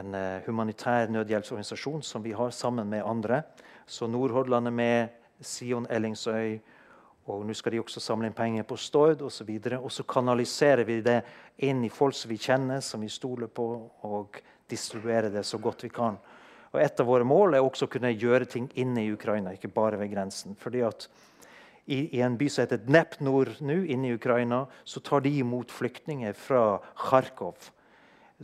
en 0.00 0.16
eh, 0.16 0.46
humanitær 0.46 1.12
nødhjelpsorganisasjon 1.12 2.02
som 2.02 2.24
vi 2.24 2.32
har 2.32 2.54
sammen 2.56 2.88
med 2.88 3.04
andre. 3.04 3.42
Så 3.86 4.08
Nordhordland 4.08 4.72
er 4.72 4.76
med, 4.80 5.22
Sion 5.44 5.84
Ellingsøy, 5.92 6.56
og 7.28 7.42
nå 7.44 7.54
skal 7.58 7.74
de 7.74 7.82
også 7.82 8.00
samle 8.00 8.30
inn 8.30 8.36
penger 8.36 8.64
på 8.64 8.78
Stord 8.80 9.20
osv. 9.26 9.50
Og, 9.58 9.72
og 9.82 9.92
så 9.92 10.06
kanaliserer 10.08 10.86
vi 10.88 11.02
det 11.04 11.18
inn 11.66 11.84
i 11.84 11.92
folk 11.92 12.16
som 12.16 12.32
vi 12.32 12.38
kjenner, 12.40 12.80
som 12.80 13.02
vi 13.04 13.10
stoler 13.12 13.50
på, 13.52 13.66
og 14.08 14.40
distribuerer 14.70 15.28
det 15.34 15.44
så 15.44 15.60
godt 15.60 15.84
vi 15.84 15.92
kan. 15.92 16.16
Og 16.76 16.82
Et 16.84 17.00
av 17.00 17.08
våre 17.08 17.24
mål 17.24 17.56
er 17.56 17.64
også 17.64 17.86
å 17.86 17.90
kunne 17.94 18.12
gjøre 18.12 18.44
ting 18.52 18.66
inne 18.76 19.06
i 19.06 19.12
Ukraina, 19.14 19.54
ikke 19.56 19.72
bare 19.72 19.96
ved 19.96 20.10
grensen. 20.12 20.52
Fordi 20.60 20.82
at 20.84 21.06
i, 21.86 22.18
i 22.18 22.20
en 22.20 22.36
by 22.36 22.50
som 22.52 22.66
heter 22.66 22.82
Dnepnor 22.84 23.48
nå, 23.64 23.78
inne 23.88 24.10
i 24.10 24.16
Ukraina, 24.18 24.66
så 24.84 25.00
tar 25.00 25.22
de 25.24 25.32
imot 25.40 25.72
flyktninger 25.72 26.36
fra 26.36 26.82
Kharkov, 27.00 27.70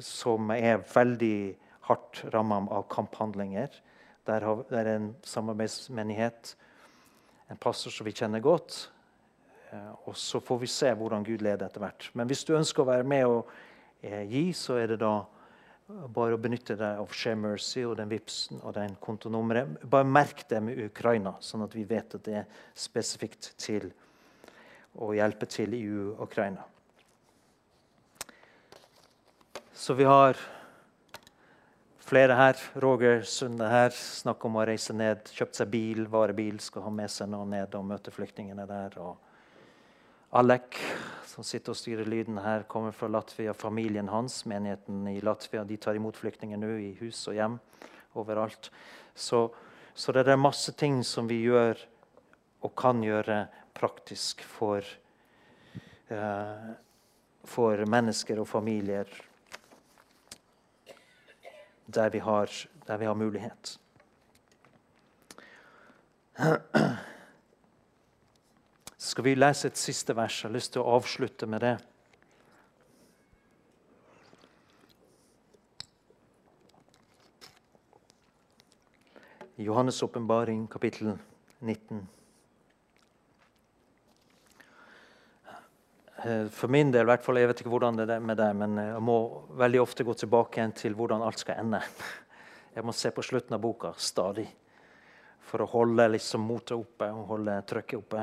som 0.01 0.49
er 0.55 0.81
veldig 0.95 1.59
hardt 1.91 2.23
ramma 2.33 2.63
av 2.73 2.87
kamphandlinger. 2.89 3.77
Der, 4.25 4.49
er 4.81 4.91
en 4.95 5.11
samarbeidsmenighet, 5.29 6.55
en 7.53 7.61
pastor 7.61 7.93
som 7.93 8.09
vi 8.09 8.17
kjenner 8.17 8.41
godt. 8.41 8.79
Eh, 9.75 9.93
og 10.07 10.17
Så 10.17 10.41
får 10.41 10.63
vi 10.65 10.73
se 10.73 10.95
hvordan 10.97 11.29
Gud 11.29 11.45
leder 11.45 11.67
etter 11.67 11.85
hvert. 11.85 12.09
Men 12.17 12.33
hvis 12.33 12.47
du 12.49 12.57
ønsker 12.57 12.87
å 12.87 12.91
være 12.95 13.05
med 13.13 13.29
og 13.29 13.53
eh, 14.01 14.25
gi, 14.25 14.47
så 14.57 14.81
er 14.81 14.95
det 14.95 15.03
da 15.05 15.19
bare 16.13 16.37
å 16.37 16.41
benytte 16.41 16.77
deg 16.79 17.01
av 17.01 17.13
Share 17.17 17.39
Mercy 17.39 17.85
og 17.87 17.97
den 17.99 18.11
Vipsen 18.11 18.61
og 18.63 18.75
den 18.77 18.95
kontonummeret. 19.03 19.83
Bare 19.91 20.09
merk 20.09 20.45
det 20.51 20.61
med 20.65 20.81
Ukraina, 20.87 21.35
sånn 21.41 21.65
at 21.67 21.77
vi 21.77 21.85
vet 21.89 22.17
at 22.19 22.25
det 22.27 22.37
er 22.43 22.63
spesifikt 22.79 23.53
til 23.61 23.91
å 24.99 25.13
hjelpe 25.17 25.49
til 25.49 25.75
i 25.77 25.83
Ukraina. 26.21 26.65
Så 29.73 29.97
vi 29.99 30.05
har 30.07 30.39
flere 32.07 32.37
her. 32.39 32.59
Roger 32.85 33.25
Sunde 33.27 33.67
her 33.67 33.91
snakker 33.97 34.51
om 34.51 34.61
å 34.61 34.67
reise 34.69 34.95
ned. 34.95 35.25
Kjøpt 35.33 35.59
seg 35.59 35.71
bil, 35.73 36.05
varebil, 36.13 36.61
skal 36.61 36.85
ha 36.87 36.93
med 36.95 37.11
seg 37.11 37.31
noe 37.33 37.49
ned 37.49 37.75
og 37.79 37.89
møte 37.89 38.13
flyktningene 38.15 38.67
der. 38.69 38.99
og 39.01 39.32
Alek, 40.33 40.79
som 41.29 41.45
sitter 41.45 41.75
og 41.75 41.77
styrer 41.77 42.09
lyden 42.09 42.39
her, 42.41 42.63
kommer 42.65 42.95
fra 42.97 43.05
Latvia. 43.13 43.53
Familien 43.53 44.09
hans, 44.09 44.47
menigheten 44.49 45.05
i 45.11 45.21
Latvia, 45.21 45.61
de 45.69 45.77
tar 45.77 45.99
imot 45.99 46.17
flyktninger 46.17 46.57
nå 46.57 46.71
i 46.81 46.95
hus 47.03 47.21
og 47.29 47.37
hjem 47.37 47.59
overalt. 48.17 48.71
Så, 49.13 49.43
så 49.93 50.13
det 50.17 50.25
er 50.25 50.41
masse 50.41 50.73
ting 50.73 51.03
som 51.05 51.29
vi 51.29 51.43
gjør 51.45 51.77
og 52.65 52.73
kan 52.81 53.05
gjøre 53.05 53.43
praktisk 53.77 54.41
for, 54.55 54.81
uh, 56.09 56.73
for 57.45 57.85
mennesker 57.85 58.41
og 58.41 58.49
familier 58.49 59.05
der 61.93 62.09
vi 62.09 62.25
har, 62.25 62.49
der 62.89 62.97
vi 62.97 63.05
har 63.05 63.15
mulighet. 63.21 63.79
Så 69.03 69.09
skal 69.09 69.25
vi 69.25 69.33
lese 69.35 69.67
et 69.67 69.79
siste 69.81 70.15
vers. 70.15 70.37
Jeg 70.39 70.47
har 70.47 70.55
lyst 70.55 70.71
til 70.77 70.85
å 70.85 70.93
avslutte 70.95 71.47
med 71.51 71.65
det. 71.65 71.73
Johannes' 79.59 79.99
åpenbaring, 80.07 80.69
kapittel 80.71 81.17
19. 81.59 82.05
Eh, 86.23 86.47
for 86.55 86.71
min 86.71 86.95
del, 86.95 87.03
i 87.03 87.11
hvert 87.11 87.27
fall, 87.27 87.41
jeg 87.43 87.51
vet 87.51 87.65
ikke 87.65 87.75
hvordan 87.75 87.99
det 87.99 88.07
er 88.07 88.23
med 88.23 88.39
deg, 88.39 88.55
men 88.63 88.79
jeg 88.85 89.03
må 89.03 89.19
veldig 89.65 89.83
ofte 89.83 90.07
gå 90.07 90.15
tilbake 90.23 90.63
igjen 90.63 90.77
til 90.79 90.95
hvordan 90.95 91.27
alt 91.27 91.43
skal 91.43 91.59
ende. 91.65 91.83
Jeg 92.79 92.87
må 92.87 92.95
se 92.97 93.11
på 93.11 93.27
slutten 93.27 93.59
av 93.59 93.67
boka 93.67 93.91
stadig 93.99 94.47
for 95.51 95.67
å 95.67 95.71
holde 95.75 96.07
liksom 96.15 96.47
motet 96.47 96.79
oppe 96.79 97.11
og 97.11 97.27
holde 97.35 97.59
trykket 97.69 97.99
oppe 97.99 98.23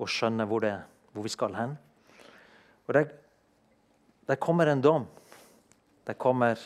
og 0.00 0.08
skjønne 0.08 0.46
hvor, 0.48 0.64
det, 0.64 0.74
hvor 1.12 1.24
vi 1.26 1.32
skal 1.32 1.54
hen. 1.56 1.76
Og 2.86 2.94
der, 2.94 3.10
der 4.26 4.40
kommer 4.40 4.66
en 4.66 4.82
dom. 4.82 5.06
Der 6.06 6.12
kommer 6.12 6.58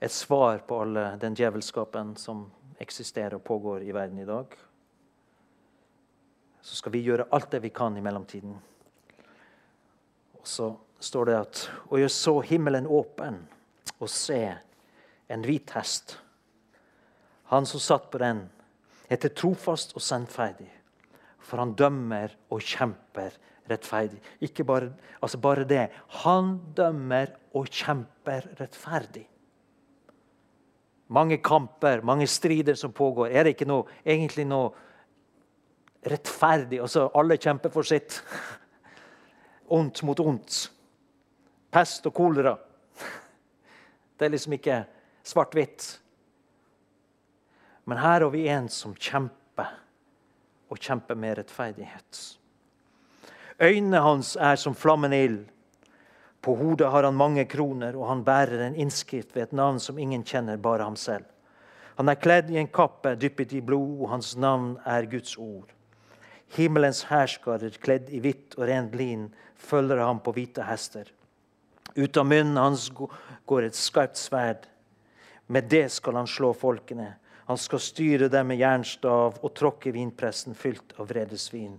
et 0.00 0.12
svar 0.12 0.58
på 0.66 0.80
all 0.82 0.98
den 1.20 1.36
djevelskapen 1.36 2.16
som 2.16 2.46
eksisterer 2.80 3.38
og 3.38 3.44
pågår 3.44 3.84
i 3.84 3.94
verden 3.94 4.18
i 4.18 4.26
dag. 4.28 4.46
Så 6.64 6.76
skal 6.76 6.92
vi 6.92 7.04
gjøre 7.04 7.28
alt 7.32 7.52
det 7.52 7.62
vi 7.62 7.68
kan 7.68 7.96
i 7.96 8.02
mellomtiden. 8.02 8.56
Og 10.40 10.48
så 10.48 10.72
står 11.00 11.24
det 11.24 11.34
at 11.38 11.70
Og 11.90 12.00
jeg 12.00 12.10
så 12.10 12.40
himmelen 12.40 12.86
åpen 12.86 13.48
og 14.00 14.08
se 14.08 14.56
en 15.28 15.44
hvit 15.44 15.70
hest. 15.70 16.18
Han 17.44 17.66
som 17.66 17.80
satt 17.80 18.10
på 18.10 18.18
den, 18.18 18.50
heter 19.08 19.28
trofast 19.28 19.94
og 19.94 20.02
sannferdig 20.02 20.73
for 21.44 21.60
han 21.60 21.74
dømmer 21.76 22.32
og 22.52 22.62
kjemper 22.64 23.36
rettferdig. 23.70 24.20
Ikke 24.44 24.64
bare, 24.64 24.90
altså 25.22 25.38
bare 25.40 25.64
det. 25.68 25.88
Han 26.24 26.56
dømmer 26.76 27.32
og 27.54 27.68
kjemper 27.72 28.48
rettferdig. 28.60 29.26
Mange 31.14 31.38
kamper, 31.44 32.00
mange 32.02 32.26
strider 32.26 32.74
som 32.74 32.92
pågår. 32.92 33.28
Er 33.30 33.44
det 33.44 33.54
ikke 33.54 33.68
noe, 33.68 33.84
egentlig 34.06 34.46
noe 34.48 34.72
rettferdig? 36.08 36.80
Altså, 36.80 37.10
alle 37.14 37.36
kjemper 37.36 37.72
for 37.72 37.86
sitt. 37.86 38.22
ondt 39.78 40.02
mot 40.02 40.20
ondt. 40.20 40.64
Pest 41.72 42.06
og 42.08 42.14
kolera. 42.16 42.56
Det 44.16 44.26
er 44.26 44.32
liksom 44.32 44.56
ikke 44.56 44.80
svart-hvitt. 45.26 45.86
Men 47.84 48.00
her 48.00 48.24
har 48.24 48.30
vi 48.32 48.46
en 48.48 48.68
som 48.72 48.94
kjemper, 48.96 49.72
og 50.74 50.82
kjemper 50.82 51.18
med 51.18 51.38
rettferdighet. 51.38 52.22
Øynene 53.62 54.00
hans 54.02 54.34
er 54.36 54.58
som 54.58 54.74
flammende 54.74 55.20
ild. 55.24 55.44
På 56.42 56.56
hodet 56.58 56.90
har 56.90 57.06
han 57.06 57.14
mange 57.16 57.46
kroner, 57.48 57.96
og 57.96 58.08
han 58.08 58.24
bærer 58.24 58.66
en 58.66 58.74
innskrift 58.76 59.36
ved 59.36 59.46
et 59.46 59.52
navn 59.56 59.78
som 59.80 59.98
ingen 59.98 60.24
kjenner, 60.26 60.56
bare 60.56 60.84
ham 60.84 60.96
selv. 60.96 61.24
Han 61.96 62.10
er 62.10 62.18
kledd 62.18 62.50
i 62.50 62.58
en 62.58 62.68
kappe 62.68 63.14
dyppet 63.14 63.54
i 63.54 63.62
blod, 63.62 64.00
og 64.02 64.10
hans 64.16 64.34
navn 64.36 64.74
er 64.84 65.06
Guds 65.06 65.38
ord. 65.38 65.70
Himmelens 66.56 67.04
hærskarer, 67.08 67.78
kledd 67.80 68.10
i 68.10 68.20
hvitt 68.20 68.58
og 68.58 68.66
rent 68.68 68.94
lin, 68.98 69.28
følger 69.56 70.02
ham 70.02 70.20
på 70.20 70.34
hvite 70.34 70.66
hester. 70.66 71.06
Ut 71.94 72.16
av 72.18 72.26
munnen 72.26 72.58
hans 72.58 72.88
går 73.46 73.68
et 73.68 73.78
skarpt 73.78 74.18
sverd. 74.18 74.66
Med 75.46 75.70
det 75.70 75.86
skal 75.94 76.18
han 76.18 76.28
slå 76.30 76.52
folkene. 76.52 77.14
Han 77.44 77.58
skal 77.60 77.82
styre 77.82 78.28
dem 78.32 78.48
med 78.48 78.60
jernstav 78.62 79.36
og 79.44 79.52
tråkke 79.56 79.92
vinpressen 79.92 80.56
fylt 80.56 80.94
av 80.96 81.10
vredesvin, 81.10 81.76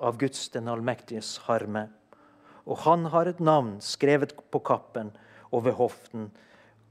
av 0.00 0.16
Guds 0.20 0.46
den 0.54 0.70
allmektiges 0.72 1.34
harme. 1.48 1.88
Og 2.64 2.80
han 2.86 3.04
har 3.12 3.28
et 3.28 3.42
navn 3.42 3.74
skrevet 3.84 4.32
på 4.50 4.62
kappen 4.64 5.10
og 5.50 5.66
ved 5.66 5.76
hoften. 5.76 6.30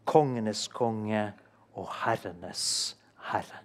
Kongenes 0.06 0.68
konge 0.70 1.32
og 1.78 1.90
herrenes 2.04 2.66
herre. 3.32 3.64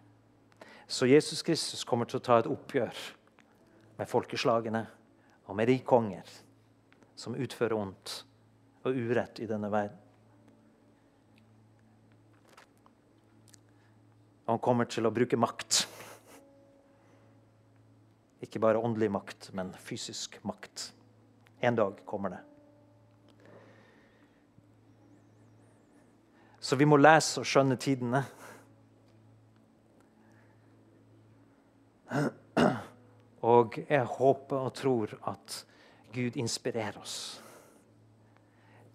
Så 0.87 1.09
Jesus 1.11 1.43
Kristus 1.43 1.85
kommer 1.85 2.09
til 2.09 2.21
å 2.21 2.25
ta 2.25 2.39
et 2.41 2.49
oppgjør 2.49 3.05
med 3.99 4.09
folkeslagene 4.09 4.85
og 5.47 5.57
med 5.59 5.69
de 5.69 5.81
konger 5.85 6.29
som 7.19 7.37
utfører 7.37 7.77
ondt 7.77 8.21
og 8.87 8.95
urett 8.95 9.41
i 9.43 9.49
denne 9.51 9.71
verden. 9.73 10.06
Han 14.47 14.59
kommer 14.63 14.87
til 14.87 15.07
å 15.07 15.11
bruke 15.15 15.39
makt. 15.39 15.83
Ikke 18.47 18.61
bare 18.63 18.79
åndelig 18.79 19.09
makt, 19.11 19.51
men 19.59 19.73
fysisk 19.83 20.39
makt. 20.47 20.93
En 21.61 21.79
dag 21.79 21.99
kommer 22.07 22.37
det. 22.37 22.43
Så 26.61 26.77
vi 26.77 26.87
må 26.87 26.99
lese 26.99 27.43
og 27.43 27.47
skjønne 27.47 27.77
tidene. 27.79 28.23
Og 33.47 33.79
jeg 33.83 34.07
håper 34.17 34.57
og 34.63 34.73
tror 34.75 35.13
at 35.31 35.61
Gud 36.15 36.39
inspirerer 36.39 36.99
oss 37.03 37.19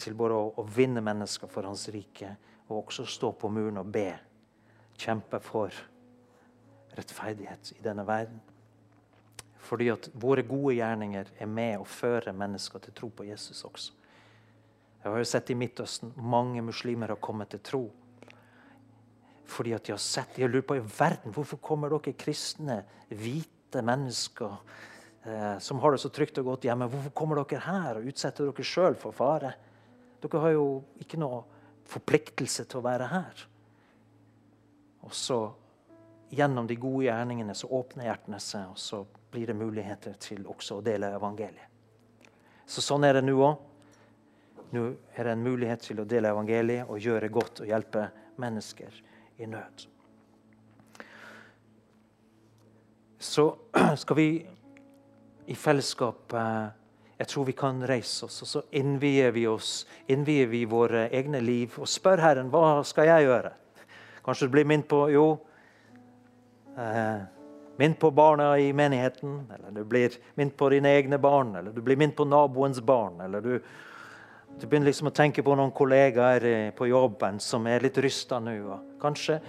til 0.01 0.15
både 0.17 0.35
å 0.35 0.65
vinne 0.65 1.03
mennesker 1.05 1.47
for 1.51 1.67
Hans 1.69 1.85
rike 1.93 2.33
og 2.67 2.85
også 2.85 3.05
stå 3.05 3.31
på 3.37 3.51
muren 3.53 3.79
og 3.83 3.91
be. 3.93 4.09
Kjempe 5.01 5.39
for 5.41 5.73
rettferdighet 6.97 7.73
i 7.77 7.83
denne 7.83 8.05
verden. 8.07 8.41
Fordi 9.61 9.87
at 9.93 10.09
våre 10.19 10.43
gode 10.45 10.75
gjerninger 10.77 11.31
er 11.39 11.49
med 11.49 11.79
å 11.79 11.87
føre 11.87 12.33
mennesker 12.35 12.81
til 12.83 12.95
tro 12.97 13.09
på 13.13 13.27
Jesus 13.29 13.63
også. 13.67 13.97
Jeg 15.01 15.09
har 15.09 15.17
jo 15.17 15.29
sett 15.29 15.49
i 15.49 15.57
Midtøsten 15.57 16.13
mange 16.21 16.61
muslimer 16.65 17.13
har 17.13 17.21
kommet 17.23 17.49
til 17.53 17.61
tro. 17.65 17.81
Fordi 19.51 19.73
at 19.75 19.87
de 19.87 19.95
har 19.95 20.01
sett, 20.01 20.35
de 20.35 20.45
har 20.45 20.51
lurt 20.51 20.67
på 20.69 20.77
i 20.77 20.83
verden, 20.83 21.33
Hvorfor 21.33 21.57
kommer 21.57 21.91
dere 21.91 22.13
kristne, 22.17 22.83
hvite 23.09 23.81
mennesker 23.83 24.53
eh, 25.25 25.57
som 25.59 25.81
har 25.81 25.95
det 25.95 26.03
så 26.03 26.11
trygt 26.13 26.37
og 26.39 26.51
godt 26.51 26.67
hjemme, 26.69 26.87
hvorfor 26.91 27.15
kommer 27.17 27.41
dere 27.41 27.63
her 27.65 27.99
og 27.99 28.11
utsetter 28.11 28.47
dere 28.47 28.67
sjøl 28.67 28.97
for 28.99 29.15
fare? 29.15 29.55
Dere 30.21 30.43
har 30.45 30.53
jo 30.53 30.67
ikke 31.01 31.19
noe 31.19 31.41
forpliktelse 31.89 32.67
til 32.69 32.79
å 32.79 32.85
være 32.85 33.09
her. 33.11 33.47
Og 35.01 35.13
så, 35.15 35.39
gjennom 36.29 36.67
de 36.67 36.77
gode 36.79 37.07
gjerningene, 37.07 37.55
så 37.57 37.69
åpner 37.73 38.07
hjertene 38.09 38.39
seg, 38.39 38.69
og 38.71 38.79
så 38.79 39.03
blir 39.31 39.51
det 39.51 39.57
muligheter 39.57 40.17
til 40.21 40.45
også 40.49 40.79
å 40.79 40.85
dele 40.85 41.13
evangeliet. 41.15 41.67
Så 42.65 42.83
sånn 42.83 43.03
er 43.03 43.17
det 43.17 43.25
nå 43.25 43.35
òg. 43.43 43.67
Nå 44.71 44.85
er 45.19 45.27
det 45.27 45.31
en 45.33 45.43
mulighet 45.43 45.81
til 45.83 45.99
å 45.99 46.07
dele 46.07 46.31
evangeliet 46.31 46.87
og 46.87 47.01
gjøre 47.03 47.27
godt 47.33 47.63
og 47.63 47.67
hjelpe 47.67 48.05
mennesker 48.39 49.01
i 49.43 49.49
nød. 49.51 49.87
Så 53.21 53.45
skal 54.01 54.17
vi 54.17 54.27
i 55.51 55.55
fellesskap 55.55 56.33
eh, 56.33 56.67
Jeg 57.19 57.29
tror 57.29 57.45
vi 57.45 57.53
kan 57.53 57.83
reise 57.85 58.25
oss, 58.25 58.39
og 58.41 58.49
så 58.49 58.61
innvier 58.73 59.29
vi 59.35 59.43
oss, 59.45 59.83
innvier 60.09 60.47
vi 60.49 60.63
våre 60.65 61.03
egne 61.13 61.37
liv 61.43 61.75
og 61.77 61.85
spør 61.85 62.23
Herren 62.23 62.49
hva 62.49 62.79
skal 62.87 63.11
jeg 63.11 63.27
gjøre. 63.27 63.51
Kanskje 64.26 64.47
du 64.47 64.55
blir 64.55 64.67
minnet 64.69 64.88
på 64.89 65.05
jo, 65.11 65.26
eh, 66.78 67.22
minnet 67.78 67.99
på 67.99 68.11
barna 68.11 68.53
i 68.59 68.74
menigheten, 68.74 69.47
eller 69.55 69.72
du 69.72 69.84
blir 69.84 70.17
minnet 70.36 70.57
på 70.57 70.69
dine 70.69 70.91
egne 70.97 71.17
barn, 71.17 71.55
eller 71.55 71.72
du 71.72 71.82
blir 71.82 71.97
minnet 71.97 72.15
på 72.15 72.26
naboens 72.26 72.82
barn. 72.82 73.22
eller 73.22 73.41
du 73.41 73.59
du 74.59 74.67
begynner 74.67 74.91
liksom 74.91 75.09
å 75.09 75.15
tenke 75.15 75.43
på 75.45 75.55
noen 75.57 75.72
kollegaer 75.74 76.45
eh, 76.45 76.69
på 76.76 76.86
jobben 76.89 77.39
som 77.41 77.65
er 77.69 77.82
litt 77.82 77.97
rysta 78.03 78.39
nå. 78.43 78.78
Kanskje 79.01 79.39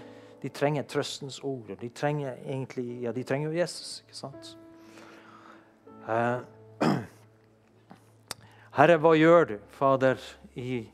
de 0.42 0.50
trenger 0.50 0.86
trøstens 0.88 1.40
ord. 1.44 1.72
De 1.80 1.90
trenger 1.94 2.38
egentlig, 2.46 3.02
ja, 3.04 3.12
de 3.12 3.24
trenger 3.26 3.50
jo 3.50 3.58
Jesus. 3.60 4.02
ikke 4.06 4.16
sant? 4.16 4.52
Eh, 6.08 6.38
Herre, 8.78 8.98
hva 9.02 9.12
gjør 9.18 9.50
du, 9.52 9.56
Fader, 9.76 10.22
i, 10.56 10.86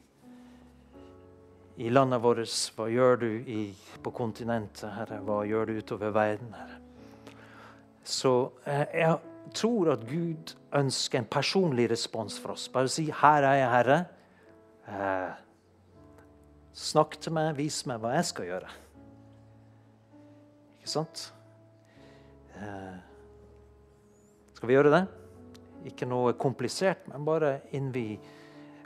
i 1.79 1.91
landet 1.93 2.23
vårt? 2.23 2.53
Hva 2.77 2.89
gjør 2.91 3.21
du 3.23 3.31
i, 3.47 3.63
på 4.03 4.13
kontinentet, 4.15 4.91
Herre? 4.97 5.21
Hva 5.25 5.43
gjør 5.47 5.71
du 5.71 5.79
utover 5.79 6.15
verden, 6.15 6.53
Herre? 6.59 6.79
Så 8.09 8.33
uh, 8.67 8.87
jeg 8.95 9.19
tror 9.55 9.93
at 9.93 10.07
Gud 10.09 10.55
ønsker 10.77 11.21
en 11.21 11.29
personlig 11.31 11.89
respons 11.91 12.39
fra 12.41 12.53
oss. 12.53 12.69
Bare 12.69 12.89
si 12.89 13.11
'Her 13.11 13.43
er 13.43 13.55
jeg, 13.55 13.71
Herre'. 13.73 14.05
Eh, 14.89 15.33
snakk 16.73 17.19
til 17.21 17.33
meg, 17.33 17.57
vis 17.59 17.83
meg 17.87 18.01
hva 18.01 18.15
jeg 18.17 18.25
skal 18.25 18.49
gjøre. 18.49 18.71
Ikke 20.79 20.91
sant? 20.91 21.25
Eh, 22.57 22.97
skal 24.55 24.69
vi 24.69 24.77
gjøre 24.79 24.95
det? 24.95 25.03
Ikke 25.93 26.09
noe 26.09 26.33
komplisert, 26.41 27.05
men 27.13 27.25
bare 27.25 27.61
innvi 27.77 28.19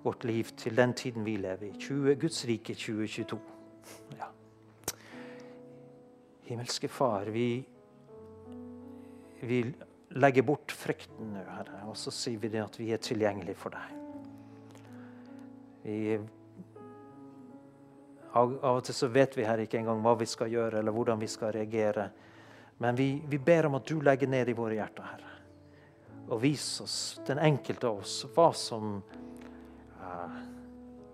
vårt 0.03 0.25
liv 0.25 0.51
til 0.57 0.77
den 0.77 0.95
tiden 0.95 1.25
vi 1.25 1.37
lever 1.37 1.71
i. 1.71 1.73
20, 1.79 2.15
Guds 2.21 2.45
rike 2.49 2.75
2022. 2.75 3.39
Ja. 4.19 4.29
Himmelske 6.49 6.89
Far, 6.89 7.31
vi, 7.33 7.65
vi 9.41 9.65
legger 10.19 10.43
bort 10.43 10.75
frykten 10.75 11.33
nå, 11.37 11.43
Herre, 11.49 11.83
og 11.89 11.97
så 11.97 12.13
sier 12.15 12.41
vi 12.43 12.51
det 12.53 12.63
at 12.65 12.79
vi 12.81 12.91
er 12.93 13.03
tilgjengelige 13.03 13.59
for 13.59 13.75
deg. 13.75 13.99
Vi, 15.83 15.99
av, 18.33 18.53
og 18.65 18.83
til 18.87 18.97
så 18.97 19.09
vet 19.13 19.37
vi 19.37 19.47
her 19.47 19.61
ikke 19.65 19.81
engang 19.81 20.03
hva 20.05 20.15
vi 20.21 20.29
skal 20.31 20.53
gjøre 20.53 20.81
eller 20.81 20.95
hvordan 20.95 21.21
vi 21.21 21.29
skal 21.31 21.53
reagere. 21.57 22.09
Men 22.83 22.97
vi, 22.99 23.15
vi 23.29 23.39
ber 23.39 23.69
om 23.69 23.77
at 23.79 23.89
du 23.89 24.01
legger 24.01 24.31
ned 24.31 24.51
i 24.51 24.57
våre 24.57 24.79
hjerter, 24.79 25.07
Herre. 25.07 25.29
Og 26.33 26.41
vis 26.43 26.65
oss, 26.81 26.97
den 27.27 27.41
enkelte 27.43 27.91
av 27.91 28.01
oss, 28.01 28.23
hva 28.33 28.49
som, 28.57 28.97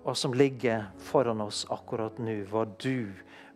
hva 0.04 0.14
som 0.16 0.34
ligger 0.34 0.86
foran 1.04 1.40
oss 1.44 1.66
akkurat 1.70 2.18
nå. 2.22 2.40
Hva 2.48 2.64
du 2.80 3.12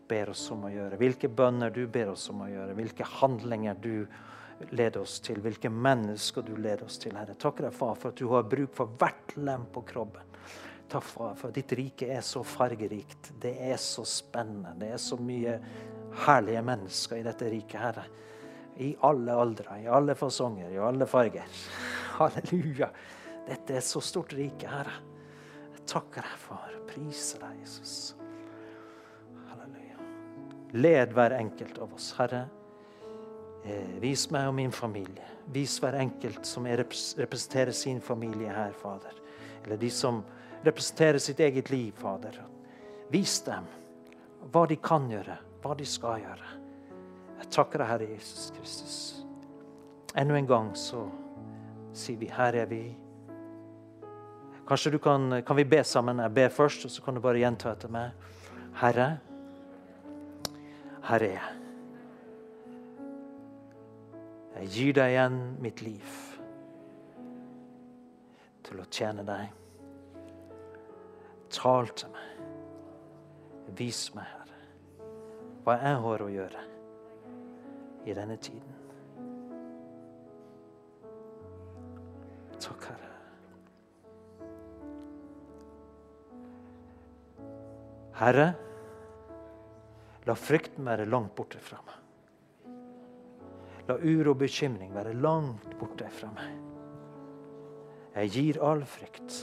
ber 0.09 0.33
oss 0.35 0.45
om 0.53 0.67
å 0.67 0.73
gjøre. 0.73 0.99
Hvilke 1.01 1.31
bønner 1.33 1.73
du 1.73 1.87
ber 1.89 2.13
oss 2.13 2.27
om 2.33 2.43
å 2.45 2.51
gjøre. 2.51 2.77
Hvilke 2.77 3.07
handlinger 3.21 3.79
du 3.81 3.95
leder 4.71 5.03
oss 5.03 5.19
til, 5.25 5.41
hvilke 5.43 5.71
mennesker 5.73 6.45
du 6.47 6.55
leder 6.57 6.85
oss 6.87 6.99
til. 7.03 7.17
Herre. 7.19 7.35
Takk 7.39 7.63
deg, 7.65 7.75
far, 7.75 7.97
for 7.99 8.13
at 8.13 8.21
du 8.21 8.29
har 8.31 8.45
bruk 8.47 8.75
for 8.77 8.93
hvert 9.01 9.35
lem 9.41 9.65
på 9.73 9.83
kroppen. 9.89 10.29
Takk, 10.93 11.07
far, 11.09 11.33
for 11.41 11.49
at 11.49 11.57
ditt 11.57 11.73
rike 11.79 12.11
er 12.13 12.21
så 12.27 12.45
fargerikt. 12.47 13.33
Det 13.43 13.55
er 13.71 13.79
så 13.81 14.05
spennende. 14.09 14.75
Det 14.79 14.93
er 14.93 15.01
så 15.01 15.17
mye 15.17 15.57
herlige 16.27 16.65
mennesker 16.69 17.19
i 17.19 17.25
dette 17.27 17.49
riket, 17.53 17.79
Herre. 17.81 18.05
I 18.83 18.93
alle 19.09 19.35
aldre, 19.37 19.79
i 19.83 19.89
alle 19.89 20.17
fasonger, 20.19 20.71
i 20.73 20.81
alle 20.81 21.09
farger. 21.09 21.49
Halleluja. 22.19 22.91
Dette 23.49 23.81
er 23.81 23.85
så 23.85 24.01
stort 24.05 24.37
rike, 24.37 24.69
Herre. 24.69 25.12
Jeg 25.83 25.91
takker 25.91 26.23
deg, 26.23 26.39
far. 26.39 26.75
Priser 26.87 27.43
deg, 27.43 27.57
Jesus. 27.65 28.15
Halleluja. 29.51 29.99
Led 30.79 31.15
hver 31.17 31.35
enkelt 31.41 31.81
av 31.83 31.97
oss, 31.97 32.13
Herre. 32.21 32.45
Eh, 33.67 33.99
vis 34.03 34.29
meg 34.31 34.47
og 34.47 34.55
min 34.55 34.73
familie. 34.73 35.27
Vis 35.53 35.75
hver 35.83 35.99
enkelt 35.99 36.47
som 36.47 36.67
representerer 36.71 37.75
sin 37.75 38.01
familie 38.01 38.55
her, 38.55 38.73
Fader. 38.79 39.19
Eller 39.65 39.77
de 39.77 39.91
som 39.91 40.23
representerer 40.63 41.19
sitt 41.19 41.43
eget 41.43 41.71
liv, 41.75 41.93
Fader. 41.99 42.39
Vis 43.11 43.41
dem 43.43 43.67
hva 44.53 44.65
de 44.71 44.79
kan 44.83 45.11
gjøre, 45.11 45.37
hva 45.63 45.75
de 45.79 45.87
skal 45.87 46.23
gjøre. 46.23 46.57
Jeg 47.43 47.51
takker 47.59 47.83
deg, 47.83 47.91
Herre 47.91 48.09
Jesus 48.15 48.51
Kristus. 48.55 48.97
Enda 50.15 50.39
en 50.39 50.47
gang 50.47 50.71
så 50.79 51.09
sier 51.97 52.23
vi, 52.23 52.31
her 52.31 52.63
er 52.63 52.71
vi. 52.71 52.85
Kanskje 54.73 54.91
du 54.91 54.99
kan, 54.99 55.43
kan 55.43 55.57
vi 55.57 55.65
be 55.65 55.85
sammen? 55.85 56.19
Jeg 56.19 56.33
ber 56.33 56.49
først, 56.49 56.85
og 56.85 56.91
så 56.91 57.03
kan 57.05 57.15
du 57.15 57.21
bare 57.21 57.43
gjenta 57.43 57.75
etter 57.75 57.91
meg. 57.93 58.15
Herre, 58.81 59.09
her 61.05 61.25
er 61.27 61.35
jeg. 61.35 61.59
Jeg 64.55 64.71
gir 64.73 64.97
deg 64.97 65.13
igjen 65.13 65.37
mitt 65.61 65.85
liv 65.85 66.17
til 68.65 68.81
å 68.81 68.89
tjene 68.89 69.27
deg. 69.29 69.53
Tal 71.53 71.93
til 71.93 72.17
meg. 72.17 72.43
Vis 73.77 74.07
meg, 74.17 74.25
Herre, 74.25 75.07
hva 75.69 75.81
jeg 75.85 76.03
har 76.09 76.29
å 76.31 76.33
gjøre 76.39 76.67
i 78.09 78.21
denne 78.23 78.41
tiden. 78.41 78.77
Takk, 82.57 82.89
Herre. 82.95 83.12
Herre, 88.23 88.53
la 90.29 90.35
frykten 90.39 90.87
være 90.87 91.09
langt 91.11 91.33
borte 91.35 91.59
fra 91.59 91.81
meg. 91.83 92.75
La 93.89 93.97
uro 93.99 94.31
og 94.31 94.39
bekymring 94.45 94.93
være 94.95 95.17
langt 95.19 95.73
borte 95.81 96.07
fra 96.15 96.29
meg. 96.31 96.53
Jeg 98.15 98.31
gir 98.31 98.61
all 98.63 98.85
frykt, 98.87 99.39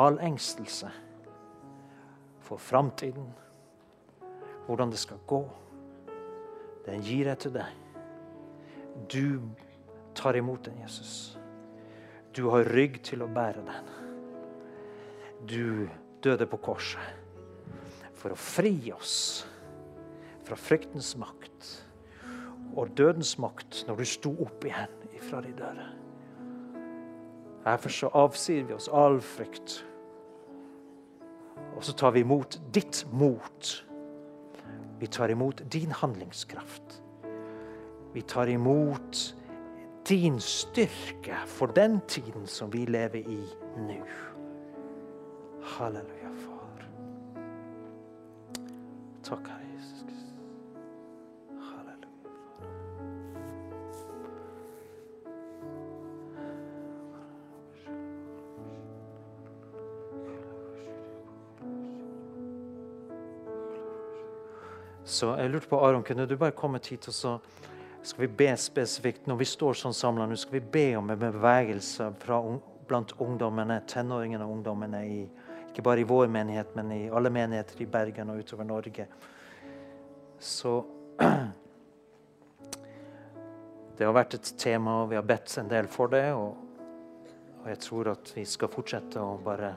all 0.00 0.16
engstelse 0.24 0.88
for 2.46 2.56
framtiden, 2.56 3.26
hvordan 4.64 4.94
det 4.94 5.02
skal 5.02 5.20
gå. 5.28 5.42
Den 6.86 7.04
gir 7.04 7.28
jeg 7.28 7.42
til 7.44 7.52
deg. 7.58 7.74
Du 9.12 9.26
tar 10.16 10.38
imot 10.40 10.64
den, 10.64 10.80
Jesus. 10.80 11.34
Du 12.32 12.48
har 12.54 12.72
rygg 12.72 13.02
til 13.04 13.20
å 13.20 13.28
bære 13.28 13.66
den. 13.68 13.92
Du 15.44 15.92
døde 16.24 16.48
på 16.48 16.62
korset 16.70 17.20
for 18.24 18.32
å 18.32 18.40
fri 18.40 18.72
oss 18.88 19.44
fra 20.48 20.56
fryktens 20.56 21.10
makt 21.20 21.66
og 22.72 22.94
dødens 22.96 23.34
makt 23.36 23.82
når 23.84 23.98
du 24.00 24.04
sto 24.08 24.32
opp 24.40 24.64
igjen 24.64 24.94
ifra 25.12 25.42
de 25.44 25.52
døde. 25.58 25.84
Derfor 27.66 27.92
så 27.92 28.08
avsier 28.16 28.64
vi 28.64 28.72
oss 28.76 28.88
all 28.88 29.20
frykt. 29.20 29.76
Og 31.76 31.84
så 31.84 31.92
tar 31.92 32.16
vi 32.16 32.24
imot 32.24 32.56
ditt 32.72 33.02
mot. 33.12 33.70
Vi 35.00 35.06
tar 35.12 35.32
imot 35.32 35.60
din 35.72 35.92
handlingskraft. 35.92 37.02
Vi 38.16 38.24
tar 38.24 38.48
imot 38.48 39.20
din 40.08 40.40
styrke 40.40 41.44
for 41.46 41.76
den 41.76 42.00
tiden 42.08 42.48
som 42.48 42.72
vi 42.72 42.86
lever 42.88 43.20
i 43.20 43.40
nå. 43.84 44.00
Halleluja, 45.76 46.23
Takk, 49.24 49.48
Herre 49.48 49.64
Jesus. 49.74 50.34
Halleluja. 51.60 52.08
Så 65.04 65.36
jeg 65.36 65.50
lurte 65.50 65.68
på, 65.68 65.80
Aron, 65.80 66.02
kunne 66.04 66.26
du 66.26 66.36
bare 66.36 66.52
komme 66.52 66.80
hit, 66.84 67.08
og 67.08 67.14
så 67.14 67.38
skal 68.02 68.26
vi 68.26 68.28
be 68.36 68.50
spesifikt 68.60 69.26
Når 69.26 69.36
vi 69.40 69.48
står 69.48 69.72
sånn 69.80 69.96
samla 69.96 70.26
nå, 70.28 70.36
skal 70.36 70.58
vi 70.58 70.66
be 70.76 70.86
om 70.98 71.08
en 71.10 71.18
bevegelse 71.18 72.10
fra, 72.20 72.42
blant 72.88 73.16
ungdommene, 73.16 73.80
tenåringene 73.88 74.44
og 74.44 74.58
ungdommene, 74.58 75.00
i, 75.08 75.24
ikke 75.74 75.82
bare 75.82 76.04
i 76.04 76.06
vår 76.06 76.30
menighet, 76.30 76.70
men 76.78 76.92
i 76.94 77.02
alle 77.10 77.34
menigheter 77.34 77.82
i 77.82 77.90
Bergen 77.90 78.30
og 78.30 78.38
utover 78.44 78.64
Norge. 78.68 79.06
Så 80.38 80.84
Det 83.94 84.02
har 84.02 84.14
vært 84.14 84.34
et 84.34 84.48
tema, 84.58 84.96
og 85.02 85.10
vi 85.12 85.18
har 85.18 85.26
bedt 85.26 85.52
en 85.60 85.68
del 85.70 85.86
for 85.86 86.10
det. 86.10 86.24
Og, 86.34 86.56
og 87.60 87.68
jeg 87.70 87.78
tror 87.84 88.10
at 88.10 88.32
vi 88.34 88.42
skal 88.46 88.70
fortsette 88.72 89.22
å 89.22 89.36
bare 89.42 89.70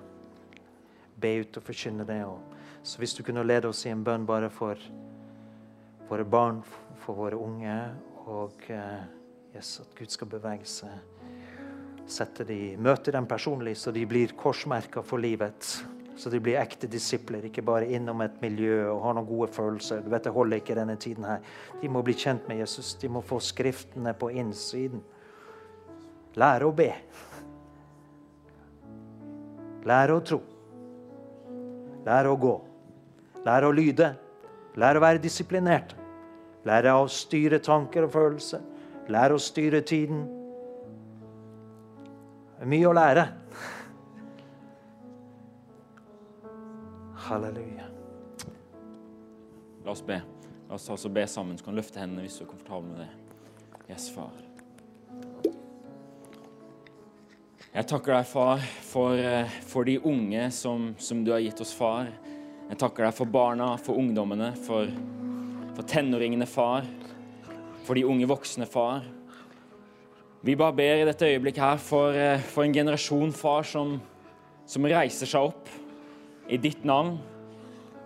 be 1.22 1.36
ut 1.44 1.60
og 1.60 1.66
forkynne 1.68 2.06
det. 2.08 2.24
Og, 2.26 2.40
så 2.82 3.02
hvis 3.02 3.14
du 3.14 3.22
kunne 3.26 3.46
lede 3.46 3.70
oss 3.70 3.84
i 3.86 3.94
en 3.94 4.02
bønn 4.06 4.26
bare 4.26 4.50
for 4.54 4.82
våre 6.10 6.26
barn, 6.26 6.64
for 7.04 7.14
våre 7.20 7.38
unge, 7.38 7.78
og 8.26 8.66
eh, 8.74 9.06
yes, 9.54 9.80
at 9.86 9.94
Gud 9.98 10.10
skal 10.14 10.34
bevege 10.34 10.66
seg. 10.66 11.17
De, 12.08 12.78
møte 12.80 13.12
dem 13.12 13.26
personlig, 13.28 13.76
så 13.76 13.92
de 13.92 14.06
blir 14.08 14.32
korsmerka 14.40 15.02
for 15.04 15.20
livet. 15.20 15.68
Så 16.18 16.32
de 16.34 16.40
blir 16.42 16.58
ekte 16.58 16.88
disipler, 16.90 17.44
ikke 17.46 17.62
bare 17.62 17.90
innom 17.94 18.24
et 18.24 18.40
miljø 18.42 18.88
og 18.90 19.04
har 19.04 19.18
noen 19.18 19.28
gode 19.28 19.52
følelser. 19.54 20.02
Du 20.02 20.10
vet, 20.10 20.24
Det 20.24 20.34
holder 20.34 20.58
ikke 20.58 20.76
denne 20.76 20.96
tiden 20.96 21.24
her. 21.24 21.44
De 21.82 21.90
må 21.90 22.02
bli 22.02 22.14
kjent 22.14 22.48
med 22.48 22.58
Jesus. 22.58 22.96
De 22.96 23.10
må 23.10 23.22
få 23.22 23.40
skriftene 23.40 24.14
på 24.14 24.32
innsiden. 24.32 25.04
Lære 26.36 26.66
å 26.66 26.72
be. 26.74 26.94
Lære 29.86 30.16
å 30.16 30.24
tro. 30.24 30.42
Lære 32.06 32.32
å 32.32 32.40
gå. 32.40 32.56
Lære 33.46 33.68
å 33.68 33.76
lyde. 33.76 34.16
Lære 34.76 34.98
å 34.98 35.06
være 35.06 35.22
disiplinert. 35.22 35.94
Lære 36.66 36.96
å 36.98 37.08
styre 37.08 37.60
tanker 37.60 38.08
og 38.08 38.12
følelser. 38.16 38.64
Lære 39.08 39.38
å 39.38 39.42
styre 39.42 39.82
tiden. 39.82 40.37
Mye 42.66 42.88
å 42.90 42.94
lære. 42.96 43.28
Halleluja. 47.28 47.86
La 49.86 49.94
oss 49.94 50.02
be. 50.02 50.18
La 50.68 50.76
oss 50.76 50.90
altså 50.90 51.12
be 51.14 51.28
sammen. 51.30 51.58
Så 51.58 51.68
kan 51.68 51.76
du 51.76 51.82
løfte 51.82 52.02
hendene 52.02 52.26
hvis 52.26 52.40
du 52.40 52.46
er 52.46 52.50
komfortabel 52.50 52.90
med 52.96 53.04
det. 53.04 53.10
Yes, 53.92 54.10
far. 54.12 54.34
Jeg 57.78 57.86
takker 57.92 58.16
deg, 58.16 58.26
far, 58.26 58.64
for, 58.88 59.20
eh, 59.22 59.60
for 59.70 59.86
de 59.86 60.00
unge 60.00 60.48
som, 60.56 60.96
som 60.98 61.22
du 61.24 61.30
har 61.36 61.44
gitt 61.44 61.62
oss, 61.62 61.76
far. 61.78 62.10
Jeg 62.72 62.80
takker 62.82 63.06
deg 63.06 63.14
for 63.14 63.30
barna, 63.30 63.76
for 63.78 64.02
ungdommene, 64.02 64.50
for, 64.66 64.90
for 65.76 65.86
tenåringene, 65.86 66.48
far. 66.50 66.88
For 67.86 67.94
de 67.94 68.08
unge 68.10 68.28
voksne, 68.28 68.66
far. 68.66 69.06
Vi 70.48 70.54
bare 70.56 70.72
ber 70.72 71.02
i 71.02 71.04
dette 71.04 71.28
øyeblikket 71.28 71.60
her 71.60 71.80
for, 71.84 72.16
eh, 72.16 72.40
for 72.40 72.64
en 72.64 72.74
generasjon, 72.74 73.34
far, 73.34 73.66
som, 73.68 73.98
som 74.66 74.86
reiser 74.88 75.28
seg 75.28 75.50
opp 75.50 75.68
i 76.48 76.56
ditt 76.56 76.86
navn. 76.88 77.18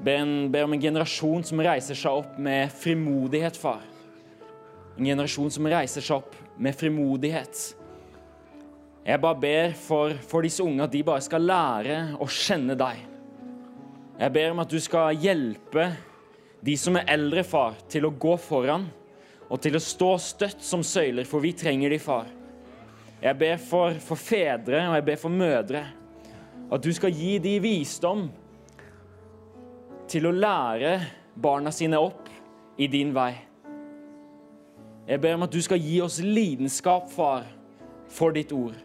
Ber, 0.01 0.23
en, 0.23 0.31
ber 0.49 0.65
om 0.65 0.73
en 0.73 0.81
generasjon 0.81 1.43
som 1.45 1.61
reiser 1.61 1.93
seg 1.93 2.23
opp 2.23 2.39
med 2.41 2.71
frimodighet, 2.73 3.59
far. 3.61 3.83
En 4.97 5.05
generasjon 5.05 5.53
som 5.53 5.69
reiser 5.69 6.01
seg 6.01 6.15
opp 6.17 6.33
med 6.57 6.73
frimodighet. 6.79 7.61
Jeg 9.05 9.21
bare 9.21 9.37
ber 9.43 9.77
for, 9.77 10.17
for 10.25 10.41
disse 10.41 10.65
unge 10.65 10.81
at 10.81 10.95
de 10.95 11.03
bare 11.05 11.21
skal 11.21 11.45
lære 11.45 11.99
å 12.17 12.25
kjenne 12.25 12.73
deg. 12.79 13.05
Jeg 14.17 14.33
ber 14.33 14.55
om 14.55 14.63
at 14.65 14.73
du 14.73 14.79
skal 14.81 15.13
hjelpe 15.13 15.91
de 16.65 16.73
som 16.77 16.97
er 16.97 17.05
eldre, 17.19 17.45
far, 17.45 17.77
til 17.85 18.09
å 18.09 18.13
gå 18.17 18.33
foran 18.41 18.89
og 19.52 19.60
til 19.60 19.76
å 19.76 19.84
stå 19.84 20.14
støtt 20.24 20.64
som 20.64 20.84
søyler, 20.86 21.28
for 21.28 21.43
vi 21.43 21.52
trenger 21.58 21.91
de, 21.91 21.99
far. 21.99 22.30
Jeg 23.22 23.38
ber 23.38 23.58
for, 23.62 23.97
for 24.02 24.18
fedre 24.18 24.80
og 24.88 24.95
jeg 24.95 25.06
ber 25.12 25.20
for 25.20 25.34
mødre 25.34 25.84
at 26.72 26.82
du 26.82 26.89
skal 26.95 27.12
gi 27.14 27.36
de 27.43 27.58
visdom 27.62 28.30
til 30.10 30.28
å 30.28 30.34
lære 30.34 30.95
barna 31.36 31.74
sine 31.76 31.99
opp 31.99 32.32
i 32.80 32.88
din 32.91 33.12
vei. 33.14 33.34
Jeg 35.12 35.20
ber 35.20 35.36
om 35.36 35.43
at 35.43 35.52
du 35.52 35.60
skal 35.64 35.82
gi 35.84 35.99
oss 36.04 36.22
lidenskap, 36.24 37.12
far, 37.12 37.43
for 38.08 38.32
ditt 38.36 38.56
ord. 38.56 38.78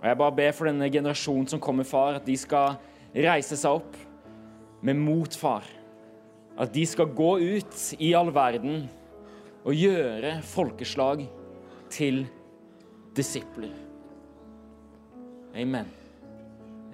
Og 0.00 0.04
Jeg 0.08 0.18
bare 0.22 0.36
ber 0.40 0.52
for 0.56 0.70
denne 0.70 0.88
generasjonen 0.92 1.48
som 1.52 1.60
kommer, 1.60 1.84
far, 1.84 2.16
at 2.16 2.26
de 2.26 2.36
skal 2.40 2.78
reise 3.12 3.58
seg 3.58 3.82
opp 3.82 3.96
med 4.80 4.96
mot, 4.96 5.36
far. 5.36 5.75
At 6.58 6.72
de 6.74 6.86
skal 6.88 7.12
gå 7.16 7.32
ut 7.38 7.80
i 8.00 8.12
all 8.16 8.32
verden 8.34 8.86
og 9.66 9.74
gjøre 9.76 10.38
folkeslag 10.46 11.26
til 11.92 12.24
disipler. 13.16 13.74
Amen. 15.56 15.88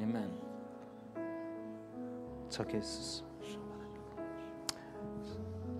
Amen. 0.03 0.31
Takk, 2.51 2.75
Jesus. 2.75 3.25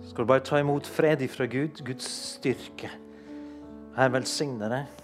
Skal 0.03 0.23
du 0.23 0.27
bare 0.27 0.39
ta 0.39 0.59
imot 0.61 0.87
fred 0.87 1.27
fra 1.27 1.45
Gud, 1.45 1.85
Guds 1.85 2.07
styrke. 2.07 2.89
Her 3.95 4.09
velsigne 4.09 4.69
deg. 4.69 5.03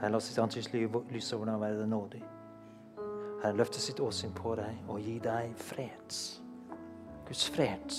Her 0.00 0.12
la 0.12 0.20
sitt 0.20 0.38
ansikt 0.42 0.74
lyse 0.74 1.36
over 1.36 1.50
deg 1.50 1.60
være 1.60 1.86
nådig. 1.86 2.22
Her 3.42 3.56
løfte 3.58 3.80
sitt 3.82 4.00
åsyn 4.00 4.34
på 4.36 4.54
deg 4.58 4.90
og 4.90 5.00
gi 5.02 5.16
deg 5.22 5.54
fred. 5.58 6.18
Guds 7.26 7.46
fred. 7.50 7.96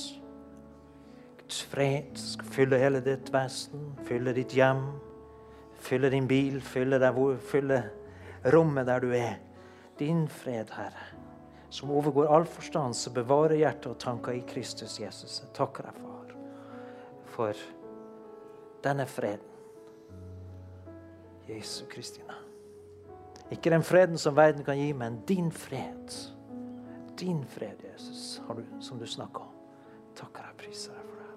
Guds 1.42 1.64
fred 1.68 2.14
skal 2.20 2.54
fylle 2.56 2.80
hele 2.80 3.02
ditt 3.04 3.32
vesen, 3.34 3.90
fylle 4.08 4.34
ditt 4.36 4.56
hjem, 4.56 4.86
fylle 5.84 6.12
din 6.14 6.30
bil, 6.30 6.62
fylle, 6.64 7.00
hvor, 7.12 7.36
fylle 7.44 7.82
rommet 8.54 8.88
der 8.88 9.04
du 9.04 9.12
er. 9.18 9.36
Din 10.00 10.28
fred, 10.32 10.72
Herre, 10.78 11.10
som 11.70 11.92
overgår 11.92 12.32
all 12.32 12.48
forstand, 12.50 12.96
som 12.96 13.14
bevarer 13.14 13.60
hjertet 13.60 13.92
og 13.92 14.00
tanker 14.00 14.38
i 14.38 14.46
Kristus 14.48 15.00
Jesus. 15.00 15.42
Jeg 15.44 15.52
takker 15.58 15.90
deg, 15.90 16.00
Far, 16.06 16.38
for 17.36 17.66
denne 18.84 19.06
freden. 19.10 19.52
Jesu 21.50 21.84
Kristi 21.92 22.24
navn. 22.28 22.43
Ikke 23.54 23.70
den 23.70 23.84
freden 23.86 24.18
som 24.18 24.34
verden 24.36 24.64
kan 24.66 24.78
gi, 24.78 24.94
men 24.98 25.20
din 25.30 25.52
fred. 25.52 26.10
Din 27.20 27.46
fred, 27.46 27.84
Jesus, 27.94 28.42
du, 28.56 28.64
som 28.82 28.98
du 29.00 29.06
snakker 29.06 29.40
om. 29.46 29.50
Takker 30.18 30.48
og 30.50 30.58
priser 30.58 30.94
deg 30.98 31.04
for 31.12 31.18
det. 31.22 31.30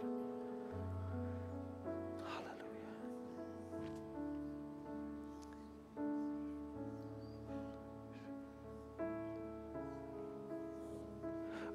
Halleluja. 2.32 2.88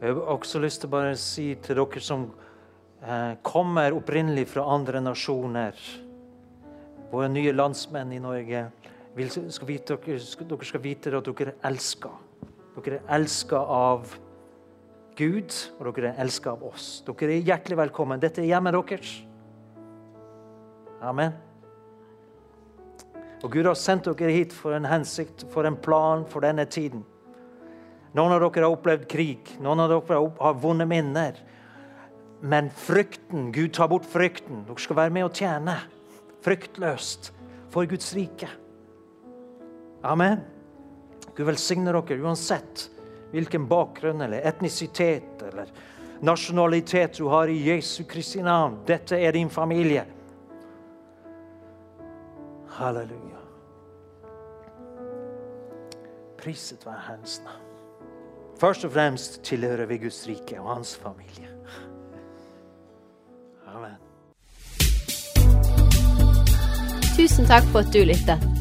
Jeg 0.02 0.10
har 0.10 0.22
også 0.34 0.60
lyst 0.66 0.82
til 0.82 0.90
å 0.90 0.96
bare 0.98 1.16
si 1.22 1.48
til 1.62 1.76
dere 1.84 2.02
som 2.02 2.22
eh, 3.06 3.34
kommer 3.46 3.94
opprinnelig 3.94 4.48
fra 4.56 4.66
andre 4.74 5.06
nasjoner, 5.06 5.78
våre 7.14 7.30
nye 7.30 7.54
landsmenn 7.54 8.14
i 8.16 8.24
Norge 8.24 8.72
skal 9.12 9.68
vite, 9.68 9.98
dere, 9.98 10.20
skal, 10.20 10.82
vite 10.82 11.12
at 11.12 11.26
dere 11.28 11.52
er 11.52 11.68
elska. 11.68 12.12
Dere 12.78 13.02
er 13.02 13.16
elska 13.18 13.60
av 13.60 14.14
Gud, 15.20 15.52
og 15.80 15.92
dere 15.98 16.14
er 16.14 16.22
elska 16.24 16.54
av 16.54 16.64
oss. 16.64 17.04
Dere 17.06 17.36
er 17.36 17.44
hjertelig 17.44 17.78
velkommen. 17.78 18.22
Dette 18.22 18.42
er 18.42 18.48
hjemmet 18.54 18.78
deres. 18.78 19.16
Amen. 21.02 21.36
Og 23.42 23.52
Gud 23.52 23.66
har 23.66 23.76
sendt 23.76 24.08
dere 24.08 24.32
hit 24.32 24.54
for 24.54 24.78
en 24.78 24.88
hensikt, 24.88 25.44
for 25.52 25.68
en 25.68 25.76
plan 25.76 26.24
for 26.30 26.46
denne 26.46 26.66
tiden. 26.70 27.04
Noen 28.16 28.36
av 28.36 28.44
dere 28.46 28.68
har 28.68 28.76
opplevd 28.76 29.08
krig, 29.12 29.56
noen 29.60 29.84
av 29.84 29.92
dere 29.92 30.22
har 30.40 30.58
vonde 30.62 30.88
minner. 30.88 31.36
Men 32.42 32.72
frykten, 32.74 33.52
Gud 33.52 33.74
tar 33.76 33.92
bort 33.92 34.08
frykten. 34.08 34.64
Dere 34.70 34.82
skal 34.82 35.04
være 35.04 35.16
med 35.20 35.28
og 35.28 35.36
tjene 35.36 35.78
fryktløst 36.42 37.34
for 37.74 37.86
Guds 37.90 38.16
rike. 38.18 38.50
Amen. 40.04 40.42
Gud 41.36 41.46
velsigne 41.46 41.94
dere 41.94 42.18
uansett 42.20 42.90
hvilken 43.32 43.68
bakgrunn 43.68 44.22
eller 44.22 44.42
etnisitet 44.48 45.42
eller 45.48 45.70
nasjonalitet 46.22 47.18
du 47.18 47.30
har 47.32 47.48
i 47.48 47.58
Jesu 47.70 48.04
Kristi 48.04 48.42
navn. 48.42 48.82
Dette 48.86 49.18
er 49.18 49.32
din 49.32 49.50
familie. 49.50 50.06
Halleluja. 52.68 53.42
Priset 56.38 56.86
være 56.86 57.04
Hans 57.08 57.42
navn. 57.46 57.68
Først 58.62 58.86
og 58.86 58.92
fremst 58.92 59.42
tilhører 59.44 59.86
vi 59.86 59.98
Guds 59.98 60.28
rike 60.28 60.60
og 60.62 60.76
hans 60.76 60.96
familie. 60.96 61.50
Amen. 63.68 63.98
Tusen 67.18 67.50
takk 67.50 67.66
for 67.74 67.82
at 67.82 67.94
du 67.94 68.04
lyttet. 68.06 68.61